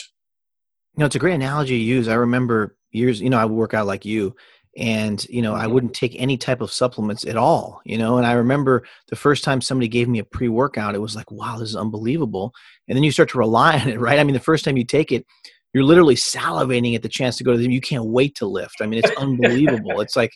You 0.96 1.02
know, 1.02 1.06
it's 1.06 1.16
a 1.16 1.20
great 1.20 1.36
analogy 1.36 1.78
you 1.78 1.96
use. 1.96 2.08
I 2.08 2.16
remember 2.16 2.78
years, 2.92 3.22
you 3.22 3.30
know, 3.30 3.38
I 3.38 3.46
work 3.46 3.74
out 3.74 3.88
like 3.88 4.06
you 4.06 4.36
and, 4.78 5.26
you 5.30 5.42
know. 5.42 5.54
I 5.54 5.68
wouldn't 5.68 5.94
take 5.94 6.16
any 6.18 6.38
type 6.38 6.62
of 6.62 6.72
supplements 6.72 7.26
at 7.26 7.36
all, 7.38 7.82
you 7.84 7.98
know, 7.98 8.18
and 8.18 8.26
I 8.26 8.34
remember 8.34 8.84
the 9.10 9.16
first 9.16 9.44
time 9.44 9.60
somebody 9.60 9.88
gave 9.88 10.08
me 10.08 10.20
a 10.20 10.24
pre 10.24 10.48
workout, 10.48 10.96
it 10.96 11.02
was 11.02 11.16
like, 11.16 11.32
wow, 11.32 11.58
this 11.58 11.70
is 11.70 11.76
unbelievable. 11.76 12.54
And 12.88 12.96
then 12.96 13.04
you 13.04 13.12
start 13.12 13.30
to 13.30 13.38
rely 13.38 13.80
on 13.80 13.90
it, 13.90 14.00
right? 14.00 14.20
I 14.20 14.24
mean, 14.24 14.34
the 14.34 14.40
first 14.40 14.66
time 14.66 14.78
you 14.78 14.86
take 14.86 15.12
it, 15.12 15.26
you're 15.74 15.84
literally 15.84 16.16
salivating 16.16 16.96
at 16.96 17.02
the 17.02 17.10
chance 17.10 17.38
to 17.38 17.44
go 17.44 17.52
to 17.52 17.58
the 17.58 17.72
You 17.72 17.82
can't 17.82 18.06
wait 18.06 18.36
to 18.36 18.48
lift. 18.48 18.76
I 18.82 18.88
mean, 18.88 19.02
it's 19.04 19.16
unbelievable. 19.18 20.02
it's 20.02 20.16
like 20.16 20.32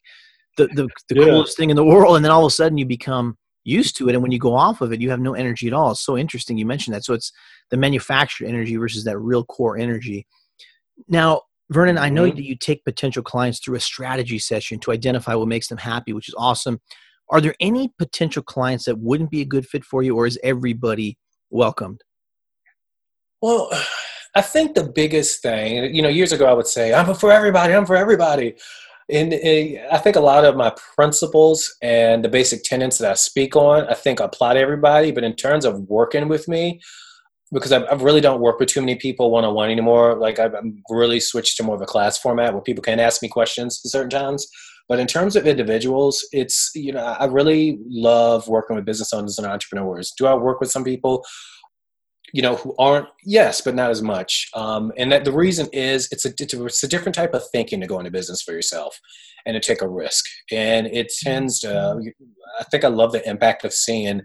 the, 0.57 0.67
the, 0.67 0.87
the 1.09 1.15
yeah. 1.15 1.25
coolest 1.25 1.57
thing 1.57 1.69
in 1.69 1.75
the 1.75 1.85
world. 1.85 2.15
And 2.15 2.23
then 2.23 2.31
all 2.31 2.45
of 2.45 2.49
a 2.49 2.53
sudden 2.53 2.77
you 2.77 2.85
become 2.85 3.37
used 3.63 3.95
to 3.97 4.09
it. 4.09 4.13
And 4.13 4.21
when 4.21 4.31
you 4.31 4.39
go 4.39 4.55
off 4.55 4.81
of 4.81 4.91
it, 4.91 5.01
you 5.01 5.09
have 5.09 5.19
no 5.19 5.33
energy 5.33 5.67
at 5.67 5.73
all. 5.73 5.91
It's 5.91 6.05
so 6.05 6.17
interesting 6.17 6.57
you 6.57 6.65
mentioned 6.65 6.95
that. 6.95 7.05
So 7.05 7.13
it's 7.13 7.31
the 7.69 7.77
manufactured 7.77 8.47
energy 8.47 8.75
versus 8.75 9.03
that 9.05 9.19
real 9.19 9.45
core 9.45 9.77
energy. 9.77 10.25
Now, 11.07 11.41
Vernon, 11.69 11.97
I 11.97 12.09
know 12.09 12.27
mm-hmm. 12.27 12.35
that 12.35 12.43
you 12.43 12.55
take 12.57 12.83
potential 12.83 13.23
clients 13.23 13.59
through 13.59 13.75
a 13.75 13.79
strategy 13.79 14.39
session 14.39 14.79
to 14.79 14.91
identify 14.91 15.35
what 15.35 15.47
makes 15.47 15.69
them 15.69 15.77
happy, 15.77 16.11
which 16.11 16.27
is 16.27 16.35
awesome. 16.37 16.79
Are 17.29 17.39
there 17.39 17.55
any 17.61 17.93
potential 17.97 18.43
clients 18.43 18.85
that 18.85 18.99
wouldn't 18.99 19.31
be 19.31 19.39
a 19.39 19.45
good 19.45 19.65
fit 19.65 19.85
for 19.85 20.03
you, 20.03 20.17
or 20.17 20.27
is 20.27 20.37
everybody 20.43 21.17
welcomed? 21.49 22.01
Well, 23.41 23.71
I 24.33 24.41
think 24.41 24.75
the 24.75 24.83
biggest 24.83 25.41
thing, 25.41 25.93
you 25.93 26.01
know, 26.01 26.09
years 26.09 26.31
ago 26.31 26.45
I 26.45 26.53
would 26.53 26.67
say, 26.67 26.93
I'm 26.93 27.13
for 27.15 27.31
everybody, 27.31 27.73
I'm 27.73 27.85
for 27.85 27.97
everybody. 27.97 28.55
And 29.09 29.33
I 29.91 29.97
think 29.97 30.15
a 30.15 30.21
lot 30.21 30.45
of 30.45 30.55
my 30.55 30.73
principles 30.95 31.75
and 31.81 32.23
the 32.23 32.29
basic 32.29 32.63
tenets 32.63 32.97
that 32.99 33.11
I 33.11 33.15
speak 33.15 33.57
on, 33.57 33.85
I 33.89 33.93
think 33.93 34.21
apply 34.21 34.53
to 34.53 34.59
everybody. 34.59 35.11
But 35.11 35.25
in 35.25 35.35
terms 35.35 35.65
of 35.65 35.81
working 35.89 36.29
with 36.29 36.47
me, 36.47 36.79
because 37.51 37.73
I 37.73 37.79
really 37.95 38.21
don't 38.21 38.39
work 38.39 38.59
with 38.59 38.69
too 38.69 38.79
many 38.79 38.95
people 38.95 39.29
one 39.29 39.43
on 39.43 39.53
one 39.53 39.69
anymore. 39.69 40.15
Like 40.15 40.39
I've, 40.39 40.53
really 40.89 41.19
switched 41.19 41.57
to 41.57 41.63
more 41.63 41.75
of 41.75 41.81
a 41.81 41.85
class 41.85 42.17
format 42.17 42.53
where 42.53 42.61
people 42.61 42.81
can 42.81 42.99
ask 42.99 43.21
me 43.21 43.27
questions 43.27 43.81
at 43.83 43.91
certain 43.91 44.09
times. 44.09 44.47
But 44.87 44.99
in 44.99 45.07
terms 45.07 45.35
of 45.35 45.45
individuals, 45.45 46.25
it's 46.31 46.71
you 46.75 46.93
know 46.93 47.03
I 47.03 47.25
really 47.25 47.79
love 47.87 48.47
working 48.47 48.75
with 48.75 48.85
business 48.85 49.13
owners 49.13 49.37
and 49.37 49.47
entrepreneurs. 49.47 50.11
Do 50.17 50.27
I 50.27 50.33
work 50.33 50.59
with 50.59 50.71
some 50.71 50.83
people? 50.83 51.23
You 52.33 52.41
know 52.41 52.55
who 52.55 52.75
aren't 52.79 53.07
yes 53.23 53.61
but 53.61 53.75
not 53.75 53.89
as 53.89 54.01
much 54.01 54.49
um, 54.53 54.91
and 54.97 55.11
that 55.11 55.25
the 55.25 55.31
reason 55.31 55.67
is 55.73 56.07
it's 56.11 56.25
a, 56.25 56.33
it's 56.39 56.83
a 56.83 56.87
different 56.87 57.15
type 57.15 57.33
of 57.33 57.43
thinking 57.51 57.81
to 57.81 57.87
go 57.87 57.99
into 57.99 58.11
business 58.11 58.41
for 58.41 58.53
yourself 58.53 58.99
and 59.45 59.53
to 59.53 59.59
take 59.59 59.81
a 59.81 59.87
risk 59.87 60.25
and 60.51 60.87
it 60.87 61.11
tends 61.21 61.59
to 61.59 61.99
i 62.59 62.63
think 62.65 62.83
i 62.83 62.87
love 62.87 63.11
the 63.11 63.27
impact 63.29 63.65
of 63.65 63.73
seeing 63.73 64.21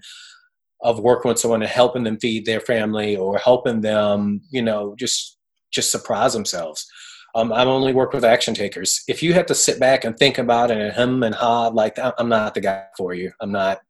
of 0.82 1.00
working 1.00 1.28
with 1.28 1.38
someone 1.38 1.62
and 1.62 1.70
helping 1.70 2.04
them 2.04 2.18
feed 2.18 2.46
their 2.46 2.60
family 2.60 3.16
or 3.16 3.38
helping 3.38 3.80
them, 3.80 4.40
you 4.50 4.62
know, 4.62 4.94
just 4.98 5.38
just 5.72 5.90
surprise 5.90 6.32
themselves. 6.32 6.86
Um, 7.34 7.52
I'm 7.52 7.68
only 7.68 7.92
work 7.92 8.12
with 8.12 8.24
action 8.24 8.54
takers. 8.54 9.02
If 9.08 9.22
you 9.22 9.34
have 9.34 9.46
to 9.46 9.54
sit 9.54 9.78
back 9.78 10.04
and 10.04 10.16
think 10.16 10.38
about 10.38 10.70
it 10.70 10.78
and 10.78 10.92
hum 10.92 11.22
and 11.22 11.34
ha, 11.34 11.68
like 11.68 11.98
I'm 11.98 12.28
not 12.28 12.54
the 12.54 12.60
guy 12.60 12.84
for 12.96 13.14
you. 13.14 13.32
I'm 13.40 13.52
not 13.52 13.80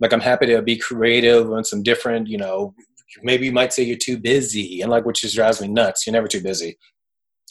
like 0.00 0.12
I'm 0.12 0.20
happy 0.20 0.46
to 0.46 0.62
be 0.62 0.76
creative 0.76 1.50
on 1.50 1.64
some 1.64 1.82
different, 1.82 2.28
you 2.28 2.38
know, 2.38 2.74
maybe 3.22 3.46
you 3.46 3.52
might 3.52 3.72
say 3.72 3.82
you're 3.82 3.96
too 3.96 4.18
busy 4.18 4.80
and 4.80 4.90
like 4.90 5.04
which 5.04 5.22
just 5.22 5.34
drives 5.34 5.60
me 5.60 5.68
nuts. 5.68 6.06
You're 6.06 6.12
never 6.12 6.28
too 6.28 6.42
busy. 6.42 6.78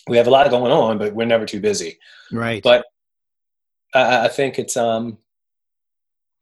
We 0.07 0.17
have 0.17 0.27
a 0.27 0.31
lot 0.31 0.49
going 0.49 0.71
on, 0.71 0.97
but 0.97 1.13
we're 1.13 1.25
never 1.25 1.45
too 1.45 1.59
busy. 1.59 1.97
Right. 2.31 2.63
But 2.63 2.85
I, 3.93 4.25
I 4.25 4.27
think 4.27 4.59
it's 4.59 4.77
um 4.77 5.17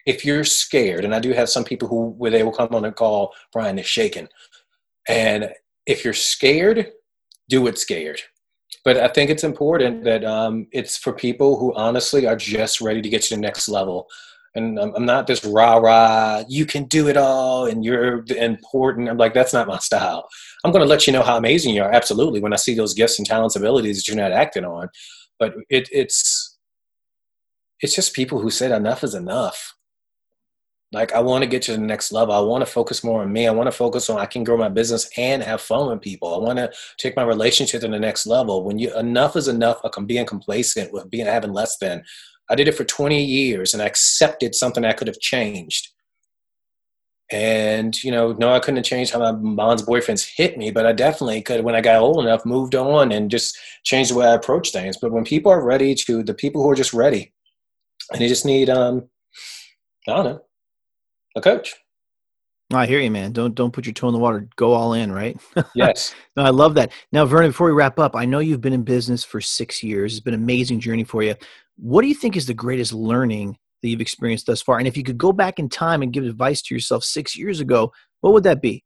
if 0.06 0.23
you're 0.23 0.43
scared, 0.43 1.04
and 1.04 1.15
I 1.15 1.19
do 1.19 1.34
have 1.34 1.49
some 1.49 1.63
people 1.63 1.88
who 1.88 2.10
where 2.10 2.32
they 2.32 2.43
will 2.43 2.51
come 2.51 2.73
on 2.73 2.86
and 2.86 2.95
call 2.95 3.34
Brian 3.51 3.80
is 3.80 3.88
shaking, 3.88 4.28
and 5.08 5.51
if 5.86 6.04
you're 6.04 6.13
scared, 6.13 6.91
do 7.49 7.65
it 7.67 7.78
scared. 7.78 8.21
But 8.84 8.97
I 8.97 9.08
think 9.08 9.32
it's 9.32 9.43
important 9.43 10.04
that 10.04 10.23
um, 10.23 10.67
it's 10.71 10.95
for 10.95 11.12
people 11.12 11.58
who 11.60 11.73
honestly 11.73 12.28
are 12.28 12.36
just 12.36 12.82
ready 12.82 13.01
to 13.01 13.10
get 13.10 13.23
to 13.23 13.36
the 13.36 13.41
next 13.41 13.67
level. 13.67 14.08
And 14.56 14.80
I'm, 14.80 14.96
I'm 14.96 15.06
not 15.06 15.28
this 15.28 15.44
rah 15.44 15.76
rah, 15.78 16.44
you 16.48 16.65
can 16.65 16.86
do 16.86 17.08
it 17.10 17.18
all 17.18 17.65
and 17.65 17.84
you're 17.84 18.24
important. 18.38 19.10
I'm 19.10 19.18
like, 19.18 19.34
that's 19.34 19.54
not 19.54 19.68
my 19.68 19.80
style. 19.80 20.28
I'm 20.63 20.72
going 20.72 20.84
to 20.84 20.89
let 20.89 21.06
you 21.06 21.13
know 21.13 21.24
how 21.24 21.38
amazing 21.38 21.76
you 21.76 21.84
are, 21.84 21.91
absolutely, 21.91 22.39
when 22.39 22.54
I 22.54 22.58
see 22.58 22.74
those 22.74 22.94
gifts 22.94 23.20
and 23.20 23.28
talents, 23.28 23.56
abilities 23.56 23.98
that 23.98 24.08
you're 24.08 24.22
not 24.22 24.32
acting 24.32 24.65
on. 24.65 24.89
But 25.38 25.56
it, 25.70 25.89
it's 25.91 26.58
it's 27.82 27.94
just 27.94 28.13
people 28.13 28.39
who 28.39 28.50
said 28.50 28.72
enough 28.72 29.04
is 29.04 29.13
enough 29.13 29.76
like 30.96 31.13
I 31.13 31.20
want 31.20 31.44
to 31.44 31.50
get 31.50 31.62
to 31.63 31.74
the 31.74 31.78
next 31.78 32.13
level. 32.13 32.34
I 32.34 32.39
want 32.39 32.62
to 32.62 32.72
focus 32.72 33.04
more 33.04 33.22
on 33.22 33.34
me. 33.34 33.48
I 33.48 33.52
want 33.52 33.68
to 33.68 33.72
focus 33.72 34.10
on 34.10 34.18
I 34.18 34.26
can 34.26 34.46
grow 34.46 34.56
my 34.56 34.70
business 34.70 35.10
and 35.18 35.44
have 35.44 35.60
fun 35.60 35.89
with 35.89 36.02
people. 36.02 36.34
I 36.34 36.38
want 36.38 36.58
to 36.58 36.72
take 36.98 37.18
my 37.18 37.24
relationship 37.24 37.82
to 37.82 37.89
the 37.89 38.00
next 38.00 38.26
level. 38.26 38.63
When 38.63 38.80
you 38.80 38.98
enough 38.98 39.36
is 39.36 39.50
enough, 39.50 39.82
I'm 39.84 40.06
being 40.06 40.26
complacent 40.26 40.94
with 40.94 41.10
being 41.10 41.26
having 41.26 41.52
less 41.52 41.78
than. 41.78 42.04
I 42.49 42.55
did 42.55 42.67
it 42.67 42.75
for 42.75 42.84
20 42.84 43.23
years 43.23 43.73
and 43.73 43.81
I 43.81 43.86
accepted 43.86 44.55
something 44.55 44.86
I 44.86 44.93
could 44.93 45.08
have 45.08 45.19
changed. 45.19 45.89
And 47.31 48.01
you 48.03 48.12
know, 48.12 48.34
no, 48.34 48.53
I 48.53 48.60
couldn't 48.60 48.77
have 48.77 48.86
changed 48.86 49.12
how 49.12 49.19
my 49.19 49.31
mom's 49.31 49.81
boyfriends 49.81 50.29
hit 50.36 50.58
me, 50.58 50.69
but 50.69 50.86
I 50.86 50.91
definitely 50.91 51.41
could 51.41 51.63
when 51.63 51.75
I 51.75 51.81
got 51.81 51.99
old 51.99 52.23
enough, 52.23 52.45
moved 52.45 52.75
on 52.75 53.12
and 53.12 53.31
just 53.31 53.58
changed 53.84 54.12
the 54.12 54.15
way 54.15 54.27
I 54.27 54.36
approach 54.36 54.71
things. 54.71 54.97
But 55.01 55.12
when 55.12 55.23
people 55.23 55.51
are 55.51 55.63
ready 55.63 55.95
to, 55.95 56.21
the 56.21 56.36
people 56.36 56.62
who 56.62 56.69
are 56.69 56.75
just 56.75 56.93
ready, 56.93 57.34
and 58.12 58.21
they 58.21 58.27
just 58.27 58.45
need, 58.45 58.69
um, 58.69 59.10
I 60.08 60.15
don't 60.15 60.25
know, 60.25 60.41
a 61.36 61.41
coach. 61.41 61.73
I 62.73 62.86
hear 62.86 62.99
you, 62.99 63.12
man. 63.12 63.31
Don't 63.31 63.55
don't 63.55 63.71
put 63.71 63.86
your 63.86 63.93
toe 63.93 64.08
in 64.08 64.13
the 64.13 64.19
water. 64.19 64.47
Go 64.55 64.73
all 64.73 64.93
in, 64.93 65.12
right? 65.12 65.38
Yes. 65.75 66.13
no, 66.36 66.43
I 66.43 66.49
love 66.49 66.75
that. 66.75 66.91
Now, 67.12 67.25
Vernon, 67.25 67.49
before 67.49 67.67
we 67.67 67.73
wrap 67.73 67.99
up, 67.99 68.15
I 68.15 68.25
know 68.25 68.39
you've 68.39 68.62
been 68.62 68.73
in 68.73 68.84
business 68.84 69.23
for 69.23 69.41
six 69.41 69.84
years. 69.84 70.13
It's 70.13 70.23
been 70.23 70.34
an 70.34 70.43
amazing 70.43 70.79
journey 70.79 71.03
for 71.03 71.21
you. 71.23 71.36
What 71.78 72.02
do 72.02 72.08
you 72.08 72.16
think 72.16 72.36
is 72.36 72.46
the 72.46 72.54
greatest 72.54 72.94
learning 72.94 73.58
that 73.82 73.90
you've 73.90 74.02
experienced 74.02 74.48
thus 74.48 74.62
far? 74.62 74.78
And 74.78 74.88
if 74.88 74.96
you 74.96 75.04
could 75.04 75.18
go 75.18 75.32
back 75.32 75.60
in 75.60 75.70
time 75.70 76.02
and 76.02 76.14
give 76.14 76.24
advice 76.24 76.62
to 76.64 76.74
yourself 76.74 77.04
six 77.04 77.38
years 77.38 77.60
ago, 77.60 77.92
what 78.22 78.34
would 78.34 78.44
that 78.44 78.62
be? 78.62 78.84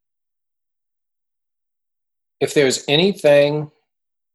If 2.40 2.54
there's 2.54 2.84
anything 2.88 3.70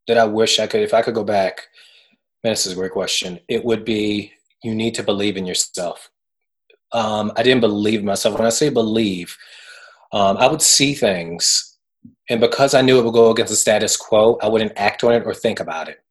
that 0.07 0.19
I 0.19 0.25
wish 0.25 0.59
I 0.61 0.67
could, 0.67 0.83
if 0.83 0.95
I 0.95 1.03
could 1.03 1.14
go 1.14 1.25
back, 1.25 1.69
man, 2.43 2.53
this 2.53 2.67
is 2.67 2.73
a 2.73 2.77
great 2.77 2.93
question. 2.93 3.40
It 3.49 3.64
would 3.64 3.85
be 3.85 4.33
you 4.62 4.75
need 4.75 4.95
to 4.95 5.03
believe 5.03 5.37
in 5.37 5.47
yourself 5.47 6.11
um, 6.95 7.33
I 7.37 7.43
didn't 7.43 7.61
believe 7.61 8.05
myself. 8.05 8.38
When 8.38 8.47
I 8.47 8.51
say 8.51 8.71
believe, 8.71 9.37
um, 10.12 10.37
I 10.37 10.47
would 10.47 10.62
see 10.62 10.95
things, 10.95 11.77
and 12.31 12.40
because 12.40 12.73
I 12.73 12.81
knew 12.81 12.99
it 12.99 13.05
would 13.05 13.12
go 13.12 13.31
against 13.31 13.51
the 13.51 13.57
status 13.57 13.97
quo, 13.97 14.38
I 14.40 14.49
wouldn't 14.49 14.73
act 14.77 15.03
on 15.05 15.12
it 15.12 15.25
or 15.27 15.35
think 15.35 15.61
about 15.61 15.88
it. 15.88 16.04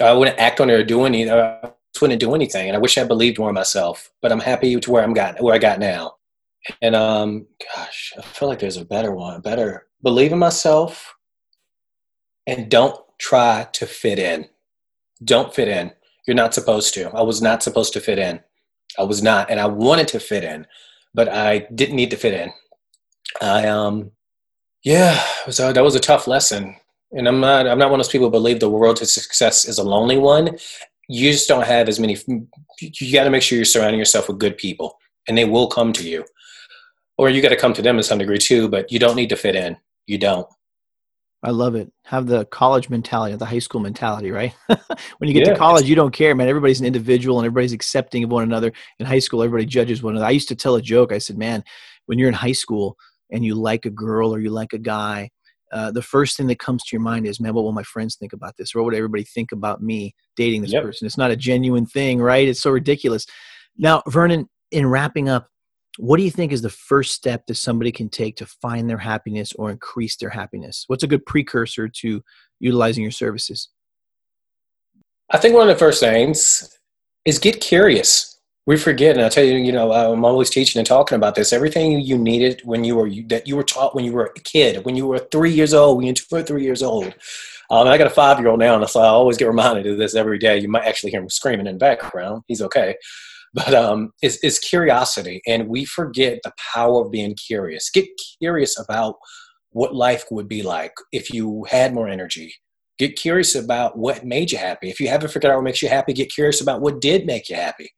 I 0.00 0.12
wouldn't 0.12 0.38
act 0.38 0.60
on 0.60 0.70
it 0.70 0.74
or 0.74 0.84
do 0.84 1.04
anything. 1.04 1.32
I 1.32 1.70
wouldn't 2.00 2.20
do 2.20 2.34
anything. 2.34 2.68
And 2.68 2.76
I 2.76 2.80
wish 2.80 2.98
I 2.98 3.04
believed 3.04 3.38
more 3.38 3.48
in 3.48 3.54
myself. 3.54 4.10
But 4.22 4.32
I'm 4.32 4.40
happy 4.40 4.78
to 4.78 4.90
where 4.90 5.02
I'm 5.02 5.14
got 5.14 5.42
where 5.42 5.54
I 5.54 5.58
got 5.58 5.78
now. 5.78 6.14
And 6.82 6.94
um, 6.94 7.46
gosh, 7.74 8.12
I 8.18 8.22
feel 8.22 8.48
like 8.48 8.58
there's 8.58 8.76
a 8.76 8.84
better 8.84 9.12
one. 9.12 9.40
Better 9.40 9.86
believe 10.02 10.32
in 10.32 10.38
myself, 10.38 11.14
and 12.46 12.70
don't 12.70 12.98
try 13.18 13.68
to 13.72 13.86
fit 13.86 14.18
in. 14.18 14.46
Don't 15.24 15.54
fit 15.54 15.68
in. 15.68 15.92
You're 16.26 16.36
not 16.36 16.54
supposed 16.54 16.94
to. 16.94 17.10
I 17.10 17.22
was 17.22 17.40
not 17.40 17.62
supposed 17.62 17.92
to 17.94 18.00
fit 18.00 18.18
in. 18.18 18.40
I 18.98 19.02
was 19.02 19.22
not, 19.22 19.50
and 19.50 19.60
I 19.60 19.66
wanted 19.66 20.08
to 20.08 20.20
fit 20.20 20.44
in, 20.44 20.66
but 21.14 21.28
I 21.28 21.60
didn't 21.74 21.96
need 21.96 22.10
to 22.10 22.16
fit 22.16 22.34
in. 22.34 22.52
I 23.40 23.66
um, 23.66 24.12
yeah, 24.84 25.22
so 25.50 25.72
that 25.72 25.84
was 25.84 25.94
a 25.94 26.00
tough 26.00 26.26
lesson. 26.26 26.76
And 27.12 27.26
I'm 27.26 27.40
not 27.40 27.66
I'm 27.66 27.78
not 27.78 27.90
one 27.90 28.00
of 28.00 28.06
those 28.06 28.12
people 28.12 28.26
who 28.26 28.32
believe 28.32 28.60
the 28.60 28.70
world 28.70 28.96
to 28.96 29.06
success 29.06 29.66
is 29.66 29.78
a 29.78 29.82
lonely 29.82 30.18
one. 30.18 30.56
You 31.08 31.32
just 31.32 31.48
don't 31.48 31.66
have 31.66 31.88
as 31.88 31.98
many. 31.98 32.16
You 32.80 33.12
got 33.12 33.24
to 33.24 33.30
make 33.30 33.42
sure 33.42 33.56
you're 33.56 33.64
surrounding 33.64 33.98
yourself 33.98 34.28
with 34.28 34.38
good 34.38 34.58
people, 34.58 34.98
and 35.26 35.36
they 35.36 35.46
will 35.46 35.68
come 35.68 35.92
to 35.94 36.06
you, 36.06 36.24
or 37.16 37.30
you 37.30 37.40
got 37.40 37.48
to 37.48 37.56
come 37.56 37.72
to 37.74 37.82
them 37.82 37.96
to 37.96 38.02
some 38.02 38.18
degree 38.18 38.38
too. 38.38 38.68
But 38.68 38.92
you 38.92 38.98
don't 38.98 39.16
need 39.16 39.30
to 39.30 39.36
fit 39.36 39.56
in. 39.56 39.78
You 40.06 40.18
don't. 40.18 40.46
I 41.42 41.50
love 41.50 41.76
it. 41.76 41.90
Have 42.04 42.26
the 42.26 42.46
college 42.46 42.90
mentality, 42.90 43.36
the 43.36 43.46
high 43.46 43.60
school 43.60 43.80
mentality, 43.80 44.32
right? 44.32 44.54
when 44.66 45.28
you 45.28 45.32
get 45.32 45.46
yeah. 45.46 45.52
to 45.52 45.58
college, 45.58 45.88
you 45.88 45.94
don't 45.94 46.12
care, 46.12 46.34
man. 46.34 46.48
Everybody's 46.48 46.80
an 46.80 46.86
individual 46.86 47.38
and 47.38 47.46
everybody's 47.46 47.72
accepting 47.72 48.24
of 48.24 48.30
one 48.30 48.42
another. 48.42 48.72
In 48.98 49.06
high 49.06 49.20
school, 49.20 49.42
everybody 49.42 49.64
judges 49.64 50.02
one 50.02 50.14
another. 50.14 50.26
I 50.26 50.30
used 50.30 50.48
to 50.48 50.56
tell 50.56 50.74
a 50.74 50.82
joke. 50.82 51.12
I 51.12 51.18
said, 51.18 51.38
man, 51.38 51.62
when 52.06 52.18
you're 52.18 52.28
in 52.28 52.34
high 52.34 52.52
school 52.52 52.96
and 53.30 53.44
you 53.44 53.54
like 53.54 53.86
a 53.86 53.90
girl 53.90 54.34
or 54.34 54.40
you 54.40 54.50
like 54.50 54.72
a 54.72 54.78
guy, 54.78 55.30
uh, 55.72 55.90
the 55.90 56.02
first 56.02 56.36
thing 56.36 56.46
that 56.48 56.58
comes 56.58 56.82
to 56.84 56.96
your 56.96 57.02
mind 57.02 57.26
is, 57.26 57.40
man, 57.40 57.54
what 57.54 57.64
will 57.64 57.72
my 57.72 57.82
friends 57.82 58.16
think 58.16 58.32
about 58.32 58.56
this? 58.56 58.74
Or 58.74 58.78
what 58.78 58.86
would 58.86 58.94
everybody 58.94 59.24
think 59.24 59.52
about 59.52 59.82
me 59.82 60.14
dating 60.36 60.62
this 60.62 60.72
yep. 60.72 60.82
person? 60.82 61.06
It's 61.06 61.18
not 61.18 61.30
a 61.30 61.36
genuine 61.36 61.86
thing, 61.86 62.20
right? 62.20 62.48
It's 62.48 62.60
so 62.60 62.70
ridiculous. 62.70 63.26
Now, 63.76 64.02
Vernon, 64.08 64.48
in 64.70 64.86
wrapping 64.86 65.28
up, 65.28 65.48
what 65.98 66.16
do 66.16 66.22
you 66.22 66.30
think 66.30 66.52
is 66.52 66.62
the 66.62 66.70
first 66.70 67.12
step 67.12 67.46
that 67.46 67.56
somebody 67.56 67.90
can 67.90 68.08
take 68.08 68.36
to 68.36 68.46
find 68.46 68.88
their 68.88 68.98
happiness 68.98 69.52
or 69.54 69.70
increase 69.70 70.16
their 70.16 70.30
happiness? 70.30 70.84
What's 70.86 71.02
a 71.02 71.08
good 71.08 71.26
precursor 71.26 71.88
to 71.88 72.22
utilizing 72.60 73.02
your 73.02 73.10
services? 73.10 73.68
I 75.30 75.38
think 75.38 75.54
one 75.54 75.68
of 75.68 75.74
the 75.74 75.78
first 75.78 76.00
things 76.00 76.78
is 77.24 77.38
get 77.38 77.60
curious. 77.60 78.37
We 78.68 78.76
forget, 78.76 79.16
and 79.16 79.24
I 79.24 79.30
tell 79.30 79.44
you, 79.44 79.56
you 79.56 79.72
know, 79.72 79.92
I'm 79.92 80.26
always 80.26 80.50
teaching 80.50 80.78
and 80.78 80.86
talking 80.86 81.16
about 81.16 81.34
this. 81.34 81.54
Everything 81.54 82.02
you 82.02 82.18
needed 82.18 82.60
when 82.64 82.84
you 82.84 82.96
were 82.96 83.08
that 83.28 83.48
you 83.48 83.56
were 83.56 83.62
taught 83.62 83.94
when 83.94 84.04
you 84.04 84.12
were 84.12 84.30
a 84.36 84.40
kid, 84.40 84.84
when 84.84 84.94
you 84.94 85.06
were 85.06 85.18
three 85.18 85.50
years 85.50 85.72
old, 85.72 85.96
when 85.96 86.04
you 86.04 86.12
were 86.12 86.16
two 86.16 86.36
or 86.36 86.42
three 86.42 86.64
years 86.64 86.82
old. 86.82 87.14
Um, 87.70 87.88
I 87.88 87.96
got 87.96 88.08
a 88.08 88.10
five 88.10 88.38
year 88.38 88.48
old 88.48 88.58
now, 88.58 88.76
and 88.76 88.86
so 88.86 89.00
I 89.00 89.06
always 89.06 89.38
get 89.38 89.46
reminded 89.48 89.86
of 89.86 89.96
this 89.96 90.14
every 90.14 90.38
day. 90.38 90.58
You 90.58 90.68
might 90.68 90.84
actually 90.84 91.12
hear 91.12 91.22
him 91.22 91.30
screaming 91.30 91.66
in 91.66 91.76
the 91.76 91.78
background. 91.78 92.42
He's 92.46 92.60
okay 92.60 92.94
but 93.54 93.72
um, 93.72 94.12
is, 94.22 94.38
is 94.42 94.58
curiosity. 94.58 95.40
And 95.46 95.68
we 95.68 95.86
forget 95.86 96.40
the 96.44 96.52
power 96.74 97.02
of 97.02 97.10
being 97.10 97.34
curious. 97.34 97.88
Get 97.88 98.06
curious 98.38 98.78
about 98.78 99.16
what 99.70 99.94
life 99.94 100.24
would 100.30 100.48
be 100.48 100.62
like 100.62 100.92
if 101.12 101.32
you 101.32 101.64
had 101.70 101.94
more 101.94 102.08
energy. 102.08 102.54
Get 102.98 103.16
curious 103.16 103.54
about 103.54 103.96
what 103.96 104.24
made 104.24 104.50
you 104.52 104.58
happy. 104.58 104.90
If 104.90 105.00
you 105.00 105.08
haven't 105.08 105.30
figured 105.30 105.52
out 105.52 105.56
what 105.56 105.64
makes 105.64 105.82
you 105.82 105.88
happy, 105.88 106.12
get 106.12 106.30
curious 106.30 106.60
about 106.60 106.80
what 106.80 107.00
did 107.00 107.26
make 107.26 107.48
you 107.48 107.56
happy. 107.56 107.90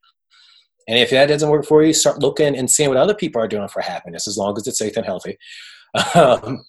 And 0.87 0.97
if 0.97 1.09
that 1.11 1.27
doesn't 1.27 1.49
work 1.49 1.65
for 1.65 1.83
you, 1.83 1.93
start 1.93 2.19
looking 2.19 2.55
and 2.57 2.69
seeing 2.69 2.89
what 2.89 2.97
other 2.97 3.15
people 3.15 3.41
are 3.41 3.47
doing 3.47 3.67
for 3.67 3.81
happiness, 3.81 4.27
as 4.27 4.37
long 4.37 4.55
as 4.57 4.67
it's 4.67 4.79
safe 4.79 4.97
and 4.97 5.05
healthy. 5.05 5.37
Um, 6.15 6.63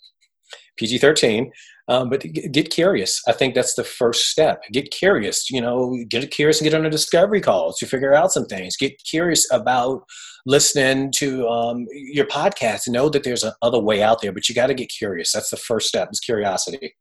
PG 0.77 0.99
13. 0.99 1.53
Um, 1.89 2.11
but 2.11 2.23
get 2.23 2.71
curious. 2.71 3.21
I 3.29 3.33
think 3.33 3.55
that's 3.55 3.75
the 3.75 3.85
first 3.85 4.29
step. 4.31 4.63
Get 4.73 4.91
curious. 4.91 5.51
You 5.51 5.61
know, 5.61 5.97
get 6.09 6.31
curious 6.31 6.61
and 6.61 6.69
get 6.71 6.77
on 6.77 6.87
a 6.87 6.91
discovery 6.91 7.41
call 7.41 7.73
to 7.75 7.87
figure 7.87 8.15
out 8.15 8.33
some 8.33 8.47
things. 8.47 8.77
Get 8.77 9.03
curious 9.05 9.51
about 9.53 10.03
listening 10.47 11.13
to 11.17 11.47
um, 11.49 11.87
your 11.91 12.27
podcast. 12.27 12.89
Know 12.89 13.09
that 13.11 13.25
there's 13.25 13.45
another 13.45 13.81
way 13.81 14.03
out 14.03 14.23
there, 14.23 14.33
but 14.33 14.49
you 14.49 14.55
got 14.55 14.69
to 14.69 14.75
get 14.75 14.91
curious. 14.91 15.33
That's 15.33 15.51
the 15.51 15.57
first 15.57 15.89
step. 15.89 16.09
Is 16.13 16.21
curiosity. 16.21 16.95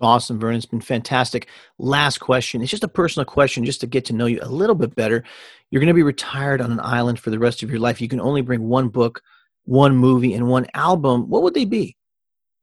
Awesome, 0.00 0.38
Vernon. 0.38 0.56
It's 0.56 0.66
been 0.66 0.80
fantastic. 0.80 1.48
Last 1.78 2.18
question. 2.18 2.62
It's 2.62 2.70
just 2.70 2.84
a 2.84 2.88
personal 2.88 3.26
question, 3.26 3.64
just 3.64 3.80
to 3.82 3.86
get 3.86 4.04
to 4.06 4.14
know 4.14 4.26
you 4.26 4.38
a 4.42 4.48
little 4.48 4.74
bit 4.74 4.94
better. 4.94 5.22
You're 5.70 5.80
going 5.80 5.88
to 5.88 5.94
be 5.94 6.02
retired 6.02 6.60
on 6.60 6.72
an 6.72 6.80
island 6.80 7.18
for 7.18 7.30
the 7.30 7.38
rest 7.38 7.62
of 7.62 7.70
your 7.70 7.80
life. 7.80 8.00
You 8.00 8.08
can 8.08 8.20
only 8.20 8.40
bring 8.40 8.66
one 8.68 8.88
book, 8.88 9.22
one 9.64 9.94
movie, 9.94 10.34
and 10.34 10.48
one 10.48 10.66
album. 10.74 11.28
What 11.28 11.42
would 11.42 11.54
they 11.54 11.66
be? 11.66 11.96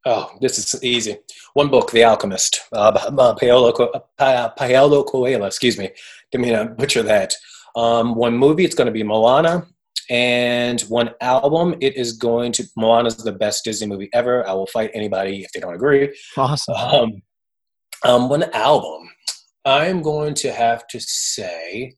Oh, 0.06 0.32
this 0.42 0.58
is 0.58 0.84
easy. 0.84 1.18
One 1.54 1.70
book, 1.70 1.92
The 1.92 2.06
Alchemist, 2.06 2.62
uh, 2.72 3.36
Paolo, 3.36 3.74
Paolo 4.18 5.04
Coelho, 5.04 5.46
excuse 5.46 5.78
me. 5.78 5.90
Didn't 6.32 6.48
mean 6.48 6.58
to 6.58 6.66
butcher 6.66 7.04
that. 7.04 7.34
Um, 7.76 8.16
one 8.16 8.38
movie, 8.38 8.64
it's 8.66 8.76
going 8.76 8.88
to 8.88 8.92
be 8.92 9.04
Moana. 9.04 9.68
And 10.10 10.80
one 10.84 11.12
album, 11.20 11.76
it 11.82 11.98
is 11.98 12.14
going 12.14 12.54
to, 12.54 12.64
Moana 12.78 13.08
is 13.08 13.18
the 13.18 13.34
best 13.34 13.66
Disney 13.66 13.88
movie 13.88 14.10
ever. 14.14 14.48
I 14.48 14.54
will 14.54 14.68
fight 14.68 14.92
anybody 14.94 15.44
if 15.44 15.52
they 15.52 15.60
don't 15.60 15.74
agree. 15.74 16.18
Awesome. 16.38 16.76
Um, 16.76 17.22
um, 18.04 18.30
one 18.30 18.44
album, 18.54 19.10
I'm 19.66 20.02
going 20.02 20.34
to 20.36 20.52
have 20.52 20.88
to 20.88 21.00
say, 21.00 21.96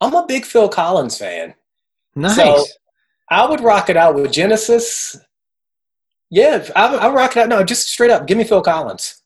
I'm 0.00 0.14
a 0.14 0.26
big 0.26 0.44
Phil 0.44 0.68
Collins 0.68 1.18
fan. 1.18 1.54
Nice. 2.14 2.36
So 2.36 2.64
I 3.30 3.48
would 3.48 3.60
rock 3.60 3.88
it 3.88 3.96
out 3.96 4.14
with 4.14 4.32
Genesis 4.32 5.16
yeah, 6.32 6.66
I, 6.74 6.96
I 6.96 7.12
rock 7.12 7.36
it 7.36 7.40
out. 7.40 7.50
No, 7.50 7.62
just 7.62 7.88
straight 7.88 8.10
up, 8.10 8.26
give 8.26 8.38
me 8.38 8.44
Phil 8.44 8.62
Collins. 8.62 9.22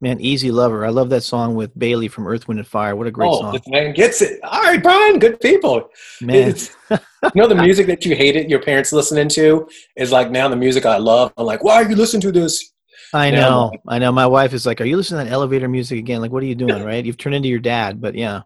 Man, 0.00 0.20
Easy 0.20 0.50
Lover. 0.50 0.84
I 0.84 0.88
love 0.88 1.08
that 1.10 1.22
song 1.22 1.54
with 1.54 1.78
Bailey 1.78 2.08
from 2.08 2.26
Earth, 2.26 2.48
Wind, 2.48 2.58
and 2.58 2.66
Fire. 2.66 2.96
What 2.96 3.06
a 3.06 3.12
great 3.12 3.28
oh, 3.28 3.40
song. 3.40 3.52
This 3.52 3.68
man 3.68 3.94
gets 3.94 4.20
it. 4.20 4.40
All 4.42 4.60
right, 4.60 4.82
Brian, 4.82 5.20
good 5.20 5.38
people. 5.38 5.88
Man. 6.20 6.56
you 6.90 6.98
know 7.36 7.46
the 7.46 7.54
music 7.54 7.86
that 7.86 8.04
you 8.04 8.16
hated 8.16 8.50
your 8.50 8.60
parents 8.60 8.92
listening 8.92 9.28
to 9.28 9.68
is 9.96 10.10
like 10.10 10.32
now 10.32 10.48
the 10.48 10.56
music 10.56 10.84
I 10.84 10.96
love. 10.96 11.32
I'm 11.36 11.46
like, 11.46 11.62
why 11.62 11.76
are 11.76 11.88
you 11.88 11.94
listening 11.94 12.22
to 12.22 12.32
this? 12.32 12.72
I 13.14 13.30
know. 13.30 13.72
I 13.86 13.98
know. 13.98 14.12
My 14.12 14.26
wife 14.26 14.52
is 14.52 14.64
like, 14.64 14.80
are 14.80 14.84
you 14.84 14.96
listening 14.96 15.20
to 15.20 15.24
that 15.26 15.32
elevator 15.32 15.68
music 15.68 15.98
again? 15.98 16.20
Like, 16.20 16.30
what 16.30 16.42
are 16.42 16.46
you 16.46 16.54
doing, 16.54 16.82
right? 16.84 17.04
You've 17.04 17.18
turned 17.18 17.34
into 17.34 17.48
your 17.48 17.58
dad. 17.58 18.00
But 18.00 18.14
yeah. 18.14 18.42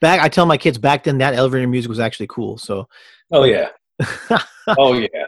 Back, 0.00 0.20
I 0.20 0.28
tell 0.28 0.46
my 0.46 0.56
kids 0.56 0.78
back 0.78 1.04
then 1.04 1.18
that 1.18 1.34
elevator 1.34 1.66
music 1.66 1.88
was 1.88 2.00
actually 2.00 2.28
cool. 2.28 2.56
So. 2.58 2.88
Oh, 3.30 3.44
yeah. 3.44 3.68
oh, 4.68 4.94
yeah. 4.94 5.26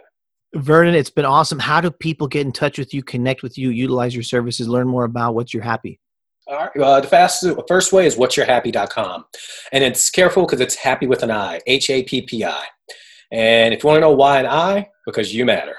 Vernon, 0.54 0.94
it's 0.94 1.10
been 1.10 1.24
awesome. 1.24 1.58
How 1.58 1.80
do 1.80 1.90
people 1.90 2.26
get 2.26 2.46
in 2.46 2.52
touch 2.52 2.78
with 2.78 2.94
you, 2.94 3.02
connect 3.02 3.42
with 3.42 3.58
you, 3.58 3.70
utilize 3.70 4.14
your 4.14 4.24
services, 4.24 4.68
learn 4.68 4.88
more 4.88 5.04
about 5.04 5.34
what 5.34 5.52
you're 5.52 5.62
happy? 5.62 6.00
All 6.46 6.56
right. 6.56 6.76
Uh, 6.76 7.00
the 7.00 7.06
fastest, 7.06 7.60
first 7.68 7.92
way 7.92 8.06
is 8.06 8.16
what'syourhappi.com. 8.16 9.24
And 9.72 9.84
it's 9.84 10.10
careful 10.10 10.44
because 10.44 10.60
it's 10.60 10.74
happy 10.74 11.06
with 11.06 11.22
an 11.22 11.30
I, 11.30 11.60
H 11.66 11.90
A 11.90 12.02
P 12.02 12.22
P 12.22 12.44
I. 12.44 12.64
And 13.30 13.72
if 13.72 13.84
you 13.84 13.88
want 13.88 13.98
to 13.98 14.00
know 14.00 14.12
why 14.12 14.40
an 14.40 14.46
I, 14.46 14.88
because 15.06 15.32
you 15.32 15.44
matter. 15.44 15.76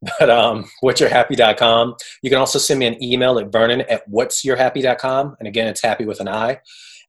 But 0.18 0.30
um, 0.30 0.64
what'syourhappi.com. 0.82 1.96
You 2.22 2.30
can 2.30 2.38
also 2.38 2.58
send 2.58 2.80
me 2.80 2.86
an 2.86 3.02
email 3.02 3.38
at 3.38 3.50
vernon 3.50 3.82
at 3.82 4.08
what'syourhappi.com. 4.08 5.36
And 5.38 5.48
again, 5.48 5.66
it's 5.66 5.82
happy 5.82 6.04
with 6.04 6.20
an 6.20 6.28
I. 6.28 6.60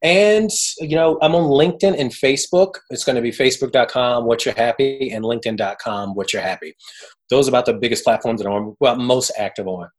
And, 0.01 0.49
you 0.79 0.95
know, 0.95 1.17
I'm 1.21 1.35
on 1.35 1.43
LinkedIn 1.43 1.99
and 1.99 2.11
Facebook. 2.11 2.75
It's 2.89 3.03
going 3.03 3.17
to 3.17 3.21
be 3.21 3.31
facebook.com, 3.31 4.25
what 4.25 4.45
you're 4.45 4.55
happy, 4.55 5.11
and 5.11 5.25
linkedin.com, 5.25 6.15
what 6.15 6.31
you're 6.31 6.41
happy. 6.41 6.73
Those 7.29 7.47
are 7.47 7.51
about 7.51 7.65
the 7.65 7.73
biggest 7.73 8.05
platforms 8.05 8.41
that 8.41 8.49
I'm 8.49 8.75
well, 8.79 8.95
most 8.95 9.31
active 9.37 9.67
on. 9.67 9.89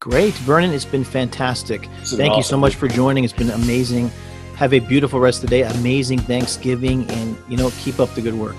Great. 0.00 0.34
Vernon, 0.34 0.72
it's 0.72 0.84
been 0.84 1.04
fantastic. 1.04 1.86
Thank 2.04 2.30
awesome. 2.30 2.36
you 2.36 2.42
so 2.42 2.56
much 2.56 2.76
for 2.76 2.88
joining. 2.88 3.24
It's 3.24 3.32
been 3.32 3.50
amazing. 3.50 4.10
Have 4.56 4.72
a 4.72 4.80
beautiful 4.80 5.20
rest 5.20 5.42
of 5.42 5.50
the 5.50 5.56
day. 5.56 5.62
Amazing 5.62 6.20
Thanksgiving. 6.20 7.08
And, 7.10 7.36
you 7.48 7.56
know, 7.56 7.70
keep 7.80 7.98
up 7.98 8.12
the 8.14 8.20
good 8.20 8.34
work. 8.34 8.56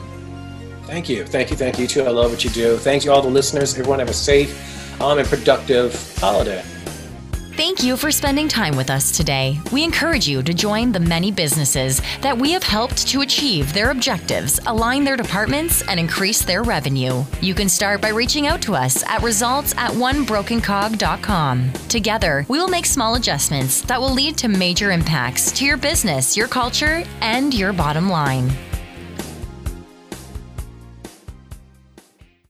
Thank 0.94 1.10
you. 1.10 1.26
Thank 1.26 1.50
you. 1.50 1.58
Thank 1.58 1.80
you, 1.80 1.88
too. 1.88 2.04
I 2.04 2.10
love 2.10 2.30
what 2.30 2.44
you 2.44 2.52
do. 2.52 2.78
Thank 2.78 3.04
you, 3.04 3.12
all 3.12 3.24
the 3.24 3.28
listeners. 3.28 3.74
Everyone 3.74 3.98
have 3.98 4.12
a 4.12 4.14
safe 4.14 5.02
um, 5.02 5.18
and 5.18 5.28
productive 5.28 5.92
holiday. 6.20 6.62
Thank 7.56 7.82
you 7.82 7.98
for 7.98 8.12
spending 8.12 8.48
time 8.48 8.78
with 8.78 8.92
us 8.92 9.12
today. 9.18 9.60
We 9.72 9.84
encourage 9.84 10.28
you 10.28 10.44
to 10.44 10.54
join 10.54 10.92
the 10.92 11.00
many 11.00 11.32
businesses 11.32 12.00
that 12.22 12.38
we 12.38 12.52
have 12.52 12.62
helped 12.62 13.08
to 13.08 13.22
achieve 13.22 13.74
their 13.74 13.90
objectives, 13.90 14.60
align 14.68 15.04
their 15.04 15.18
departments, 15.18 15.82
and 15.88 16.00
increase 16.00 16.46
their 16.46 16.62
revenue. 16.62 17.24
You 17.42 17.56
can 17.56 17.70
start 17.70 18.00
by 18.00 18.10
reaching 18.10 18.46
out 18.46 18.62
to 18.62 18.76
us 18.76 19.04
at 19.06 19.24
results 19.24 19.74
at 19.76 19.94
onebrokencog.com. 19.94 21.74
Together, 21.90 22.46
we 22.50 22.60
will 22.60 22.68
make 22.68 22.86
small 22.86 23.16
adjustments 23.16 23.82
that 23.82 24.00
will 24.00 24.14
lead 24.14 24.38
to 24.38 24.48
major 24.48 24.92
impacts 24.92 25.52
to 25.54 25.66
your 25.66 25.78
business, 25.78 26.38
your 26.38 26.48
culture, 26.48 27.04
and 27.22 27.52
your 27.52 27.74
bottom 27.74 28.10
line. 28.12 28.52